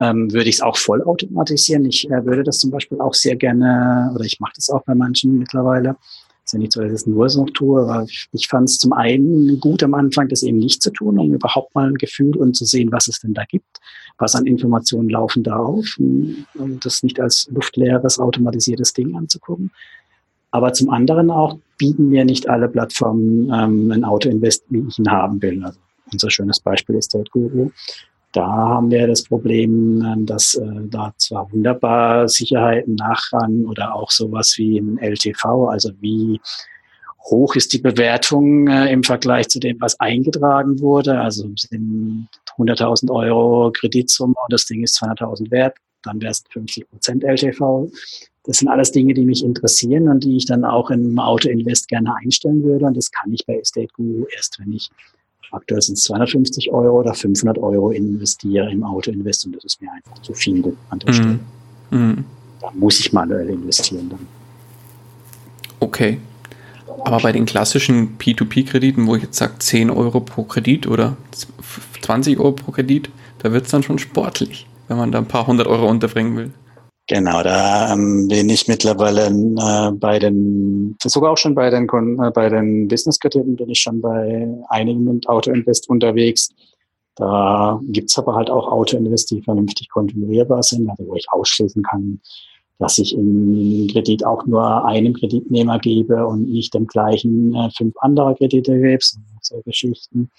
ähm, 0.00 0.32
würde 0.32 0.48
ich 0.48 0.56
es 0.56 0.60
auch 0.62 0.76
vollautomatisieren. 0.76 1.84
Ich 1.86 2.08
äh, 2.10 2.24
würde 2.24 2.44
das 2.44 2.58
zum 2.58 2.70
Beispiel 2.70 3.00
auch 3.00 3.14
sehr 3.14 3.36
gerne, 3.36 4.10
oder 4.14 4.24
ich 4.24 4.40
mache 4.40 4.52
das 4.54 4.70
auch 4.70 4.84
bei 4.84 4.94
manchen 4.94 5.38
mittlerweile, 5.38 5.96
ist 6.52 6.54
ja 6.54 6.58
nicht 6.58 6.72
so, 6.72 6.80
dass 6.80 6.90
ich 6.90 6.96
es 6.96 7.06
nur 7.06 7.28
so 7.30 7.44
tue, 7.46 7.82
aber 7.82 8.06
ich, 8.32 8.48
fand 8.48 8.68
es 8.68 8.78
zum 8.78 8.92
einen 8.92 9.58
gut 9.58 9.82
am 9.82 9.94
Anfang, 9.94 10.28
das 10.28 10.42
eben 10.42 10.58
nicht 10.58 10.82
zu 10.82 10.90
tun, 10.90 11.18
um 11.18 11.32
überhaupt 11.32 11.74
mal 11.74 11.88
ein 11.88 11.94
Gefühl 11.94 12.36
und 12.36 12.54
zu 12.54 12.64
sehen, 12.64 12.92
was 12.92 13.08
es 13.08 13.20
denn 13.20 13.32
da 13.32 13.44
gibt, 13.44 13.78
was 14.18 14.34
an 14.34 14.46
Informationen 14.46 15.08
laufen 15.08 15.42
da 15.42 15.56
auf 15.56 15.96
und, 15.98 16.46
und 16.54 16.84
das 16.84 17.02
nicht 17.02 17.20
als 17.20 17.48
luftleeres, 17.50 18.18
automatisiertes 18.18 18.92
Ding 18.92 19.16
anzugucken. 19.16 19.70
Aber 20.50 20.74
zum 20.74 20.90
anderen 20.90 21.30
auch 21.30 21.58
bieten 21.78 22.10
mir 22.10 22.26
nicht 22.26 22.48
alle 22.48 22.68
Plattformen 22.68 23.50
ähm, 23.52 23.90
ein 23.90 24.04
Auto-Invest, 24.04 24.64
wie 24.68 24.84
ich 24.86 24.98
ihn 24.98 25.10
haben 25.10 25.40
will. 25.40 25.64
Also 25.64 25.78
unser 26.12 26.30
schönes 26.30 26.60
Beispiel 26.60 26.96
ist 26.96 27.14
der 27.14 27.24
Guru. 27.32 27.70
Da 28.32 28.46
haben 28.46 28.90
wir 28.90 29.06
das 29.06 29.24
Problem, 29.24 30.02
ähm, 30.02 30.26
dass 30.26 30.54
äh, 30.54 30.66
da 30.88 31.12
zwar 31.18 31.52
wunderbar 31.52 32.28
Sicherheiten 32.28 32.94
nachrang 32.94 33.66
oder 33.66 33.94
auch 33.94 34.10
sowas 34.10 34.54
wie 34.56 34.78
im 34.78 34.98
LTV, 34.98 35.68
also 35.68 35.90
wie 36.00 36.40
hoch 37.24 37.54
ist 37.54 37.72
die 37.72 37.78
Bewertung 37.78 38.68
äh, 38.68 38.90
im 38.90 39.02
Vergleich 39.04 39.48
zu 39.48 39.60
dem, 39.60 39.80
was 39.80 40.00
eingetragen 40.00 40.80
wurde. 40.80 41.20
Also 41.20 41.48
sind 41.56 42.28
100.000 42.58 43.10
Euro 43.10 43.70
Kreditsumme 43.70 44.34
und 44.34 44.52
das 44.52 44.64
Ding 44.64 44.82
ist 44.82 45.00
200.000 45.02 45.50
wert, 45.50 45.76
dann 46.02 46.20
wäre 46.20 46.32
es 46.32 46.42
50 46.50 46.88
Prozent 46.88 47.24
LTV. 47.24 47.90
Das 48.44 48.58
sind 48.58 48.68
alles 48.68 48.90
Dinge, 48.90 49.14
die 49.14 49.24
mich 49.24 49.44
interessieren 49.44 50.08
und 50.08 50.24
die 50.24 50.36
ich 50.36 50.46
dann 50.46 50.64
auch 50.64 50.90
im 50.90 51.18
Auto-Invest 51.18 51.86
gerne 51.88 52.12
einstellen 52.16 52.64
würde. 52.64 52.86
Und 52.86 52.96
das 52.96 53.10
kann 53.12 53.32
ich 53.32 53.46
bei 53.46 53.58
Estate 53.58 53.88
Guru 53.94 54.26
erst, 54.34 54.58
wenn 54.58 54.72
ich 54.72 54.90
Aktuell 55.52 55.82
sind 55.82 55.98
es 55.98 56.04
250 56.04 56.72
Euro 56.72 57.00
oder 57.00 57.14
500 57.14 57.58
Euro 57.58 57.90
investiere 57.90 58.70
im 58.70 58.82
Auto-Invest 58.82 59.46
und 59.46 59.56
das 59.56 59.64
ist 59.64 59.82
mir 59.82 59.92
einfach 59.92 60.20
zu 60.22 60.32
viel 60.32 60.76
an 60.88 60.98
der 60.98 61.10
mhm. 61.10 61.14
Stelle. 61.14 61.38
Mhm. 61.90 62.24
Da 62.60 62.70
muss 62.74 62.98
ich 62.98 63.12
manuell 63.12 63.50
investieren 63.50 64.08
dann. 64.08 64.26
Okay. 65.78 66.18
Aber 67.04 67.18
bei 67.18 67.32
den 67.32 67.44
klassischen 67.44 68.16
P2P-Krediten, 68.18 69.06
wo 69.06 69.16
ich 69.16 69.22
jetzt 69.22 69.36
sage 69.36 69.58
10 69.58 69.90
Euro 69.90 70.20
pro 70.20 70.44
Kredit 70.44 70.86
oder 70.86 71.16
20 72.00 72.38
Euro 72.38 72.52
pro 72.52 72.72
Kredit, 72.72 73.10
da 73.38 73.52
wird 73.52 73.66
es 73.66 73.70
dann 73.70 73.82
schon 73.82 73.98
sportlich, 73.98 74.66
wenn 74.88 74.96
man 74.96 75.12
da 75.12 75.18
ein 75.18 75.26
paar 75.26 75.46
hundert 75.46 75.66
Euro 75.66 75.88
unterbringen 75.88 76.36
will. 76.36 76.50
Genau, 77.08 77.42
da 77.42 77.92
ähm, 77.92 78.28
bin 78.28 78.48
ich 78.48 78.68
mittlerweile 78.68 79.26
äh, 79.26 79.92
bei 79.92 80.18
den, 80.18 80.96
sogar 81.02 81.32
auch 81.32 81.36
schon 81.36 81.54
bei 81.54 81.68
den, 81.68 81.88
äh, 81.88 82.30
bei 82.30 82.48
den 82.48 82.86
Business-Krediten 82.86 83.56
bin 83.56 83.70
ich 83.70 83.80
schon 83.80 84.00
bei 84.00 84.48
einigen 84.68 85.04
mit 85.04 85.28
Auto-Invest 85.28 85.88
unterwegs. 85.90 86.50
Da 87.16 87.80
gibt's 87.88 88.16
aber 88.18 88.34
halt 88.34 88.50
auch 88.50 88.68
Auto-Invest, 88.68 89.32
die 89.32 89.42
vernünftig 89.42 89.88
konfigurierbar 89.88 90.62
sind, 90.62 90.88
also 90.88 91.06
wo 91.06 91.16
ich 91.16 91.26
ausschließen 91.30 91.82
kann, 91.82 92.20
dass 92.78 92.98
ich 92.98 93.14
im 93.14 93.88
Kredit 93.90 94.24
auch 94.24 94.46
nur 94.46 94.84
einem 94.84 95.12
Kreditnehmer 95.12 95.80
gebe 95.80 96.26
und 96.26 96.48
nicht 96.48 96.72
dem 96.72 96.86
gleichen 96.86 97.54
äh, 97.54 97.70
fünf 97.76 97.94
andere 97.98 98.36
Kredite 98.36 98.80
gebe, 98.80 99.04
so 99.40 99.60
Geschichten 99.64 100.30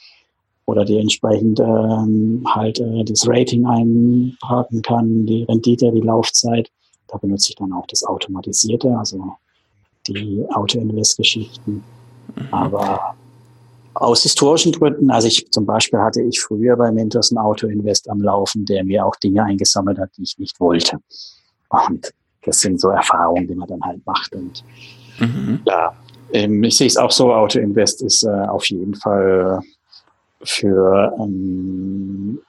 oder 0.66 0.86
die 0.86 0.97
entsprechend 0.97 1.59
ähm, 1.59 2.43
halt 2.47 2.80
äh, 2.80 3.03
das 3.03 3.28
Rating 3.28 3.66
einparken 3.66 4.82
kann, 4.82 5.26
die 5.26 5.43
Rendite, 5.43 5.91
die 5.91 6.01
Laufzeit. 6.01 6.72
Da 7.07 7.18
benutze 7.18 7.49
ich 7.49 7.55
dann 7.55 7.74
auch 7.74 7.86
das 7.88 8.03
Automatisierte, 8.03 8.95
also 8.97 9.34
die 10.07 10.43
Auto-Invest-Geschichten. 10.53 11.84
Mhm. 12.36 12.47
Aber 12.51 13.16
aus 13.93 14.24
historischen 14.24 14.72
Gründen, 14.72 15.11
also 15.11 15.28
ich 15.28 15.49
zum 15.51 15.66
Beispiel 15.66 15.99
hatte 15.99 16.22
ich 16.22 16.41
früher 16.41 16.76
bei 16.76 16.91
Mentors 16.91 17.32
ein 17.32 17.38
Auto-Invest 17.38 18.09
am 18.09 18.22
Laufen, 18.22 18.66
der 18.66 18.84
mir 18.84 19.05
auch 19.05 19.16
Dinge 19.18 19.43
eingesammelt 19.43 19.99
hat, 19.99 20.09
die 20.18 20.24
ich 20.24 20.38
nicht 20.39 20.59
wollte. 20.59 20.97
Und 21.70 22.11
das 22.43 22.59
sind 22.59 22.80
so 22.80 22.89
Erfahrungen, 22.89 23.47
die 23.47 23.55
man 23.55 23.68
dann 23.68 23.82
halt 23.82 24.05
macht. 24.05 24.34
Und 24.36 24.64
mhm. 25.20 25.59
ja, 25.66 25.93
ähm, 26.32 26.64
ich 26.64 26.78
sehe 26.78 26.88
es 26.88 26.97
auch 26.97 27.11
so, 27.11 27.34
Auto-Invest 27.34 28.01
ist 28.01 28.24
äh, 28.24 28.30
auf 28.30 28.66
jeden 28.66 28.95
Fall 28.95 29.59
für 30.43 31.13
ähm, 31.19 32.39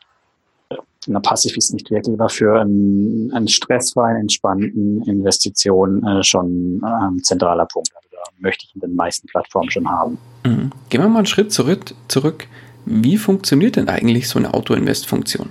na, 1.06 1.20
passiv 1.20 1.56
ist 1.56 1.72
nicht 1.72 1.90
wirklich, 1.90 2.14
aber 2.14 2.28
für 2.28 2.60
einen, 2.60 3.30
einen 3.32 3.48
stressfreien, 3.48 4.16
entspannten 4.16 5.02
Investition 5.02 6.02
äh, 6.06 6.22
schon 6.22 6.80
ein 6.82 7.14
ähm, 7.16 7.22
zentraler 7.22 7.66
Punkt. 7.66 7.90
Also 7.94 8.08
da 8.12 8.22
möchte 8.38 8.66
ich 8.66 8.74
in 8.74 8.80
den 8.80 8.94
meisten 8.94 9.28
Plattformen 9.28 9.70
schon 9.70 9.88
haben. 9.88 10.18
Mhm. 10.44 10.70
Gehen 10.88 11.02
wir 11.02 11.08
mal 11.08 11.18
einen 11.18 11.26
Schritt 11.26 11.52
zurück, 11.52 11.94
zurück. 12.08 12.46
Wie 12.86 13.16
funktioniert 13.16 13.76
denn 13.76 13.88
eigentlich 13.88 14.28
so 14.28 14.38
eine 14.38 14.54
Auto-Invest-Funktion? 14.54 15.50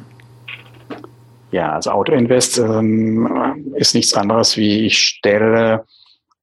Ja, 1.52 1.74
also 1.74 1.92
Auto-Invest 1.92 2.58
ähm, 2.60 3.74
ist 3.76 3.94
nichts 3.94 4.14
anderes 4.16 4.58
wie 4.58 4.86
ich 4.86 4.98
stelle 4.98 5.86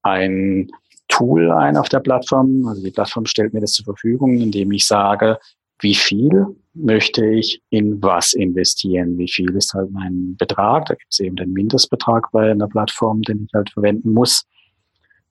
ein 0.03 0.71
Tool 1.09 1.51
ein 1.51 1.77
auf 1.77 1.89
der 1.89 1.99
Plattform. 1.99 2.67
Also 2.69 2.83
die 2.83 2.93
Plattform 2.93 3.27
stellt 3.27 3.53
mir 3.53 3.61
das 3.61 3.73
zur 3.73 3.85
Verfügung, 3.85 4.39
indem 4.41 4.71
ich 4.73 4.87
sage, 4.87 5.39
wie 5.81 5.95
viel 5.95 6.47
möchte 6.75 7.27
ich 7.27 7.61
in 7.71 8.03
was 8.03 8.33
investieren, 8.33 9.19
wie 9.19 9.29
viel 9.29 9.55
ist 9.57 9.75
halt 9.75 9.91
mein 9.91 10.37
Betrag. 10.39 10.87
Da 10.87 10.95
gibt 10.95 11.13
es 11.13 11.21
eben 11.21 11.37
den 11.37 11.53
Mindestbetrag 11.53 12.31
bei 12.33 12.51
einer 12.51 12.69
Plattform, 12.69 13.23
den 13.23 13.45
ich 13.47 13.55
halt 13.55 13.71
verwenden 13.71 14.13
muss. 14.13 14.45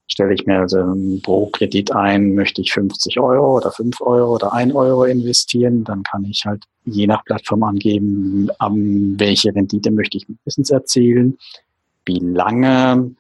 Stelle 0.07 0.33
ich 0.33 0.45
mir 0.45 0.59
also 0.59 0.79
pro 1.21 1.47
Kredit 1.47 1.95
ein, 1.95 2.33
möchte 2.33 2.61
ich 2.61 2.73
50 2.73 3.19
Euro 3.19 3.57
oder 3.57 3.71
5 3.71 4.01
Euro 4.01 4.35
oder 4.35 4.53
1 4.53 4.73
Euro 4.73 5.05
investieren, 5.05 5.83
dann 5.83 6.03
kann 6.03 6.25
ich 6.25 6.43
halt 6.45 6.63
je 6.85 7.05
nach 7.05 7.23
Plattform 7.25 7.63
angeben, 7.63 8.49
um, 8.59 9.19
welche 9.19 9.53
Rendite 9.53 9.91
möchte 9.91 10.17
ich 10.17 10.27
mindestens 10.27 10.71
erzielen, 10.71 11.37
wie 12.05 12.19
lange 12.19 13.11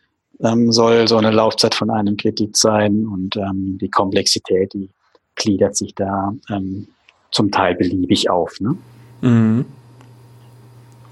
ähm, 0.41 0.71
soll 0.71 1.07
so 1.07 1.17
eine 1.17 1.31
Laufzeit 1.31 1.75
von 1.75 1.91
einem 1.91 2.17
Kredit 2.17 2.57
sein 2.57 3.05
und 3.05 3.35
ähm, 3.37 3.77
die 3.79 3.89
Komplexität, 3.89 4.73
die 4.73 4.89
gliedert 5.35 5.75
sich 5.75 5.93
da 5.93 6.33
ähm, 6.49 6.87
zum 7.31 7.51
Teil 7.51 7.75
beliebig 7.75 8.29
auf. 8.29 8.59
Ne? 8.59 8.75
Mhm. 9.21 9.65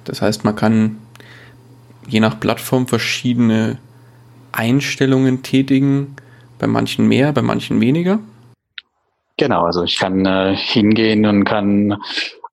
Das 0.04 0.22
heißt, 0.22 0.46
man 0.46 0.56
kann 0.56 0.98
je 2.08 2.20
nach 2.20 2.40
Plattform 2.40 2.88
verschiedene 2.88 3.78
Einstellungen 4.52 5.44
tätigen, 5.44 6.16
bei 6.60 6.68
manchen 6.68 7.08
mehr, 7.08 7.34
bei 7.34 7.42
manchen 7.42 7.82
weniger. 7.82 8.20
Genau, 9.38 9.66
also 9.66 9.84
ich 9.84 9.98
kann 9.98 10.26
äh, 10.26 10.56
hingehen 10.56 11.26
und 11.26 11.44
kann 11.44 11.98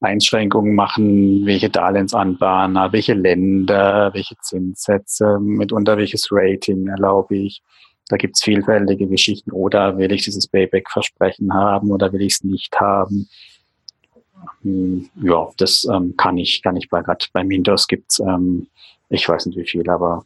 Einschränkungen 0.01 0.75
machen, 0.75 1.47
welche 1.47 1.71
Darlehensanbahner, 1.71 2.93
welche 2.93 3.15
Länder, 3.15 4.11
welche 4.13 4.37
Zinssätze, 4.43 5.39
mitunter 5.41 5.97
welches 5.97 6.29
Rating 6.31 6.89
erlaube 6.89 7.37
ich. 7.37 7.63
Da 8.09 8.19
gibt's 8.19 8.43
vielfältige 8.43 9.09
Geschichten. 9.09 9.51
Oder 9.51 9.97
will 9.97 10.13
ich 10.13 10.25
dieses 10.25 10.47
Payback-Versprechen 10.49 11.55
haben 11.55 11.91
oder 11.91 12.13
will 12.13 12.21
ich 12.21 12.35
es 12.35 12.45
nicht 12.45 12.79
haben? 12.79 13.29
Hm, 14.65 15.09
ja, 15.23 15.49
das 15.59 15.87
ähm, 15.91 16.15
kann 16.17 16.39
ich, 16.39 16.63
kann 16.63 16.77
ich 16.77 16.89
bei 16.89 17.01
Rad. 17.01 17.29
Bei 17.33 17.45
Mintos 17.45 17.87
gibt's, 17.87 18.19
ähm, 18.19 18.67
ich 19.09 19.29
weiß 19.29 19.47
nicht 19.47 19.59
wie 19.59 19.67
viel, 19.67 19.89
aber 19.89 20.25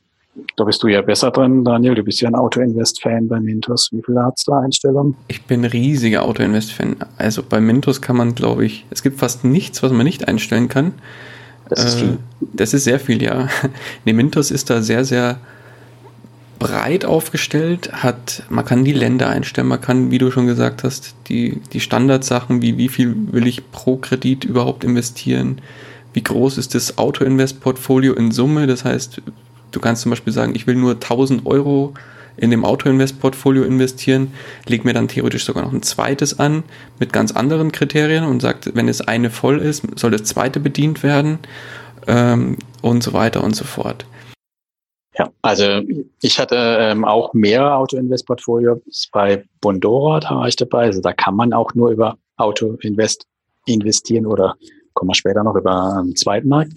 da 0.56 0.64
bist 0.64 0.82
du 0.82 0.88
ja 0.88 1.02
besser 1.02 1.30
drin, 1.30 1.64
Daniel. 1.64 1.94
Du 1.94 2.04
bist 2.04 2.20
ja 2.20 2.28
ein 2.28 2.34
Auto-Invest-Fan 2.34 3.28
bei 3.28 3.40
Mintos. 3.40 3.90
Wie 3.92 4.02
viele 4.04 4.22
hat's 4.22 4.44
da 4.44 4.60
Einstellungen? 4.60 5.16
Ich 5.26 5.42
bin 5.44 5.62
ein 5.62 5.70
riesiger 5.70 6.22
Auto-Invest-Fan. 6.22 6.96
Also 7.16 7.42
bei 7.42 7.60
Mintos 7.60 8.00
kann 8.00 8.16
man, 8.16 8.34
glaube 8.34 8.64
ich, 8.64 8.86
es 8.90 9.02
gibt 9.02 9.18
fast 9.18 9.44
nichts, 9.44 9.82
was 9.82 9.92
man 9.92 10.04
nicht 10.04 10.28
einstellen 10.28 10.68
kann. 10.68 10.94
Das 11.68 11.84
ist 11.84 11.96
äh, 11.96 11.98
viel. 11.98 12.18
Das 12.40 12.74
ist 12.74 12.84
sehr 12.84 13.00
viel, 13.00 13.22
ja. 13.22 13.48
Nee, 14.04 14.12
Mintos 14.12 14.50
ist 14.50 14.70
da 14.70 14.80
sehr, 14.80 15.04
sehr 15.04 15.38
breit 16.58 17.04
aufgestellt, 17.04 17.90
hat, 17.92 18.42
man 18.48 18.64
kann 18.64 18.84
die 18.84 18.92
Länder 18.92 19.28
einstellen, 19.28 19.68
man 19.68 19.80
kann, 19.80 20.10
wie 20.10 20.18
du 20.18 20.30
schon 20.30 20.46
gesagt 20.46 20.84
hast, 20.84 21.14
die, 21.28 21.60
die 21.72 21.80
Standardsachen, 21.80 22.62
wie 22.62 22.76
wie 22.78 22.88
viel 22.88 23.14
will 23.32 23.46
ich 23.46 23.70
pro 23.70 23.96
Kredit 23.96 24.44
überhaupt 24.44 24.84
investieren, 24.84 25.60
wie 26.12 26.22
groß 26.22 26.58
ist 26.58 26.74
das 26.74 26.98
Auto-Invest-Portfolio 26.98 28.14
in 28.14 28.32
Summe, 28.32 28.66
das 28.66 28.84
heißt, 28.84 29.22
du 29.70 29.80
kannst 29.80 30.02
zum 30.02 30.10
Beispiel 30.10 30.32
sagen, 30.32 30.54
ich 30.54 30.66
will 30.66 30.74
nur 30.74 30.92
1000 30.92 31.46
Euro 31.46 31.94
in 32.36 32.50
dem 32.50 32.64
Auto-Invest-Portfolio 32.64 33.64
investieren, 33.64 34.32
leg 34.66 34.84
mir 34.84 34.94
dann 34.94 35.08
theoretisch 35.08 35.44
sogar 35.44 35.64
noch 35.64 35.72
ein 35.72 35.82
zweites 35.82 36.38
an 36.38 36.62
mit 36.98 37.12
ganz 37.12 37.32
anderen 37.32 37.72
Kriterien 37.72 38.24
und 38.24 38.40
sagt, 38.40 38.74
wenn 38.74 38.88
es 38.88 39.00
eine 39.00 39.30
voll 39.30 39.58
ist, 39.58 39.84
soll 39.96 40.12
das 40.12 40.24
zweite 40.24 40.60
bedient 40.60 41.02
werden 41.02 41.38
ähm, 42.06 42.56
und 42.80 43.02
so 43.02 43.12
weiter 43.12 43.42
und 43.42 43.56
so 43.56 43.64
fort. 43.64 44.06
Ja, 45.18 45.32
also 45.42 45.82
ich 46.22 46.38
hatte 46.38 46.56
ähm, 46.56 47.04
auch 47.04 47.34
mehrere 47.34 47.74
Auto-Invest-Portfolios 47.74 49.08
bei 49.10 49.44
Bondora, 49.60 50.20
da 50.20 50.36
war 50.36 50.48
ich 50.48 50.54
dabei. 50.54 50.84
Also 50.84 51.00
da 51.00 51.12
kann 51.12 51.34
man 51.34 51.52
auch 51.52 51.74
nur 51.74 51.90
über 51.90 52.16
Auto-Invest 52.36 53.26
investieren 53.66 54.26
oder 54.26 54.54
kommen 54.94 55.10
wir 55.10 55.16
später 55.16 55.42
noch 55.42 55.56
über 55.56 55.96
einen 55.98 56.14
zweiten 56.14 56.48
Markt. 56.48 56.72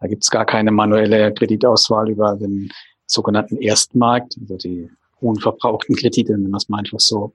Da 0.00 0.08
gibt's 0.08 0.30
gar 0.30 0.46
keine 0.46 0.72
manuelle 0.72 1.34
Kreditauswahl 1.34 2.10
über 2.10 2.34
den 2.36 2.70
sogenannten 3.06 3.58
Erstmarkt, 3.58 4.36
also 4.40 4.56
die 4.56 4.90
unverbrauchten 5.20 5.94
Kredite, 5.94 6.32
nennen 6.32 6.50
wir 6.50 6.56
es 6.56 6.68
mal 6.70 6.78
einfach 6.78 6.98
so. 6.98 7.34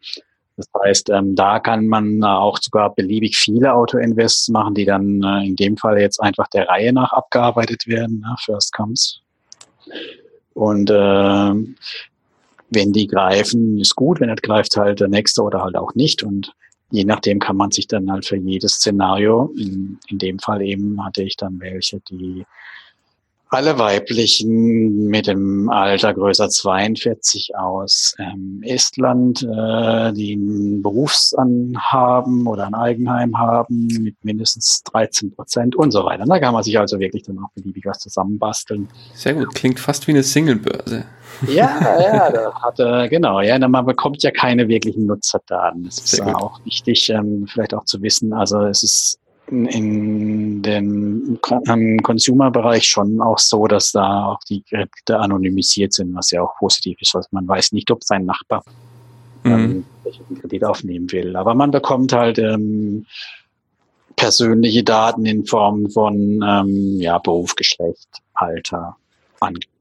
Das 0.58 0.68
heißt, 0.84 1.12
ähm, 1.12 1.36
da 1.36 1.60
kann 1.60 1.86
man 1.86 2.24
auch 2.24 2.58
sogar 2.60 2.96
beliebig 2.96 3.38
viele 3.38 3.74
Auto-Invests 3.74 4.50
machen, 4.50 4.74
die 4.74 4.86
dann 4.86 5.22
äh, 5.22 5.46
in 5.46 5.56
dem 5.56 5.78
Fall 5.78 6.00
jetzt 6.00 6.20
einfach 6.20 6.48
der 6.48 6.68
Reihe 6.68 6.92
nach 6.92 7.14
abgearbeitet 7.14 7.86
werden. 7.86 8.22
Ne? 8.22 8.36
First 8.44 8.74
comes. 8.74 9.22
Und 10.58 10.90
äh, 10.90 11.54
wenn 12.72 12.92
die 12.92 13.06
greifen, 13.06 13.80
ist 13.80 13.96
gut, 13.96 14.20
wenn 14.20 14.30
er 14.30 14.36
greift 14.38 14.76
halt 14.76 15.00
der 15.00 15.08
nächste 15.08 15.44
oder 15.44 15.62
halt 15.62 15.76
auch 15.76 15.94
nicht. 15.94 16.24
Und 16.24 16.52
je 16.90 17.06
nachdem 17.06 17.38
kann 17.38 17.58
man 17.58 17.70
sich 17.70 17.88
dann 17.88 18.12
halt 18.12 18.26
für 18.26 18.38
jedes 18.38 18.74
Szenario, 18.74 19.54
in, 19.56 20.00
in 20.08 20.18
dem 20.18 20.40
Fall 20.40 20.64
eben 20.64 21.06
hatte 21.06 21.22
ich 21.22 21.38
dann 21.38 21.60
welche, 21.60 22.00
die 22.10 22.44
alle 23.50 23.80
weiblichen 23.80 25.08
mit 25.08 25.28
dem 25.28 25.70
Alter 25.70 26.14
größer 26.14 26.50
42 26.50 27.52
aus 27.58 28.16
ähm, 28.20 28.62
Estland, 28.64 29.44
äh, 29.44 30.12
die 30.14 30.36
ein 30.36 30.82
Berufsanhaben 30.82 32.48
oder 32.48 32.68
ein 32.68 32.76
Eigenheim 32.76 33.38
haben 33.38 33.88
mit 34.02 34.16
mindestens 34.24 34.84
13 34.92 35.34
Prozent 35.34 35.76
und 35.76 35.92
so 35.92 36.04
weiter. 36.04 36.26
Da 36.26 36.40
kann 36.40 36.54
man 36.54 36.64
sich 36.64 36.78
also 36.78 37.00
wirklich 37.00 37.24
dann 37.24 37.40
auch 37.40 37.52
beliebig 37.56 37.86
was 37.86 38.00
zusammenbasteln. 38.00 38.90
Sehr 39.14 39.34
gut, 39.34 39.56
klingt 39.56 39.80
fast 39.80 40.08
wie 40.08 40.12
eine 40.12 40.24
Singlebörse. 40.24 41.06
Ja, 41.48 41.80
ja, 42.02 42.32
da 42.32 42.62
hat, 42.62 42.80
äh, 42.80 43.08
genau, 43.10 43.42
ja, 43.42 43.58
man 43.68 43.86
bekommt 43.86 44.24
ja 44.24 44.32
keine 44.32 44.68
wirklichen 44.68 45.06
Nutzerdaten. 45.06 45.84
Das 45.86 46.00
ist 46.00 46.22
auch 46.22 46.60
wichtig, 46.66 47.10
ähm, 47.10 47.48
vielleicht 47.48 47.74
auch 47.74 47.86
zu 47.86 48.02
wissen. 48.02 48.34
Also 48.34 48.62
es 48.64 48.84
ist 48.84 49.20
in 49.50 50.62
dem 50.62 51.40
Consumer-Bereich 51.42 52.86
schon 52.86 53.22
auch 53.22 53.40
so, 53.40 53.68
dass 53.68 53.92
da 53.92 54.26
auch 54.26 54.40
die 54.50 54.62
Kredite 54.64 55.20
anonymisiert 55.20 55.94
sind, 55.94 56.16
was 56.16 56.32
ja 56.32 56.42
auch 56.42 56.56
positiv 56.58 56.98
ist. 57.02 57.16
Also 57.16 57.30
man 57.32 57.48
weiß 57.48 57.72
nicht, 57.72 57.90
ob 57.92 58.04
sein 58.04 58.26
Nachbar 58.26 58.64
mhm. 59.44 59.52
ähm, 59.52 59.86
welchen 60.04 60.42
Kredit 60.42 60.64
aufnehmen 60.64 61.12
will. 61.12 61.36
Aber 61.36 61.56
man 61.56 61.72
bekommt 61.72 62.14
halt 62.14 62.40
ähm, 62.40 63.06
persönliche 64.16 64.84
Daten 64.84 65.26
in 65.26 65.46
Form 65.46 65.90
von 65.90 66.44
ähm, 66.46 67.00
ja, 67.00 67.18
Beruf, 67.20 67.56
Geschlecht, 67.56 68.08
Alter, 68.34 68.98
Angeben 69.40 69.72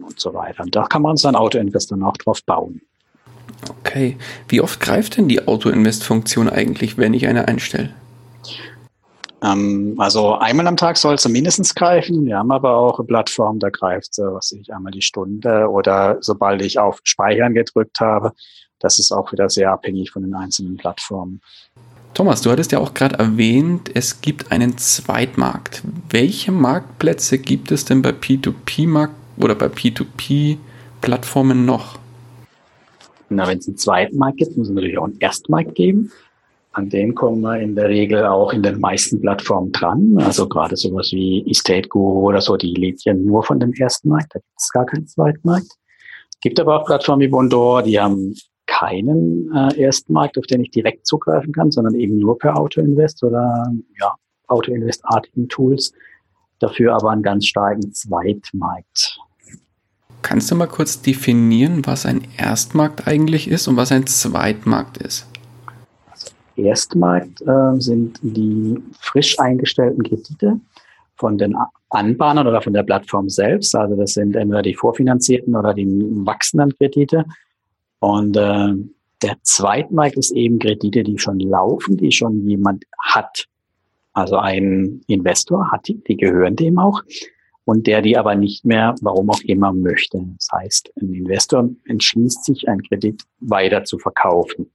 und 0.00 0.20
so 0.20 0.34
weiter. 0.34 0.64
Und 0.64 0.74
da 0.74 0.84
kann 0.84 1.02
man 1.02 1.16
sein 1.16 1.36
Auto-Invest 1.36 1.92
dann 1.92 2.02
auch 2.02 2.16
drauf 2.16 2.42
bauen. 2.44 2.82
Okay. 3.80 4.18
Wie 4.48 4.60
oft 4.60 4.80
greift 4.80 5.16
denn 5.16 5.28
die 5.28 5.46
Auto-Invest-Funktion 5.46 6.50
eigentlich, 6.50 6.98
wenn 6.98 7.14
ich 7.14 7.26
eine 7.26 7.48
einstelle? 7.48 7.94
Ähm, 9.42 9.94
also 9.98 10.34
einmal 10.34 10.66
am 10.66 10.76
Tag 10.76 10.96
soll 10.96 11.14
es 11.14 11.28
mindestens 11.28 11.74
greifen. 11.74 12.24
Wir 12.26 12.38
haben 12.38 12.50
aber 12.50 12.76
auch 12.76 12.98
eine 12.98 13.06
Plattform, 13.06 13.58
da 13.58 13.70
greift 13.70 14.14
so, 14.14 14.22
was 14.34 14.52
ich 14.52 14.72
einmal 14.72 14.92
die 14.92 15.02
Stunde 15.02 15.68
oder 15.68 16.18
sobald 16.20 16.62
ich 16.62 16.78
auf 16.78 17.00
Speichern 17.04 17.54
gedrückt 17.54 18.00
habe. 18.00 18.32
Das 18.78 18.98
ist 18.98 19.12
auch 19.12 19.32
wieder 19.32 19.48
sehr 19.48 19.72
abhängig 19.72 20.10
von 20.10 20.22
den 20.22 20.34
einzelnen 20.34 20.76
Plattformen. 20.76 21.40
Thomas, 22.14 22.42
du 22.42 22.50
hattest 22.50 22.70
ja 22.70 22.78
auch 22.78 22.94
gerade 22.94 23.18
erwähnt, 23.18 23.90
es 23.94 24.20
gibt 24.20 24.52
einen 24.52 24.78
Zweitmarkt. 24.78 25.82
Welche 26.10 26.52
Marktplätze 26.52 27.38
gibt 27.38 27.72
es 27.72 27.84
denn 27.84 28.02
bei 28.02 28.10
P2P-Markt 28.10 29.14
oder 29.36 29.56
bei 29.56 29.66
P2P-Plattformen 29.66 31.64
noch? 31.64 31.98
Na, 33.30 33.48
wenn 33.48 33.58
es 33.58 33.66
einen 33.66 33.76
Zweitmarkt 33.76 34.36
gibt, 34.36 34.56
muss 34.56 34.68
es 34.68 34.74
natürlich 34.74 34.96
auch 34.96 35.04
einen 35.04 35.18
Erstmarkt 35.18 35.74
geben. 35.74 36.12
An 36.74 36.88
den 36.88 37.14
kommen 37.14 37.40
wir 37.40 37.60
in 37.60 37.76
der 37.76 37.88
Regel 37.88 38.26
auch 38.26 38.52
in 38.52 38.64
den 38.64 38.80
meisten 38.80 39.20
Plattformen 39.20 39.70
dran. 39.70 40.16
Also 40.18 40.48
gerade 40.48 40.76
sowas 40.76 41.12
wie 41.12 41.48
Estate 41.48 41.88
Guru 41.88 42.28
oder 42.28 42.40
so, 42.40 42.56
die 42.56 42.74
lebt 42.74 43.04
ja 43.04 43.14
nur 43.14 43.44
von 43.44 43.60
dem 43.60 43.72
ersten 43.72 44.08
Markt, 44.08 44.34
da 44.34 44.40
gibt 44.40 44.60
es 44.60 44.70
gar 44.70 44.84
keinen 44.84 45.06
Zweitmarkt. 45.06 45.68
Gibt 46.40 46.58
aber 46.58 46.80
auch 46.80 46.84
Plattformen 46.84 47.22
wie 47.22 47.28
Bondor, 47.28 47.82
die 47.84 48.00
haben 48.00 48.34
keinen 48.66 49.52
äh, 49.54 49.80
Erstmarkt, 49.80 50.36
auf 50.36 50.46
den 50.46 50.62
ich 50.62 50.72
direkt 50.72 51.06
zugreifen 51.06 51.52
kann, 51.52 51.70
sondern 51.70 51.94
eben 51.94 52.18
nur 52.18 52.38
per 52.38 52.58
Auto-Invest 52.58 53.22
oder 53.22 53.72
ja, 54.00 54.12
Auto-Invest-artigen 54.48 55.48
Tools. 55.48 55.92
Dafür 56.58 56.96
aber 56.96 57.10
einen 57.10 57.22
ganz 57.22 57.46
starken 57.46 57.92
Zweitmarkt. 57.92 59.20
Kannst 60.22 60.50
du 60.50 60.56
mal 60.56 60.66
kurz 60.66 61.02
definieren, 61.02 61.86
was 61.86 62.04
ein 62.04 62.26
Erstmarkt 62.36 63.06
eigentlich 63.06 63.46
ist 63.46 63.68
und 63.68 63.76
was 63.76 63.92
ein 63.92 64.08
Zweitmarkt 64.08 64.96
ist? 64.96 65.26
Erstmarkt 66.56 67.42
äh, 67.42 67.80
sind 67.80 68.18
die 68.22 68.78
frisch 69.00 69.38
eingestellten 69.38 70.02
Kredite 70.02 70.60
von 71.16 71.38
den 71.38 71.56
Anbahnern 71.90 72.46
oder 72.46 72.60
von 72.60 72.72
der 72.72 72.82
Plattform 72.82 73.28
selbst. 73.28 73.74
Also 73.74 73.96
das 73.96 74.14
sind 74.14 74.36
entweder 74.36 74.62
die 74.62 74.74
vorfinanzierten 74.74 75.54
oder 75.54 75.74
die 75.74 75.86
wachsenden 75.86 76.76
Kredite. 76.76 77.24
Und 78.00 78.36
äh, 78.36 78.74
der 79.22 79.36
Zweitmarkt 79.42 80.16
ist 80.16 80.32
eben 80.32 80.58
Kredite, 80.58 81.02
die 81.02 81.18
schon 81.18 81.40
laufen, 81.40 81.96
die 81.96 82.12
schon 82.12 82.46
jemand 82.46 82.84
hat. 82.98 83.46
Also 84.12 84.36
ein 84.36 85.00
Investor 85.06 85.70
hat 85.72 85.88
die, 85.88 86.02
die 86.04 86.16
gehören 86.16 86.56
dem 86.56 86.78
auch. 86.78 87.02
Und 87.64 87.86
der 87.86 88.02
die 88.02 88.18
aber 88.18 88.34
nicht 88.34 88.66
mehr, 88.66 88.94
warum 89.00 89.30
auch 89.30 89.40
immer, 89.40 89.72
möchte. 89.72 90.20
Das 90.36 90.48
heißt, 90.52 90.92
ein 91.00 91.14
Investor 91.14 91.70
entschließt 91.86 92.44
sich, 92.44 92.68
einen 92.68 92.82
Kredit 92.82 93.22
weiter 93.40 93.84
zu 93.84 93.98
verkaufen. 93.98 94.70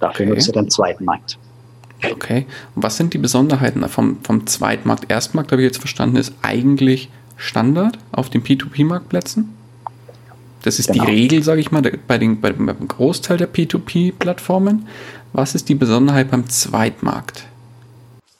Dafür 0.00 0.26
okay. 0.26 0.34
nutzt 0.34 0.48
er 0.48 0.52
den 0.54 0.70
Zweitmarkt. 0.70 1.38
Okay. 2.10 2.46
Und 2.74 2.82
was 2.82 2.96
sind 2.96 3.14
die 3.14 3.18
Besonderheiten 3.18 3.86
vom, 3.88 4.18
vom 4.22 4.46
Zweitmarkt? 4.46 5.10
Erstmarkt, 5.10 5.52
habe 5.52 5.62
ich 5.62 5.66
jetzt 5.66 5.78
verstanden, 5.78 6.16
ist 6.16 6.34
eigentlich 6.42 7.08
Standard 7.36 7.98
auf 8.12 8.30
den 8.30 8.42
P2P-Marktplätzen? 8.42 9.54
Das 10.62 10.78
ist 10.78 10.92
genau. 10.92 11.04
die 11.04 11.10
Regel, 11.10 11.42
sage 11.42 11.60
ich 11.60 11.70
mal, 11.70 11.82
bei 11.82 12.18
den, 12.18 12.40
bei 12.40 12.50
dem 12.50 12.88
Großteil 12.88 13.36
der 13.36 13.52
P2P-Plattformen. 13.52 14.88
Was 15.32 15.54
ist 15.54 15.68
die 15.68 15.74
Besonderheit 15.74 16.30
beim 16.30 16.48
Zweitmarkt? 16.48 17.44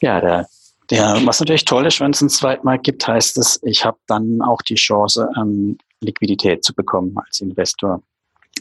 Ja, 0.01 0.21
der, 0.21 0.47
der, 0.91 1.21
was 1.25 1.41
natürlich 1.41 1.65
toll 1.65 1.87
ist, 1.87 2.01
wenn 2.01 2.13
es 2.13 2.23
einen 2.23 2.31
Zweitmarkt 2.31 2.85
gibt, 2.85 3.07
heißt 3.07 3.37
es, 3.39 3.61
ich 3.63 3.85
habe 3.85 3.99
dann 4.07 4.41
auch 4.41 4.63
die 4.63 4.77
Chance, 4.77 5.29
ähm, 5.37 5.77
Liquidität 6.01 6.65
zu 6.65 6.75
bekommen 6.75 7.17
als 7.17 7.41
Investor. 7.41 8.03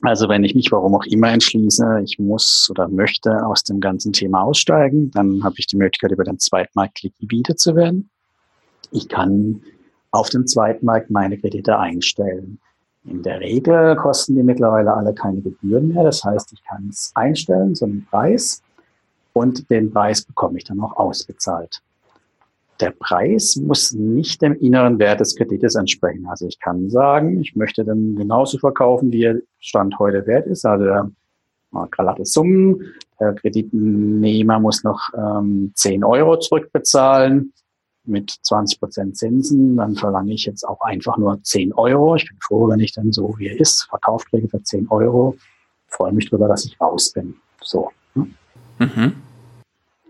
Also 0.03 0.27
wenn 0.27 0.43
ich 0.43 0.53
mich 0.53 0.69
warum 0.71 0.95
auch 0.95 1.05
immer 1.05 1.29
entschließe, 1.31 2.01
ich 2.03 2.19
muss 2.19 2.67
oder 2.69 2.89
möchte 2.89 3.45
aus 3.45 3.63
dem 3.63 3.79
ganzen 3.79 4.11
Thema 4.11 4.43
aussteigen, 4.43 5.09
dann 5.11 5.43
habe 5.45 5.55
ich 5.57 5.65
die 5.65 5.77
Möglichkeit, 5.77 6.11
über 6.11 6.25
den 6.25 6.39
Zweitmarkt 6.39 7.01
liquide 7.03 7.55
zu 7.55 7.75
werden. 7.75 8.09
Ich 8.91 9.07
kann 9.07 9.61
auf 10.11 10.29
dem 10.29 10.45
Zweitmarkt 10.45 11.09
meine 11.09 11.37
Kredite 11.37 11.79
einstellen. 11.79 12.59
In 13.05 13.23
der 13.23 13.39
Regel 13.39 13.95
kosten 13.95 14.35
die 14.35 14.43
mittlerweile 14.43 14.93
alle 14.93 15.13
keine 15.13 15.41
Gebühren 15.41 15.93
mehr. 15.93 16.03
Das 16.03 16.21
heißt, 16.23 16.51
ich 16.51 16.63
kann 16.65 16.89
es 16.89 17.11
einstellen, 17.15 17.73
so 17.73 17.85
einen 17.85 18.05
Preis, 18.09 18.61
und 19.33 19.69
den 19.69 19.91
Preis 19.91 20.23
bekomme 20.23 20.57
ich 20.57 20.63
dann 20.63 20.79
auch 20.79 20.95
ausbezahlt. 20.95 21.81
Der 22.79 22.91
Preis 22.91 23.55
muss 23.55 23.91
nicht 23.93 24.41
dem 24.41 24.53
inneren 24.59 24.99
Wert 24.99 25.19
des 25.19 25.35
Kredites 25.35 25.75
entsprechen. 25.75 26.25
Also 26.27 26.47
ich 26.47 26.59
kann 26.59 26.89
sagen, 26.89 27.39
ich 27.39 27.55
möchte 27.55 27.85
den 27.85 28.15
genauso 28.15 28.57
verkaufen, 28.57 29.11
wie 29.11 29.23
er 29.23 29.39
Stand 29.59 29.97
heute 29.99 30.25
wert 30.25 30.47
ist. 30.47 30.65
Also 30.65 30.85
der 30.85 31.11
glatte 31.91 32.25
Summen. 32.25 32.93
Der 33.19 33.33
Kreditnehmer 33.33 34.59
muss 34.59 34.83
noch 34.83 35.09
ähm, 35.15 35.71
10 35.75 36.03
Euro 36.03 36.37
zurückbezahlen 36.37 37.53
mit 38.05 38.31
20 38.41 38.79
Prozent 38.79 39.17
Zinsen, 39.17 39.77
dann 39.77 39.95
verlange 39.95 40.33
ich 40.33 40.45
jetzt 40.45 40.67
auch 40.67 40.81
einfach 40.81 41.17
nur 41.17 41.41
10 41.41 41.73
Euro. 41.73 42.15
Ich 42.15 42.27
bin 42.27 42.37
froh, 42.41 42.67
wenn 42.69 42.79
ich 42.79 42.93
dann 42.93 43.11
so 43.11 43.35
wie 43.37 43.47
er 43.47 43.59
ist, 43.59 43.83
verkauft 43.83 44.29
kriege 44.29 44.49
für 44.49 44.61
10 44.61 44.87
Euro. 44.89 45.37
Freue 45.87 46.11
mich 46.11 46.29
darüber, 46.29 46.47
dass 46.47 46.65
ich 46.65 46.79
raus 46.81 47.11
bin. 47.13 47.35
So. 47.61 47.91
Ne? 48.15 48.27
Mhm. 48.79 49.13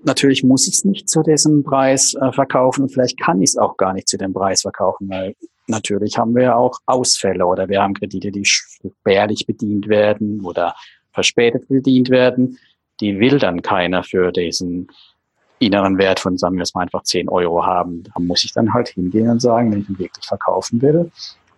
Natürlich 0.05 0.43
muss 0.43 0.67
ich 0.67 0.75
es 0.75 0.85
nicht 0.85 1.09
zu 1.09 1.23
diesem 1.23 1.63
Preis 1.63 2.13
äh, 2.15 2.31
verkaufen. 2.31 2.89
Vielleicht 2.89 3.19
kann 3.19 3.41
ich 3.41 3.51
es 3.51 3.57
auch 3.57 3.77
gar 3.77 3.93
nicht 3.93 4.07
zu 4.07 4.17
dem 4.17 4.33
Preis 4.33 4.61
verkaufen, 4.61 5.09
weil 5.09 5.35
natürlich 5.67 6.17
haben 6.17 6.35
wir 6.35 6.57
auch 6.57 6.79
Ausfälle 6.85 7.45
oder 7.45 7.69
wir 7.69 7.81
haben 7.81 7.93
Kredite, 7.93 8.31
die 8.31 8.45
spärlich 8.45 9.45
bedient 9.47 9.87
werden 9.87 10.41
oder 10.43 10.75
verspätet 11.11 11.67
bedient 11.69 12.09
werden. 12.09 12.57
Die 12.99 13.19
will 13.19 13.39
dann 13.39 13.61
keiner 13.61 14.03
für 14.03 14.31
diesen 14.31 14.89
inneren 15.59 15.97
Wert 15.97 16.19
von, 16.19 16.37
sagen 16.37 16.57
wir 16.57 16.63
es 16.63 16.73
mal, 16.73 16.81
einfach 16.81 17.03
10 17.03 17.29
Euro 17.29 17.65
haben. 17.65 18.03
Da 18.03 18.19
muss 18.19 18.43
ich 18.43 18.53
dann 18.53 18.73
halt 18.73 18.89
hingehen 18.89 19.29
und 19.29 19.41
sagen, 19.41 19.71
wenn 19.71 19.81
ich 19.81 19.89
ihn 19.89 19.99
wirklich 19.99 20.25
verkaufen 20.25 20.81
will, 20.81 21.11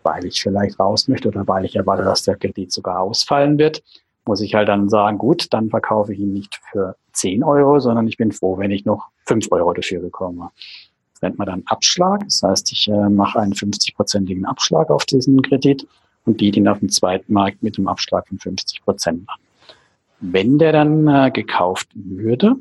weil 0.04 0.26
ich 0.26 0.42
vielleicht 0.42 0.80
raus 0.80 1.08
möchte 1.08 1.30
oder 1.30 1.48
weil 1.48 1.66
ich 1.66 1.76
erwarte, 1.76 2.04
dass 2.04 2.24
der 2.24 2.36
Kredit 2.36 2.72
sogar 2.72 3.00
ausfallen 3.00 3.58
wird, 3.58 3.82
muss 4.26 4.42
ich 4.42 4.54
halt 4.54 4.70
dann 4.70 4.90
sagen, 4.90 5.18
gut, 5.18 5.48
dann 5.52 5.70
verkaufe 5.70 6.14
ich 6.14 6.20
ihn 6.20 6.34
nicht 6.34 6.60
für 6.72 6.96
10 7.16 7.44
Euro, 7.44 7.80
sondern 7.80 8.08
ich 8.08 8.18
bin 8.18 8.32
froh, 8.32 8.58
wenn 8.58 8.72
ich 8.72 8.86
noch 8.86 9.08
5 9.26 9.52
Euro 9.52 9.74
dafür 9.74 10.02
bekomme. 10.02 10.52
Das 11.14 11.22
nennt 11.22 11.38
man 11.38 11.48
dann 11.48 11.64
Abschlag. 11.66 12.24
Das 12.26 12.42
heißt, 12.44 12.72
ich 12.72 12.88
äh, 12.88 13.10
mache 13.10 13.40
einen 13.40 13.54
50-prozentigen 13.54 14.46
Abschlag 14.46 14.90
auf 14.90 15.06
diesen 15.06 15.42
Kredit 15.42 15.88
und 16.26 16.38
biete 16.38 16.60
ihn 16.60 16.68
auf 16.68 16.80
dem 16.80 16.90
zweiten 16.90 17.34
Markt 17.34 17.64
mit 17.64 17.78
einem 17.78 17.88
Abschlag 17.88 18.28
von 18.28 18.38
50 18.38 18.84
Prozent 18.84 19.30
an. 19.30 19.38
Wenn 20.20 20.58
der 20.58 20.72
dann 20.72 21.08
äh, 21.08 21.32
gekauft 21.32 21.88
würde, 21.94 22.56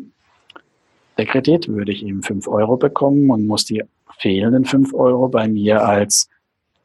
der 1.17 1.27
Kredit, 1.27 1.69
würde 1.69 1.93
ich 1.93 2.05
eben 2.05 2.23
fünf 2.23 2.49
Euro 2.49 2.77
bekommen 2.77 3.31
und 3.31 3.47
muss 3.47 3.65
die 3.65 3.85
fehlenden 4.19 4.65
fünf 4.65 4.93
Euro 4.95 5.29
bei 5.29 5.49
mir 5.49 5.85
als 5.85 6.29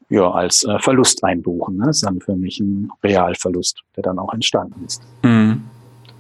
ja, 0.10 0.30
als 0.32 0.64
äh, 0.64 0.80
Verlust 0.80 1.24
einbuchen. 1.24 1.78
Ne? 1.78 1.86
Das 1.86 1.98
ist 1.98 2.06
dann 2.06 2.20
für 2.20 2.36
mich 2.36 2.60
ein 2.60 2.92
Realverlust, 3.04 3.84
der 3.96 4.04
dann 4.04 4.18
auch 4.18 4.34
entstanden 4.34 4.84
ist. 4.86 5.04
Mhm. 5.24 5.64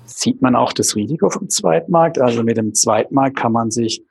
Sieht 0.09 0.41
man 0.41 0.55
auch 0.55 0.73
das 0.73 0.95
Risiko 0.95 1.29
vom 1.29 1.49
Zweitmarkt. 1.49 2.19
Also 2.19 2.43
mit 2.43 2.57
dem 2.57 2.73
Zweitmarkt 2.73 3.37
kann 3.37 3.51
man 3.51 3.71
sich 3.71 4.03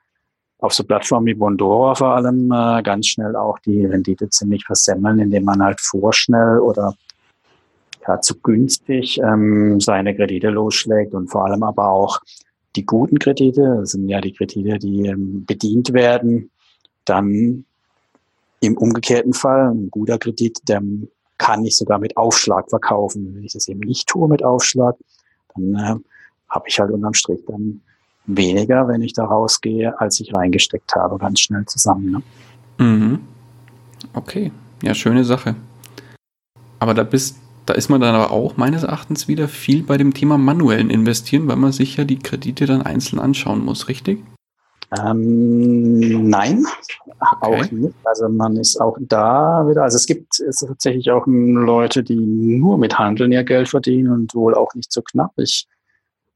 auf 0.59 0.73
so 0.73 0.83
Plattformen 0.83 1.25
wie 1.25 1.33
Bondora 1.33 1.95
vor 1.95 2.15
allem 2.15 2.51
äh, 2.51 2.81
ganz 2.83 3.07
schnell 3.07 3.35
auch 3.35 3.59
die 3.59 3.85
Rendite 3.85 4.29
ziemlich 4.29 4.65
versemmeln, 4.65 5.19
indem 5.19 5.45
man 5.45 5.63
halt 5.63 5.79
vorschnell 5.79 6.59
oder 6.59 6.95
ja, 8.07 8.19
zu 8.19 8.39
günstig 8.39 9.19
ähm, 9.19 9.79
seine 9.79 10.15
Kredite 10.15 10.49
losschlägt 10.49 11.13
und 11.13 11.29
vor 11.29 11.45
allem 11.45 11.63
aber 11.63 11.89
auch 11.89 12.19
die 12.75 12.85
guten 12.85 13.19
Kredite, 13.19 13.77
das 13.79 13.91
sind 13.91 14.07
ja 14.09 14.21
die 14.21 14.33
Kredite, 14.33 14.79
die 14.79 15.07
ähm, 15.07 15.45
bedient 15.45 15.93
werden, 15.93 16.51
dann 17.05 17.65
im 18.61 18.77
umgekehrten 18.77 19.33
Fall, 19.33 19.71
ein 19.71 19.89
guter 19.89 20.17
Kredit, 20.17 20.59
der 20.67 20.81
kann 21.37 21.63
ich 21.63 21.77
sogar 21.77 21.99
mit 21.99 22.17
Aufschlag 22.17 22.69
verkaufen. 22.69 23.33
Wenn 23.33 23.43
ich 23.43 23.53
das 23.53 23.67
eben 23.69 23.79
nicht 23.79 24.07
tue 24.07 24.27
mit 24.27 24.43
Aufschlag, 24.43 24.95
dann 25.55 25.75
äh, 25.75 25.99
habe 26.49 26.65
ich 26.67 26.79
halt 26.79 26.91
unterm 26.91 27.13
Strich 27.13 27.41
dann 27.47 27.81
weniger, 28.25 28.87
wenn 28.87 29.01
ich 29.01 29.13
da 29.13 29.25
rausgehe, 29.25 29.99
als 29.99 30.19
ich 30.19 30.33
reingesteckt 30.33 30.95
habe, 30.95 31.17
ganz 31.17 31.39
schnell 31.39 31.65
zusammen. 31.65 32.11
Ne? 32.11 32.85
Mhm. 32.85 33.19
Okay, 34.13 34.51
ja, 34.83 34.93
schöne 34.93 35.23
Sache. 35.23 35.55
Aber 36.79 36.93
da 36.93 37.03
bist 37.03 37.37
da 37.69 37.75
ist 37.75 37.87
man 37.87 38.01
dann 38.01 38.15
aber 38.15 38.31
auch 38.31 38.57
meines 38.57 38.81
Erachtens 38.81 39.27
wieder 39.27 39.47
viel 39.47 39.83
bei 39.83 39.97
dem 39.97 40.15
Thema 40.15 40.39
manuellen 40.39 40.89
Investieren, 40.89 41.47
weil 41.47 41.55
man 41.55 41.71
sich 41.71 41.97
ja 41.97 42.03
die 42.03 42.17
Kredite 42.17 42.65
dann 42.65 42.81
einzeln 42.81 43.19
anschauen 43.19 43.63
muss, 43.63 43.87
richtig? 43.87 44.23
Ähm, 44.97 46.29
nein, 46.29 46.65
okay. 47.19 47.35
auch 47.41 47.71
nicht. 47.71 47.93
Also 48.03 48.27
man 48.27 48.57
ist 48.57 48.81
auch 48.81 48.97
da 48.99 49.67
wieder, 49.67 49.83
also 49.83 49.97
es 49.97 50.07
gibt 50.07 50.39
es 50.39 50.57
tatsächlich 50.57 51.11
auch 51.11 51.27
Leute, 51.27 52.03
die 52.03 52.15
nur 52.15 52.77
mit 52.79 52.97
Handeln 52.97 53.31
ihr 53.31 53.43
Geld 53.43 53.69
verdienen 53.69 54.11
und 54.11 54.33
wohl 54.33 54.55
auch 54.55 54.73
nicht 54.73 54.91
so 54.91 55.01
knapp. 55.03 55.31
Ich, 55.37 55.67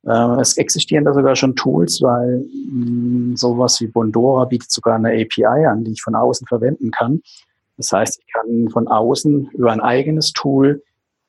äh, 0.05 0.39
es 0.39 0.57
existieren 0.57 1.05
da 1.05 1.13
sogar 1.13 1.35
schon 1.35 1.55
Tools, 1.55 2.01
weil 2.03 2.45
mh, 2.71 3.31
mm, 3.31 3.35
sowas 3.37 3.81
wie 3.81 3.87
Bondora 3.87 4.45
bietet 4.45 4.71
sogar 4.71 4.95
eine 4.95 5.09
API 5.09 5.65
an, 5.65 5.83
die 5.83 5.93
ich 5.93 6.03
von 6.03 6.13
außen 6.13 6.45
verwenden 6.45 6.91
kann. 6.91 7.21
Das 7.77 7.91
heißt, 7.91 8.19
ich 8.19 8.33
kann 8.33 8.69
von 8.69 8.87
außen 8.87 9.49
über 9.53 9.71
ein 9.71 9.81
eigenes 9.81 10.31
Tool 10.31 10.83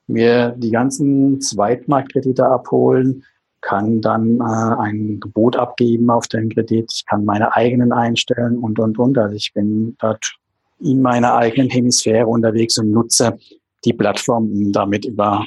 mir 0.07 0.55
die 0.59 0.71
ganzen 0.71 1.41
Zweitmarktkredite 1.41 2.45
abholen, 2.47 3.25
kann 3.65 4.01
dann 4.01 4.41
äh, 4.41 4.83
ein 4.83 5.19
Gebot 5.21 5.57
abgeben 5.57 6.11
auf 6.11 6.29
den 6.29 6.51
Kredit, 6.51 6.93
ich 6.93 7.07
kann 7.07 7.25
meine 7.25 7.57
eigenen 7.57 7.93
einstellen 7.93 8.59
und, 8.59 8.79
und, 8.79 8.99
und. 8.99 9.19
Also 9.19 9.35
ich 9.35 9.53
bin 9.55 9.97
dort 9.99 10.37
in 10.81 11.01
meiner 11.01 11.35
eigenen 11.35 11.71
Hemisphäre 11.71 12.27
unterwegs 12.27 12.79
und 12.79 12.91
nutze 12.91 13.39
die 13.85 13.95
Plattform, 13.95 14.51
um 14.53 14.73
damit 14.73 15.07
über 15.07 15.45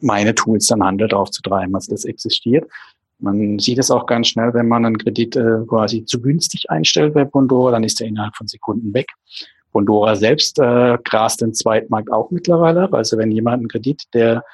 meine 0.00 0.34
Tools 0.34 0.68
dann 0.68 0.84
Handel 0.84 1.08
drauf 1.08 1.30
zu 1.30 1.42
treiben. 1.42 1.74
Also 1.74 1.92
das 1.92 2.04
existiert. 2.04 2.70
Man 3.18 3.58
sieht 3.58 3.78
es 3.78 3.90
auch 3.90 4.06
ganz 4.06 4.28
schnell, 4.28 4.54
wenn 4.54 4.68
man 4.68 4.86
einen 4.86 4.98
Kredit 4.98 5.36
äh, 5.36 5.64
quasi 5.66 6.04
zu 6.04 6.20
günstig 6.20 6.70
einstellt 6.70 7.14
bei 7.14 7.24
Bondora, 7.24 7.72
dann 7.72 7.84
ist 7.84 8.00
er 8.00 8.06
innerhalb 8.06 8.36
von 8.36 8.46
Sekunden 8.46 8.94
weg. 8.94 9.08
Bondora 9.72 10.14
selbst 10.14 10.58
äh, 10.60 10.98
grast 11.02 11.40
den 11.40 11.54
Zweitmarkt 11.54 12.12
auch 12.12 12.30
mittlerweile 12.30 12.82
ab. 12.82 12.94
Also 12.94 13.18
wenn 13.18 13.32
jemand 13.32 13.60
einen 13.60 13.68
Kredit, 13.68 14.02
der 14.14 14.44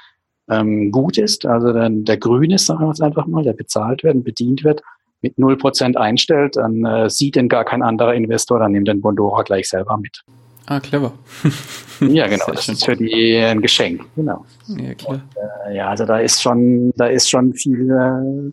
ähm, 0.50 0.90
gut 0.90 1.18
ist, 1.18 1.46
also 1.46 1.72
dann 1.72 2.04
der 2.04 2.16
grün 2.16 2.50
ist, 2.50 2.66
sagen 2.66 2.84
wir 2.84 2.90
es 2.90 3.00
einfach 3.00 3.26
mal, 3.26 3.44
der 3.44 3.52
bezahlt 3.52 4.02
wird 4.02 4.14
und 4.14 4.24
bedient 4.24 4.64
wird, 4.64 4.82
mit 5.20 5.36
0% 5.36 5.96
einstellt, 5.96 6.56
dann 6.56 6.84
äh, 6.84 7.10
sieht 7.10 7.36
den 7.36 7.48
gar 7.48 7.64
kein 7.64 7.82
anderer 7.82 8.14
Investor, 8.14 8.58
dann 8.58 8.72
nimmt 8.72 8.88
den 8.88 9.00
Bondora 9.00 9.42
gleich 9.42 9.68
selber 9.68 9.96
mit. 9.96 10.22
Ah, 10.66 10.80
clever. 10.80 11.12
ja, 12.00 12.26
genau. 12.26 12.44
Das 12.52 12.68
ist 12.68 12.84
für 12.84 12.96
die 12.96 13.36
ein 13.36 13.62
Geschenk. 13.62 14.04
Genau. 14.16 14.44
Ja, 14.68 14.94
klar. 14.94 15.14
Und, 15.14 15.22
äh, 15.66 15.76
ja, 15.76 15.88
also 15.88 16.04
da 16.04 16.18
ist 16.18 16.42
schon, 16.42 16.92
da 16.96 17.06
ist 17.06 17.28
schon 17.28 17.54
viel 17.54 17.90
äh, 17.90 18.52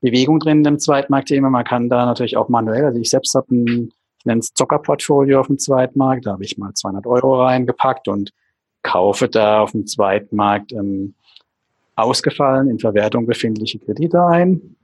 Bewegung 0.00 0.40
drin 0.40 0.64
im 0.64 0.78
Zweitmarktthema. 0.78 1.50
Man 1.50 1.64
kann 1.64 1.88
da 1.88 2.04
natürlich 2.04 2.36
auch 2.36 2.48
manuell, 2.48 2.84
also 2.84 3.00
ich 3.00 3.10
selbst 3.10 3.34
habe 3.34 3.54
ein 3.54 3.92
ich 4.22 4.26
nenne 4.26 4.38
es 4.38 4.54
Zockerportfolio 4.54 5.40
auf 5.40 5.48
dem 5.48 5.58
Zweitmarkt. 5.58 6.26
Da 6.26 6.32
habe 6.32 6.44
ich 6.44 6.56
mal 6.56 6.72
200 6.72 7.06
Euro 7.06 7.42
reingepackt 7.42 8.06
und 8.06 8.30
kaufe 8.84 9.28
da 9.28 9.62
auf 9.62 9.72
dem 9.72 9.84
Zweitmarkt 9.84 10.72
ähm, 10.72 11.14
ausgefallen 12.02 12.68
in 12.68 12.78
Verwertung 12.78 13.26
befindliche 13.26 13.78
Kredite 13.78 14.24
ein 14.26 14.76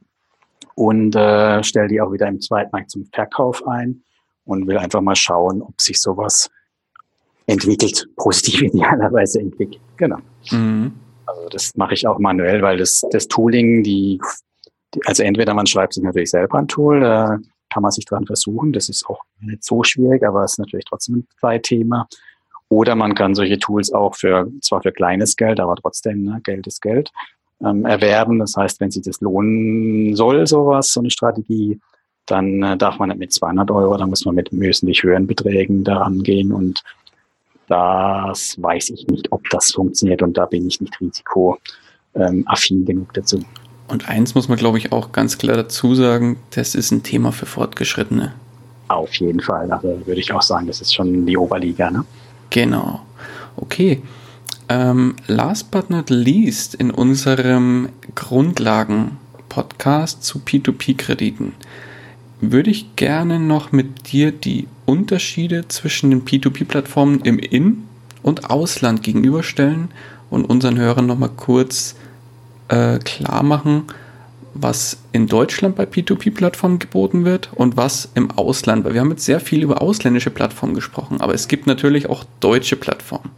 und 0.75 1.17
äh, 1.17 1.63
stelle 1.63 1.89
die 1.89 2.01
auch 2.01 2.13
wieder 2.13 2.29
im 2.29 2.41
Zweitmarkt 2.41 2.91
zum 2.91 3.05
Verkauf 3.07 3.67
ein 3.67 4.03
und 4.45 4.67
will 4.67 4.79
einfach 4.79 5.01
mal 5.01 5.17
schauen, 5.17 5.61
ob 5.63 5.81
sich 5.81 6.01
sowas 6.01 6.51
entwickelt, 7.47 8.09
positiv 8.17 8.63
idealerweise 8.63 9.41
entwickelt. 9.41 9.81
Genau. 9.97 10.19
Mhm. 10.51 10.93
Also 11.27 11.49
das 11.51 11.77
mache 11.77 11.95
ich 11.95 12.07
auch 12.07 12.19
manuell, 12.19 12.63
weil 12.63 12.79
das, 12.79 13.03
das 13.11 13.29
Tooling, 13.29 13.83
die, 13.83 14.21
die, 14.95 15.01
also 15.05 15.23
entweder 15.23 15.53
man 15.53 15.67
schreibt 15.67 15.95
sich 15.95 16.03
natürlich 16.03 16.31
selber 16.31 16.59
ein 16.59 16.69
Tool, 16.69 17.03
äh, 17.03 17.39
kann 17.71 17.83
man 17.83 17.91
sich 17.91 18.07
dran 18.07 18.25
versuchen. 18.25 18.73
Das 18.73 18.89
ist 18.89 19.07
auch 19.07 19.23
nicht 19.41 19.65
so 19.65 19.83
schwierig, 19.83 20.23
aber 20.23 20.45
es 20.45 20.53
ist 20.53 20.59
natürlich 20.59 20.87
trotzdem 20.87 21.17
ein 21.17 21.27
Zeitthema. 21.41 22.09
Oder 22.71 22.95
man 22.95 23.15
kann 23.15 23.35
solche 23.35 23.59
Tools 23.59 23.93
auch 23.93 24.15
für, 24.15 24.51
zwar 24.61 24.83
für 24.83 24.93
kleines 24.93 25.37
Geld, 25.37 25.59
aber 25.61 25.77
trotzdem, 25.77 26.25
ne, 26.25 26.41
Geld 26.45 26.67
ist 26.67 26.83
Geld, 26.83 27.11
ähm, 27.65 27.87
erwerben. 27.87 28.39
Das 28.39 28.57
heißt, 28.57 28.81
wenn 28.81 28.91
sich 28.91 29.05
das 29.05 29.21
lohnen 29.21 30.15
soll, 30.15 30.47
sowas, 30.47 30.93
so 30.93 31.01
eine 31.01 31.11
Strategie, 31.11 31.81
dann 32.27 32.63
äh, 32.63 32.77
darf 32.77 32.99
man 32.99 33.09
nicht 33.09 33.19
mit 33.19 33.33
200 33.33 33.71
Euro, 33.71 33.97
dann 33.97 34.11
muss 34.11 34.25
man 34.25 34.35
mit 34.35 34.49
wesentlich 34.53 35.03
höheren 35.03 35.27
Beträgen 35.27 35.85
daran 35.85 36.23
gehen 36.23 36.53
und 36.53 36.83
das 37.69 38.57
weiß 38.61 38.91
ich 38.91 39.07
nicht, 39.09 39.31
ob 39.31 39.49
das 39.51 39.73
funktioniert 39.73 40.23
und 40.23 40.37
da 40.37 40.47
bin 40.47 40.67
ich 40.67 40.81
nicht 40.81 40.99
risikoaffin 41.01 42.85
genug 42.85 43.13
dazu. 43.15 43.45
Und 43.89 44.09
eins 44.09 44.35
muss 44.35 44.49
man, 44.49 44.59
glaube 44.59 44.79
ich, 44.79 44.93
auch 44.93 45.13
ganz 45.13 45.39
klar 45.39 45.57
dazu 45.57 45.95
sagen, 45.95 46.39
das 46.51 46.75
ist 46.75 46.91
ein 46.91 47.03
Thema 47.03 47.33
für 47.33 47.47
Fortgeschrittene. 47.47 48.35
Auf 48.89 49.15
jeden 49.17 49.41
Fall. 49.41 49.71
Also 49.71 50.07
würde 50.07 50.21
ich 50.21 50.33
auch 50.33 50.43
sagen, 50.43 50.67
das 50.67 50.81
ist 50.81 50.95
schon 50.95 51.27
die 51.27 51.37
Oberliga, 51.37 51.91
ne? 51.91 52.05
Genau. 52.51 53.01
Okay. 53.57 54.03
Ähm, 54.69 55.17
last 55.27 55.71
but 55.71 55.89
not 55.89 56.11
least 56.11 56.75
in 56.75 56.91
unserem 56.91 57.89
Grundlagen-Podcast 58.15 60.23
zu 60.23 60.41
P2P-Krediten 60.41 61.55
würde 62.41 62.71
ich 62.71 62.97
gerne 62.97 63.41
noch 63.41 63.73
mit 63.73 64.13
dir 64.13 64.31
die 64.31 64.69
Unterschiede 64.87 65.67
zwischen 65.69 66.11
den 66.11 66.25
P2P-Plattformen 66.25 67.21
im 67.23 67.39
In- 67.39 67.85
und 68.23 68.51
Ausland 68.51 69.03
gegenüberstellen 69.03 69.89
und 70.31 70.45
unseren 70.45 70.79
Hörern 70.79 71.07
nochmal 71.07 71.31
kurz 71.35 71.97
äh, 72.69 72.99
klar 72.99 73.43
machen, 73.43 73.85
was 74.61 75.03
in 75.13 75.27
Deutschland 75.27 75.77
bei 75.77 75.85
P2P-Plattformen 75.85 76.79
geboten 76.79 77.25
wird 77.25 77.51
und 77.55 77.77
was 77.77 78.11
im 78.15 78.31
Ausland. 78.33 78.85
Weil 78.85 78.95
wir 78.95 79.01
haben 79.01 79.11
jetzt 79.11 79.25
sehr 79.25 79.41
viel 79.41 79.63
über 79.63 79.83
ausländische 79.83 80.31
Plattformen 80.31 80.75
gesprochen, 80.75 81.21
aber 81.21 81.35
es 81.35 81.49
gibt 81.49 81.67
natürlich 81.67 82.09
auch 82.09 82.25
deutsche 82.41 82.77
Plattformen. 82.77 83.31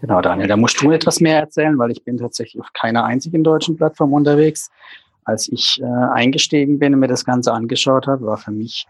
Genau, 0.00 0.20
Daniel, 0.20 0.48
da 0.48 0.56
musst 0.56 0.82
du 0.82 0.90
etwas 0.90 1.20
mehr 1.20 1.38
erzählen, 1.38 1.78
weil 1.78 1.90
ich 1.90 2.04
bin 2.04 2.18
tatsächlich 2.18 2.60
auf 2.60 2.72
keiner 2.74 3.04
einzigen 3.04 3.42
deutschen 3.42 3.76
Plattform 3.76 4.12
unterwegs. 4.12 4.70
Als 5.24 5.48
ich 5.48 5.80
äh, 5.80 5.84
eingestiegen 5.84 6.78
bin 6.78 6.92
und 6.92 7.00
mir 7.00 7.08
das 7.08 7.24
Ganze 7.24 7.52
angeschaut 7.52 8.06
habe, 8.06 8.26
war 8.26 8.36
für 8.36 8.50
mich 8.50 8.86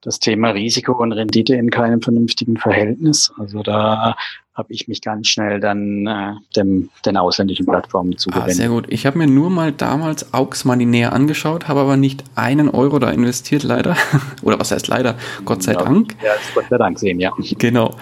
das 0.00 0.20
Thema 0.20 0.50
Risiko 0.50 0.92
und 0.92 1.12
Rendite 1.12 1.54
in 1.54 1.70
keinem 1.70 2.00
vernünftigen 2.00 2.56
Verhältnis. 2.56 3.32
Also 3.38 3.62
da 3.62 4.16
habe 4.58 4.72
ich 4.72 4.88
mich 4.88 5.00
ganz 5.00 5.28
schnell 5.28 5.60
dann 5.60 6.06
äh, 6.06 6.32
dem, 6.56 6.90
den 7.06 7.16
ausländischen 7.16 7.64
Plattformen 7.64 8.18
zugewendet. 8.18 8.50
Ah, 8.50 8.54
sehr 8.54 8.68
gut. 8.68 8.86
Ich 8.88 9.06
habe 9.06 9.16
mir 9.16 9.28
nur 9.28 9.50
mal 9.50 9.70
damals 9.70 10.34
Aux 10.34 10.64
Money 10.64 10.84
näher 10.84 11.12
angeschaut, 11.12 11.68
habe 11.68 11.80
aber 11.80 11.96
nicht 11.96 12.24
einen 12.34 12.68
Euro 12.68 12.98
da 12.98 13.10
investiert, 13.10 13.62
leider. 13.62 13.96
Oder 14.42 14.58
was 14.58 14.72
heißt 14.72 14.88
leider? 14.88 15.14
Gott 15.44 15.62
sei 15.62 15.74
ja, 15.74 15.78
Dank. 15.78 16.16
Ja, 16.24 16.32
Gott 16.54 16.64
sei 16.68 16.76
Dank 16.76 16.98
sehen, 16.98 17.20
ja. 17.20 17.32
Genau. 17.58 17.94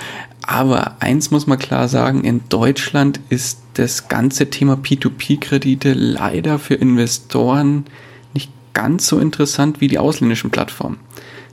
Aber 0.46 0.96
eins 1.00 1.30
muss 1.30 1.46
man 1.46 1.58
klar 1.58 1.88
sagen, 1.88 2.24
in 2.24 2.40
Deutschland 2.48 3.20
ist 3.28 3.60
das 3.74 4.08
ganze 4.08 4.48
Thema 4.48 4.74
P2P-Kredite 4.74 5.92
leider 5.92 6.58
für 6.58 6.74
Investoren 6.74 7.84
nicht 8.32 8.50
ganz 8.72 9.08
so 9.08 9.18
interessant 9.18 9.82
wie 9.82 9.88
die 9.88 9.98
ausländischen 9.98 10.50
Plattformen. 10.50 11.00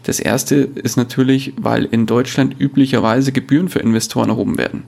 Das 0.04 0.20
erste 0.20 0.56
ist 0.56 0.98
natürlich, 0.98 1.54
weil 1.58 1.86
in 1.86 2.06
Deutschland 2.06 2.60
üblicherweise 2.60 3.32
Gebühren 3.32 3.70
für 3.70 3.80
Investoren 3.80 4.30
erhoben 4.30 4.58
werden. 4.58 4.84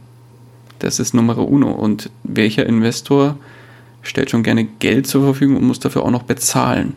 Das 0.80 1.00
ist 1.00 1.14
Nummer 1.14 1.38
uno. 1.38 1.72
Und 1.72 2.10
welcher 2.24 2.66
Investor 2.66 3.38
stellt 4.02 4.30
schon 4.30 4.44
gerne 4.44 4.66
Geld 4.66 5.08
zur 5.08 5.24
Verfügung 5.24 5.58
und 5.58 5.64
muss 5.64 5.80
dafür 5.80 6.04
auch 6.04 6.12
noch 6.12 6.24
bezahlen? 6.24 6.96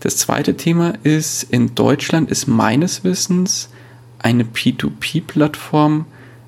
Das 0.00 0.16
zweite 0.16 0.56
Thema 0.56 0.94
ist, 1.02 1.44
in 1.44 1.74
Deutschland 1.74 2.30
ist 2.30 2.46
meines 2.46 3.04
Wissens 3.04 3.68
eine 4.18 4.44
P2P-Plattform 4.44 6.06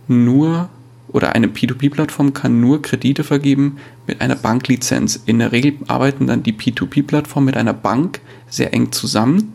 nur 0.08 0.70
oder 1.08 1.34
eine 1.34 1.46
P2P-Plattform 1.46 2.32
kann 2.32 2.60
nur 2.60 2.82
Kredite 2.82 3.24
vergeben 3.24 3.76
mit 4.06 4.20
einer 4.20 4.36
Banklizenz. 4.36 5.20
In 5.26 5.38
der 5.38 5.52
Regel 5.52 5.74
arbeiten 5.86 6.26
dann 6.26 6.42
die 6.42 6.52
P2P-Plattformen 6.52 7.46
mit 7.46 7.56
einer 7.56 7.72
Bank 7.72 8.20
sehr 8.48 8.74
eng 8.74 8.92
zusammen 8.92 9.52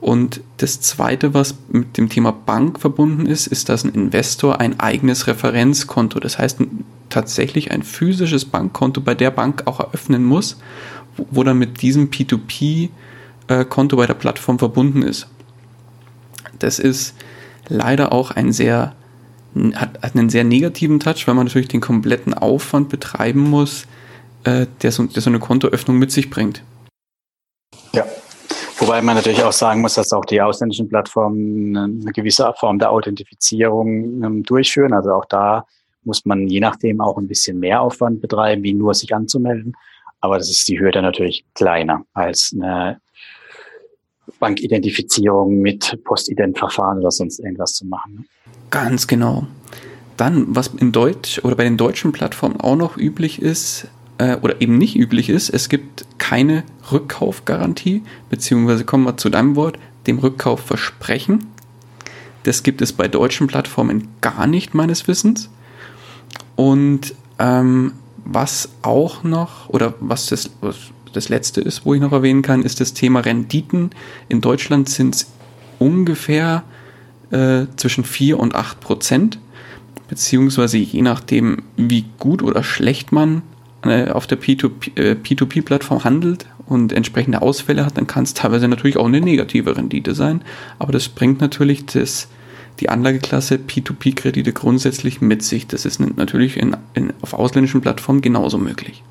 und 0.00 0.40
das 0.58 0.80
Zweite, 0.80 1.34
was 1.34 1.56
mit 1.68 1.96
dem 1.96 2.08
Thema 2.08 2.30
Bank 2.32 2.80
verbunden 2.80 3.26
ist, 3.26 3.46
ist, 3.46 3.68
dass 3.68 3.84
ein 3.84 3.94
Investor 3.94 4.60
ein 4.60 4.78
eigenes 4.78 5.26
Referenzkonto, 5.26 6.20
das 6.20 6.38
heißt 6.38 6.58
tatsächlich 7.08 7.70
ein 7.70 7.82
physisches 7.82 8.44
Bankkonto 8.44 9.00
bei 9.00 9.14
der 9.14 9.30
Bank 9.30 9.62
auch 9.66 9.80
eröffnen 9.80 10.24
muss, 10.24 10.58
wo 11.16 11.42
dann 11.44 11.58
mit 11.58 11.80
diesem 11.80 12.10
P2P-Konto 12.10 13.96
bei 13.96 14.06
der 14.06 14.14
Plattform 14.14 14.58
verbunden 14.58 15.02
ist. 15.02 15.28
Das 16.58 16.78
ist 16.78 17.14
leider 17.68 18.12
auch 18.12 18.30
ein 18.30 18.52
sehr, 18.52 18.94
hat 19.74 20.14
einen 20.14 20.28
sehr 20.28 20.44
negativen 20.44 21.00
Touch, 21.00 21.26
weil 21.26 21.34
man 21.34 21.46
natürlich 21.46 21.68
den 21.68 21.80
kompletten 21.80 22.34
Aufwand 22.34 22.90
betreiben 22.90 23.40
muss, 23.40 23.86
äh, 24.44 24.66
der, 24.82 24.92
so, 24.92 25.04
der 25.04 25.22
so 25.22 25.30
eine 25.30 25.38
Kontoöffnung 25.38 25.98
mit 25.98 26.12
sich 26.12 26.28
bringt. 26.28 26.62
Ja, 27.92 28.04
Wobei 28.78 29.00
man 29.00 29.16
natürlich 29.16 29.42
auch 29.42 29.52
sagen 29.52 29.80
muss, 29.80 29.94
dass 29.94 30.12
auch 30.12 30.24
die 30.24 30.40
ausländischen 30.40 30.88
Plattformen 30.88 31.76
eine 31.76 32.12
gewisse 32.12 32.52
Form 32.58 32.78
der 32.78 32.90
Authentifizierung 32.90 34.22
ähm, 34.22 34.42
durchführen. 34.42 34.92
Also 34.92 35.12
auch 35.12 35.24
da 35.24 35.64
muss 36.04 36.24
man 36.24 36.46
je 36.46 36.60
nachdem 36.60 37.00
auch 37.00 37.16
ein 37.16 37.26
bisschen 37.26 37.58
mehr 37.58 37.80
Aufwand 37.80 38.20
betreiben, 38.20 38.62
wie 38.62 38.74
nur 38.74 38.94
sich 38.94 39.14
anzumelden. 39.14 39.74
Aber 40.20 40.38
das 40.38 40.50
ist 40.50 40.68
die 40.68 40.78
Hürde 40.78 41.02
natürlich 41.02 41.44
kleiner 41.54 42.04
als 42.12 42.52
eine 42.54 43.00
Bankidentifizierung 44.38 45.58
mit 45.58 45.98
Postident-Verfahren 46.04 46.98
oder 46.98 47.10
sonst 47.10 47.38
irgendwas 47.38 47.74
zu 47.74 47.86
machen. 47.86 48.26
Ganz 48.70 49.06
genau. 49.06 49.46
Dann, 50.16 50.46
was 50.48 50.68
in 50.68 50.92
Deutsch 50.92 51.40
oder 51.44 51.56
bei 51.56 51.64
den 51.64 51.76
deutschen 51.76 52.12
Plattformen 52.12 52.60
auch 52.60 52.76
noch 52.76 52.96
üblich 52.96 53.40
ist, 53.40 53.88
äh, 54.18 54.36
oder 54.36 54.60
eben 54.60 54.78
nicht 54.78 54.96
üblich 54.96 55.28
ist, 55.28 55.50
es 55.50 55.68
gibt 55.68 56.06
keine 56.18 56.64
Rückkaufgarantie, 56.90 58.02
beziehungsweise 58.30 58.84
kommen 58.84 59.04
wir 59.04 59.16
zu 59.16 59.28
deinem 59.28 59.56
Wort, 59.56 59.78
dem 60.06 60.18
Rückkaufversprechen. 60.18 61.46
Das 62.44 62.62
gibt 62.62 62.80
es 62.80 62.92
bei 62.92 63.08
deutschen 63.08 63.46
Plattformen 63.46 64.08
gar 64.20 64.46
nicht, 64.46 64.74
meines 64.74 65.08
Wissens. 65.08 65.50
Und 66.54 67.14
ähm, 67.38 67.92
was 68.24 68.70
auch 68.82 69.24
noch, 69.24 69.68
oder 69.68 69.94
was 70.00 70.26
das, 70.26 70.50
was 70.60 70.76
das 71.12 71.28
letzte 71.28 71.60
ist, 71.60 71.84
wo 71.84 71.94
ich 71.94 72.00
noch 72.00 72.12
erwähnen 72.12 72.42
kann, 72.42 72.62
ist 72.62 72.80
das 72.80 72.94
Thema 72.94 73.20
Renditen. 73.20 73.90
In 74.28 74.40
Deutschland 74.40 74.88
sind 74.88 75.14
es 75.14 75.26
ungefähr 75.78 76.62
äh, 77.30 77.66
zwischen 77.76 78.04
4 78.04 78.38
und 78.38 78.54
8 78.54 78.80
Prozent, 78.80 79.38
beziehungsweise 80.08 80.78
je 80.78 81.02
nachdem, 81.02 81.62
wie 81.76 82.04
gut 82.18 82.42
oder 82.42 82.62
schlecht 82.62 83.12
man 83.12 83.42
auf 84.14 84.26
der 84.26 84.38
P2P-Plattform 84.38 85.98
äh, 85.98 86.04
handelt 86.04 86.46
und 86.66 86.92
entsprechende 86.92 87.42
Ausfälle 87.42 87.84
hat, 87.86 87.96
dann 87.96 88.06
kann 88.06 88.24
es 88.24 88.34
teilweise 88.34 88.68
natürlich 88.68 88.96
auch 88.96 89.06
eine 89.06 89.20
negative 89.20 89.76
Rendite 89.76 90.14
sein. 90.14 90.42
Aber 90.78 90.92
das 90.92 91.08
bringt 91.08 91.40
natürlich 91.40 91.86
das, 91.86 92.28
die 92.80 92.88
Anlageklasse 92.88 93.56
P2P-Kredite 93.56 94.52
grundsätzlich 94.52 95.20
mit 95.20 95.42
sich. 95.42 95.66
Das 95.66 95.84
ist 95.84 96.00
natürlich 96.00 96.56
in, 96.56 96.76
in, 96.94 97.12
auf 97.22 97.34
ausländischen 97.34 97.80
Plattformen 97.80 98.20
genauso 98.20 98.58
möglich. 98.58 99.02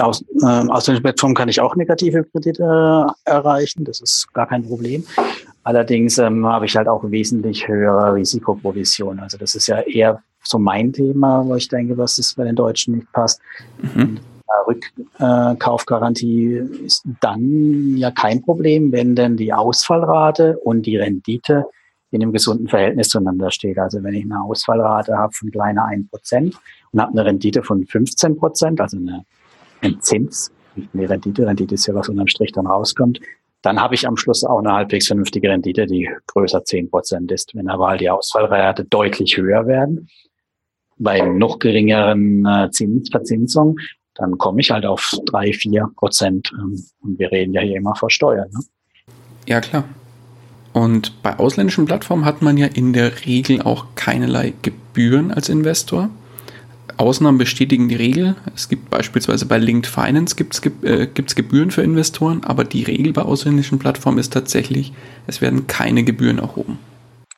Aus, 0.00 0.24
äh, 0.42 0.46
ausländischen 0.46 1.02
Plattformen 1.02 1.34
kann 1.34 1.48
ich 1.48 1.60
auch 1.60 1.76
negative 1.76 2.24
Kredite 2.24 2.62
äh, 2.62 3.30
erreichen. 3.30 3.84
Das 3.84 4.00
ist 4.00 4.32
gar 4.32 4.46
kein 4.48 4.64
Problem. 4.64 5.04
Allerdings 5.62 6.18
ähm, 6.18 6.46
habe 6.46 6.66
ich 6.66 6.76
halt 6.76 6.88
auch 6.88 7.02
wesentlich 7.10 7.66
höhere 7.66 8.14
Risikoprovision. 8.14 9.18
Also 9.18 9.36
das 9.36 9.54
ist 9.54 9.66
ja 9.66 9.80
eher 9.80 10.22
so 10.46 10.58
mein 10.58 10.92
Thema, 10.92 11.44
wo 11.46 11.54
ich 11.54 11.68
denke, 11.68 11.96
was 11.98 12.18
es 12.18 12.34
bei 12.34 12.44
den 12.44 12.56
Deutschen 12.56 12.94
nicht 12.94 13.12
passt. 13.12 13.40
Mhm. 13.82 14.18
Rückkaufgarantie 14.66 16.62
ist 16.84 17.04
dann 17.20 17.96
ja 17.96 18.10
kein 18.10 18.42
Problem, 18.42 18.92
wenn 18.92 19.14
denn 19.14 19.36
die 19.36 19.52
Ausfallrate 19.52 20.58
und 20.58 20.86
die 20.86 20.96
Rendite 20.96 21.66
in 22.10 22.22
einem 22.22 22.32
gesunden 22.32 22.68
Verhältnis 22.68 23.08
zueinander 23.08 23.50
steht. 23.50 23.78
Also 23.78 24.02
wenn 24.02 24.14
ich 24.14 24.24
eine 24.24 24.42
Ausfallrate 24.42 25.16
habe 25.16 25.32
von 25.32 25.50
kleiner 25.50 25.86
1% 25.86 26.54
und 26.92 27.00
habe 27.00 27.12
eine 27.12 27.24
Rendite 27.24 27.62
von 27.62 27.84
15%, 27.84 28.80
also 28.80 28.96
eine, 28.96 29.24
ein 29.82 30.00
Zins, 30.00 30.52
nicht 30.76 30.88
eine 30.94 31.08
Rendite, 31.08 31.46
Rendite 31.46 31.74
ist 31.74 31.86
ja 31.86 31.94
was 31.94 32.08
unterm 32.08 32.28
Strich 32.28 32.52
dann 32.52 32.66
rauskommt, 32.66 33.20
dann 33.62 33.80
habe 33.80 33.94
ich 33.94 34.06
am 34.06 34.16
Schluss 34.16 34.44
auch 34.44 34.60
eine 34.60 34.72
halbwegs 34.72 35.08
vernünftige 35.08 35.48
Rendite, 35.50 35.86
die 35.86 36.08
größer 36.28 36.60
10% 36.60 37.32
ist. 37.32 37.54
Wenn 37.54 37.68
aber 37.68 37.88
halt 37.88 38.00
die 38.00 38.10
Ausfallrate 38.10 38.84
deutlich 38.84 39.36
höher 39.36 39.66
werden, 39.66 40.08
bei 40.98 41.20
noch 41.20 41.58
geringeren 41.58 42.46
äh, 42.46 42.70
Zinsverzinsung, 42.70 43.76
dann 44.14 44.38
komme 44.38 44.60
ich 44.60 44.70
halt 44.70 44.86
auf 44.86 45.14
drei, 45.26 45.52
vier 45.52 45.88
Prozent. 45.96 46.50
Ähm, 46.58 46.82
und 47.00 47.18
wir 47.18 47.30
reden 47.30 47.52
ja 47.52 47.60
hier 47.60 47.76
immer 47.76 47.94
vor 47.94 48.10
Steuern. 48.10 48.48
Ne? 48.50 48.60
Ja, 49.46 49.60
klar. 49.60 49.84
Und 50.72 51.22
bei 51.22 51.38
ausländischen 51.38 51.86
Plattformen 51.86 52.24
hat 52.24 52.42
man 52.42 52.58
ja 52.58 52.66
in 52.66 52.92
der 52.92 53.24
Regel 53.24 53.62
auch 53.62 53.86
keinerlei 53.94 54.52
Gebühren 54.62 55.30
als 55.30 55.48
Investor. 55.48 56.10
Ausnahmen 56.98 57.38
bestätigen 57.38 57.88
die 57.88 57.94
Regel. 57.94 58.36
Es 58.54 58.68
gibt 58.68 58.90
beispielsweise 58.90 59.46
bei 59.46 59.58
Linked 59.58 59.86
Finance 59.86 60.34
gibt's, 60.36 60.60
äh, 60.82 61.06
gibt's 61.06 61.34
Gebühren 61.34 61.70
für 61.70 61.82
Investoren, 61.82 62.42
aber 62.44 62.64
die 62.64 62.82
Regel 62.82 63.12
bei 63.12 63.22
ausländischen 63.22 63.78
Plattformen 63.78 64.18
ist 64.18 64.32
tatsächlich, 64.32 64.92
es 65.26 65.40
werden 65.40 65.66
keine 65.66 66.04
Gebühren 66.04 66.38
erhoben. 66.38 66.78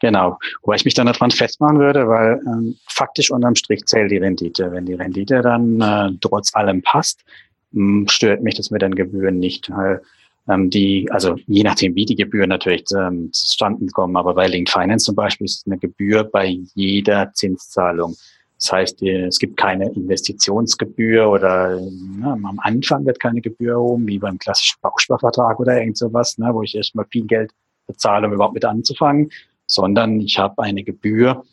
Genau, 0.01 0.39
wobei 0.63 0.77
ich 0.77 0.85
mich 0.85 0.95
dann 0.95 1.07
daran 1.07 1.31
festmachen 1.31 1.79
würde, 1.79 2.07
weil 2.09 2.41
ähm, 2.47 2.77
faktisch 2.87 3.31
unterm 3.31 3.57
Strich 3.57 3.85
zählt 3.87 4.11
die 4.11 4.19
Rendite. 4.19 4.71
Wenn 4.71 4.87
die 4.87 4.95
Rendite 4.95 5.43
dann 5.43 5.81
äh, 5.81 6.11
trotz 6.21 6.55
allem 6.55 6.83
passt, 6.83 7.25
mh, 7.73 8.01
hm, 8.01 8.09
stört 8.09 8.43
mich 8.43 8.55
das 8.55 8.71
mit 8.71 8.83
den 8.83 8.95
Gebühren 8.95 9.39
nicht. 9.39 9.71
Weil, 9.71 10.01
ähm, 10.49 10.71
die, 10.71 11.09
also 11.11 11.37
je 11.47 11.63
nachdem, 11.63 11.95
wie 11.95 12.05
die 12.05 12.15
Gebühren 12.15 12.49
natürlich 12.49 12.85
ähm, 12.97 13.31
zustande 13.33 13.87
kommen, 13.89 14.17
aber 14.17 14.35
bei 14.35 14.47
Linked 14.47 14.71
Finance 14.71 15.07
zum 15.07 15.17
Beispiel 15.17 15.47
ist 15.47 15.67
eine 15.67 15.79
Gebühr 15.79 16.25
bei 16.25 16.59
jeder 16.75 17.33
Zinszahlung. 17.33 18.17
Das 18.59 18.73
heißt, 18.73 19.03
es 19.03 19.39
gibt 19.39 19.57
keine 19.57 19.89
Investitionsgebühr 19.93 21.29
oder 21.29 21.81
na, 22.19 22.33
am 22.33 22.59
Anfang 22.61 23.07
wird 23.07 23.21
keine 23.21 23.41
Gebühr 23.41 23.75
erhoben, 23.75 24.09
wie 24.09 24.19
beim 24.19 24.37
klassischen 24.37 24.79
Bausparvertrag 24.83 25.61
oder 25.61 25.79
irgend 25.79 25.97
sowas, 25.97 26.39
ne, 26.39 26.53
wo 26.53 26.63
ich 26.65 26.75
erstmal 26.75 27.07
viel 27.09 27.25
Geld 27.25 27.53
bezahle, 27.87 28.27
um 28.27 28.33
überhaupt 28.33 28.55
mit 28.55 28.65
anzufangen, 28.65 29.31
sondern 29.69 30.21
ich 30.21 30.39
habe 30.39 30.63
eine 30.63 30.83
Gebühr, 30.83 31.45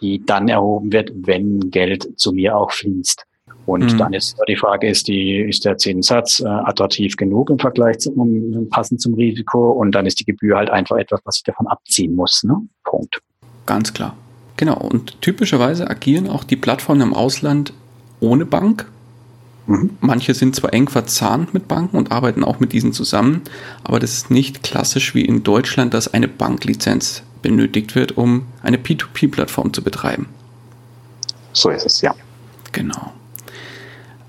die 0.00 0.24
dann 0.24 0.48
erhoben 0.48 0.92
wird, 0.92 1.12
wenn 1.14 1.70
Geld 1.70 2.18
zu 2.18 2.32
mir 2.32 2.56
auch 2.56 2.72
fließt. 2.72 3.24
Und 3.66 3.92
mhm. 3.92 3.98
dann 3.98 4.12
ist 4.12 4.36
die 4.48 4.56
Frage, 4.56 4.88
ist, 4.88 5.08
die, 5.08 5.40
ist 5.40 5.64
der 5.64 5.76
Zinssatz 5.76 6.40
äh, 6.40 6.46
attraktiv 6.46 7.16
genug 7.16 7.50
im 7.50 7.58
Vergleich 7.58 7.98
zum, 7.98 8.14
um, 8.14 8.68
passend 8.70 9.00
zum 9.00 9.14
Risiko? 9.14 9.72
Und 9.72 9.92
dann 9.92 10.06
ist 10.06 10.20
die 10.20 10.24
Gebühr 10.24 10.56
halt 10.56 10.70
einfach 10.70 10.96
etwas, 10.96 11.20
was 11.24 11.38
ich 11.38 11.42
davon 11.42 11.66
abziehen 11.66 12.14
muss. 12.14 12.44
Ne? 12.44 12.56
Punkt. 12.84 13.20
Ganz 13.66 13.92
klar. 13.92 14.16
Genau. 14.56 14.78
Und 14.78 15.20
typischerweise 15.20 15.90
agieren 15.90 16.28
auch 16.28 16.44
die 16.44 16.56
Plattformen 16.56 17.00
im 17.02 17.14
Ausland 17.14 17.72
ohne 18.20 18.46
Bank. 18.46 18.90
Mhm. 19.66 19.90
Manche 20.00 20.34
sind 20.34 20.54
zwar 20.54 20.72
eng 20.72 20.88
verzahnt 20.88 21.52
mit 21.52 21.68
Banken 21.68 21.96
und 21.96 22.12
arbeiten 22.12 22.44
auch 22.44 22.60
mit 22.60 22.72
diesen 22.72 22.92
zusammen, 22.92 23.42
aber 23.82 23.98
das 23.98 24.12
ist 24.12 24.30
nicht 24.30 24.62
klassisch 24.62 25.14
wie 25.14 25.24
in 25.24 25.42
Deutschland, 25.42 25.92
dass 25.92 26.12
eine 26.12 26.28
Banklizenz 26.28 27.22
benötigt 27.42 27.94
wird, 27.94 28.16
um 28.16 28.46
eine 28.62 28.76
P2P-Plattform 28.76 29.72
zu 29.72 29.82
betreiben. 29.82 30.26
So 31.52 31.70
ist 31.70 31.86
es, 31.86 32.00
ja. 32.00 32.14
Genau. 32.72 33.12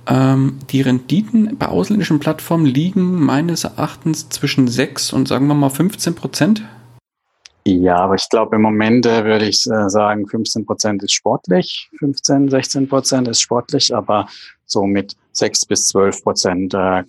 Ähm, 0.08 0.60
die 0.70 0.82
Renditen 0.82 1.58
bei 1.58 1.68
ausländischen 1.68 2.20
Plattformen 2.20 2.66
liegen 2.66 3.20
meines 3.20 3.66
Erachtens 3.66 4.30
zwischen 4.30 4.68
6 4.68 5.12
und 5.14 5.28
sagen 5.28 5.48
wir 5.48 5.54
mal 5.54 5.70
15 5.70 6.16
Prozent. 6.16 6.64
Ja, 7.66 7.98
aber 7.98 8.16
ich 8.16 8.30
glaube, 8.30 8.56
im 8.56 8.62
Moment 8.62 9.06
äh, 9.06 9.26
würde 9.26 9.46
ich 9.46 9.66
äh, 9.68 9.90
sagen, 9.90 10.26
15 10.26 10.66
Prozent 10.66 11.04
ist 11.04 11.12
sportlich, 11.12 11.90
15, 12.00 12.50
16 12.50 12.88
Prozent 12.88 13.28
ist 13.28 13.42
sportlich, 13.42 13.94
aber 13.94 14.28
so 14.66 14.86
mit 14.86 15.18
6 15.38 15.66
bis 15.66 15.88
12 15.88 16.24
Prozent 16.24 16.74
äh, 16.74 17.04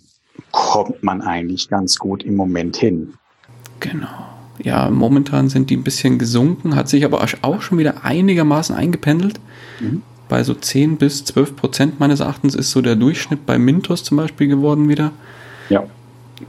kommt 0.53 1.03
man 1.03 1.21
eigentlich 1.21 1.69
ganz 1.69 1.99
gut 1.99 2.23
im 2.23 2.37
Moment 2.37 2.77
hin. 2.77 3.15
Genau. 3.81 4.09
Ja, 4.63 4.91
momentan 4.91 5.49
sind 5.49 5.71
die 5.71 5.77
ein 5.77 5.85
bisschen 5.85 6.19
gesunken, 6.19 6.75
hat 6.75 6.89
sich 6.89 7.05
aber 7.05 7.25
auch 7.43 7.63
schon 7.63 7.79
wieder 7.79 8.05
einigermaßen 8.05 8.75
eingependelt. 8.75 9.39
Mhm 9.81 10.03
bei 10.29 10.45
so 10.45 10.55
10 10.55 10.97
bis 10.97 11.25
12 11.25 11.57
Prozent 11.57 12.01
meines 12.01 12.21
Erachtens 12.21 12.55
ist 12.55 12.71
so 12.71 12.81
der 12.83 12.97
Durchschnitt 12.97 13.47
bei 13.47 13.59
Mintos 13.59 14.05
zum 14.05 14.19
Beispiel 14.19 14.49
geworden 14.49 14.89
wieder. 14.89 15.13
Ja. 15.69 15.85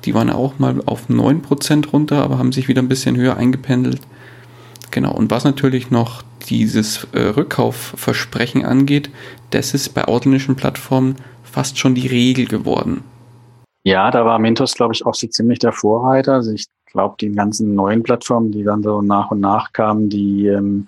Die 0.05 0.13
waren 0.13 0.29
auch 0.29 0.59
mal 0.59 0.81
auf 0.85 1.09
9 1.09 1.41
Prozent 1.41 1.93
runter, 1.93 2.21
aber 2.23 2.37
haben 2.37 2.51
sich 2.51 2.67
wieder 2.67 2.81
ein 2.81 2.89
bisschen 2.89 3.17
höher 3.17 3.37
eingependelt. 3.37 4.01
Genau, 4.91 5.13
und 5.13 5.31
was 5.31 5.43
natürlich 5.43 5.91
noch 5.91 6.23
dieses 6.49 7.07
äh, 7.13 7.21
Rückkaufversprechen 7.21 8.65
angeht, 8.65 9.09
das 9.51 9.73
ist 9.73 9.89
bei 9.89 10.05
ausländischen 10.05 10.55
Plattformen 10.55 11.15
fast 11.49 11.77
schon 11.77 11.95
die 11.95 12.07
Regel 12.07 12.45
geworden. 12.45 13.03
Ja, 13.83 14.11
da 14.11 14.25
war 14.25 14.39
Mintos, 14.39 14.75
glaube 14.75 14.93
ich, 14.93 15.05
auch 15.05 15.15
so 15.15 15.27
ziemlich 15.27 15.59
der 15.59 15.71
Vorreiter. 15.71 16.33
Also 16.33 16.51
ich 16.51 16.67
glaube, 16.91 17.15
die 17.19 17.31
ganzen 17.31 17.75
neuen 17.75 18.03
Plattformen, 18.03 18.51
die 18.51 18.63
dann 18.63 18.83
so 18.83 19.01
nach 19.01 19.31
und 19.31 19.39
nach 19.39 19.71
kamen, 19.73 20.09
die 20.09 20.47
ähm, 20.47 20.87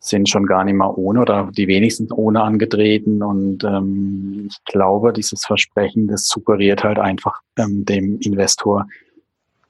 sind 0.00 0.28
schon 0.28 0.46
gar 0.46 0.64
nicht 0.64 0.74
mal 0.74 0.92
ohne 0.96 1.20
oder 1.20 1.50
die 1.52 1.68
wenigsten 1.68 2.10
ohne 2.12 2.42
angetreten. 2.42 3.22
Und 3.22 3.64
ähm, 3.64 4.48
ich 4.48 4.64
glaube, 4.64 5.12
dieses 5.12 5.44
Versprechen, 5.44 6.08
das 6.08 6.26
suggeriert 6.26 6.84
halt 6.84 6.98
einfach 6.98 7.40
ähm, 7.56 7.84
dem 7.84 8.18
Investor 8.20 8.86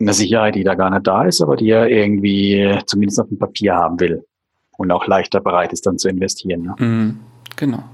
eine 0.00 0.14
Sicherheit, 0.14 0.54
die 0.54 0.64
da 0.64 0.74
gar 0.74 0.90
nicht 0.90 1.06
da 1.06 1.24
ist, 1.24 1.42
aber 1.42 1.56
die 1.56 1.70
er 1.70 1.88
irgendwie 1.88 2.78
zumindest 2.86 3.20
auf 3.20 3.28
dem 3.28 3.38
Papier 3.38 3.74
haben 3.74 4.00
will 4.00 4.24
und 4.78 4.90
auch 4.90 5.06
leichter 5.06 5.40
bereit 5.40 5.72
ist, 5.72 5.86
dann 5.86 5.98
zu 5.98 6.08
investieren. 6.08 6.62
Ne? 6.62 6.74
Mhm, 6.78 7.18
genau. 7.56 7.84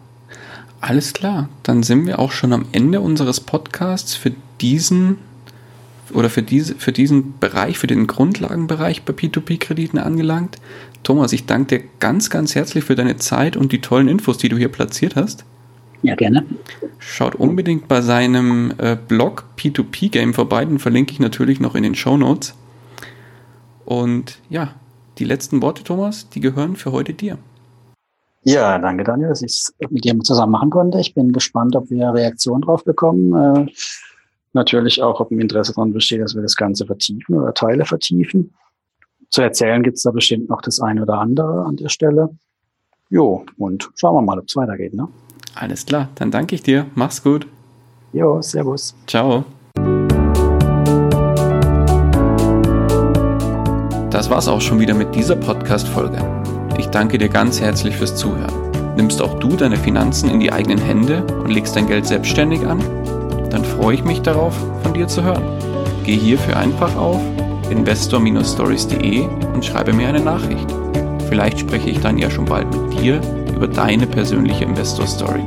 Alles 0.81 1.13
klar, 1.13 1.49
dann 1.63 1.83
sind 1.83 2.07
wir 2.07 2.19
auch 2.19 2.33
schon 2.33 2.53
am 2.53 2.67
Ende 2.73 3.01
unseres 3.01 3.41
Podcasts 3.41 4.15
für 4.15 4.33
diesen 4.61 5.19
oder 6.13 6.31
für, 6.31 6.43
diese, 6.43 6.77
für 6.77 6.93
diesen 6.93 7.39
Bereich, 7.39 7.79
für 7.79 7.87
den 7.87 8.07
Grundlagenbereich 8.07 9.03
bei 9.03 9.13
P2P-Krediten 9.13 9.99
angelangt. 9.99 10.59
Thomas, 11.03 11.33
ich 11.33 11.47
danke 11.47 11.79
dir 11.79 11.85
ganz, 11.99 12.31
ganz 12.31 12.55
herzlich 12.55 12.85
für 12.85 12.95
deine 12.95 13.17
Zeit 13.17 13.57
und 13.57 13.73
die 13.73 13.81
tollen 13.81 14.09
Infos, 14.09 14.39
die 14.39 14.49
du 14.49 14.57
hier 14.57 14.69
platziert 14.69 15.17
hast. 15.17 15.45
Ja, 16.03 16.15
gerne. 16.15 16.45
Schaut 16.99 17.35
unbedingt 17.35 17.89
bei 17.89 18.01
seinem 18.01 18.73
äh, 18.79 18.97
Blog 18.97 19.45
P2P 19.57 20.11
Game 20.11 20.35
vorbei, 20.35 20.65
den 20.65 20.79
verlinke 20.79 21.13
ich 21.13 21.21
natürlich 21.21 21.59
noch 21.59 21.75
in 21.75 21.83
den 21.83 21.95
Show 21.95 22.17
Notes. 22.17 22.55
Und 23.85 24.39
ja, 24.51 24.75
die 25.19 25.25
letzten 25.25 25.63
Worte, 25.63 25.85
Thomas, 25.85 26.29
die 26.29 26.41
gehören 26.41 26.77
für 26.77 26.93
heute 26.93 27.15
dir. 27.15 27.39
Ja, 28.47 28.79
danke 28.79 29.03
Daniel, 29.03 29.31
dass 29.31 29.43
ich 29.43 29.51
es 29.51 29.75
mit 29.91 30.05
dir 30.05 30.17
zusammen 30.21 30.53
machen 30.53 30.71
konnte. 30.71 31.01
Ich 31.01 31.15
bin 31.15 31.33
gespannt, 31.33 31.75
ob 31.75 31.91
wir 31.91 32.15
Reaktionen 32.15 32.63
drauf 32.63 32.85
bekommen. 32.85 33.35
Äh, 33.35 33.67
natürlich 34.53 35.03
auch, 35.03 35.19
ob 35.19 35.33
ein 35.33 35.41
Interesse 35.41 35.73
daran 35.75 35.93
besteht, 35.93 36.21
dass 36.21 36.37
wir 36.37 36.43
das 36.43 36.55
Ganze 36.55 36.87
vertiefen 36.87 37.35
oder 37.35 37.53
Teile 37.55 37.85
vertiefen. 37.85 38.55
Zu 39.31 39.43
erzählen 39.43 39.83
gibt 39.83 39.97
es 39.97 40.05
da 40.05 40.13
bestimmt 40.13 40.49
noch 40.49 40.63
das 40.63 40.79
eine 40.79 41.03
oder 41.03 41.15
andere 41.15 41.65
an 41.65 41.75
der 41.75 41.89
Stelle. 41.89 42.31
Jo, 43.11 43.45
und 43.59 43.91
schauen 43.97 44.15
wir 44.15 44.23
mal, 44.23 44.39
ob 44.39 44.47
es 44.47 44.55
weitergeht. 44.55 44.95
Ne? 44.95 45.09
Alles 45.57 45.85
klar, 45.85 46.09
dann 46.15 46.31
danke 46.31 46.55
ich 46.55 46.63
dir. 46.63 46.87
Mach's 46.95 47.25
gut. 47.25 47.49
Jo, 48.13 48.41
servus. 48.43 48.95
Ciao. 49.09 49.45
Das 54.11 54.31
war's 54.31 54.47
auch 54.47 54.61
schon 54.61 54.79
wieder 54.79 54.95
mit 54.95 55.13
dieser 55.17 55.35
Podcast-Folge. 55.35 56.46
Ich 56.79 56.89
danke 56.89 57.19
dir 57.19 57.29
ganz 57.29 57.61
herzlich 57.61 57.97
fürs 57.97 58.17
Zuhören. 58.17 58.95
Nimmst 58.97 59.21
auch 59.21 59.39
du 59.39 59.57
deine 59.57 59.77
Finanzen 59.77 60.31
in 60.31 60.41
die 60.41 60.53
eigenen 60.53 60.79
Hände 60.79 61.23
und 61.25 61.51
legst 61.51 61.77
dein 61.77 61.87
Geld 61.87 62.07
selbstständig 62.07 62.67
an? 62.67 62.81
dann 63.57 63.65
freue 63.65 63.95
ich 63.95 64.05
mich 64.05 64.21
darauf, 64.21 64.55
von 64.83 64.93
dir 64.93 65.09
zu 65.09 65.23
hören. 65.23 65.43
Geh 66.05 66.17
hierfür 66.17 66.59
einfach 66.59 66.95
auf 66.97 67.21
investor-stories.de 67.71 69.27
und 69.55 69.65
schreibe 69.65 69.95
mir 69.95 70.09
eine 70.09 70.21
Nachricht. 70.21 70.67
Vielleicht 71.29 71.59
spreche 71.61 71.89
ich 71.89 72.01
dann 72.01 72.19
ja 72.19 72.31
schon 72.31 72.45
bald 72.45 72.71
mit 72.71 73.01
dir 73.01 73.21
über 73.55 73.67
deine 73.67 74.07
persönliche 74.07 74.65
Investor 74.65 75.07
Story. 75.07 75.43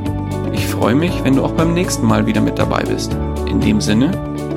Ich 0.52 0.66
freue 0.66 0.96
mich, 0.96 1.22
wenn 1.22 1.36
du 1.36 1.44
auch 1.44 1.52
beim 1.52 1.72
nächsten 1.72 2.04
Mal 2.04 2.26
wieder 2.26 2.40
mit 2.40 2.58
dabei 2.58 2.82
bist. 2.82 3.16
In 3.48 3.60
dem 3.60 3.80
Sinne, 3.80 4.10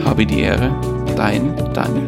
habe 0.04 0.26
die 0.26 0.42
Ehre, 0.42 0.76
dein 1.16 1.56
Daniel. 1.74 2.08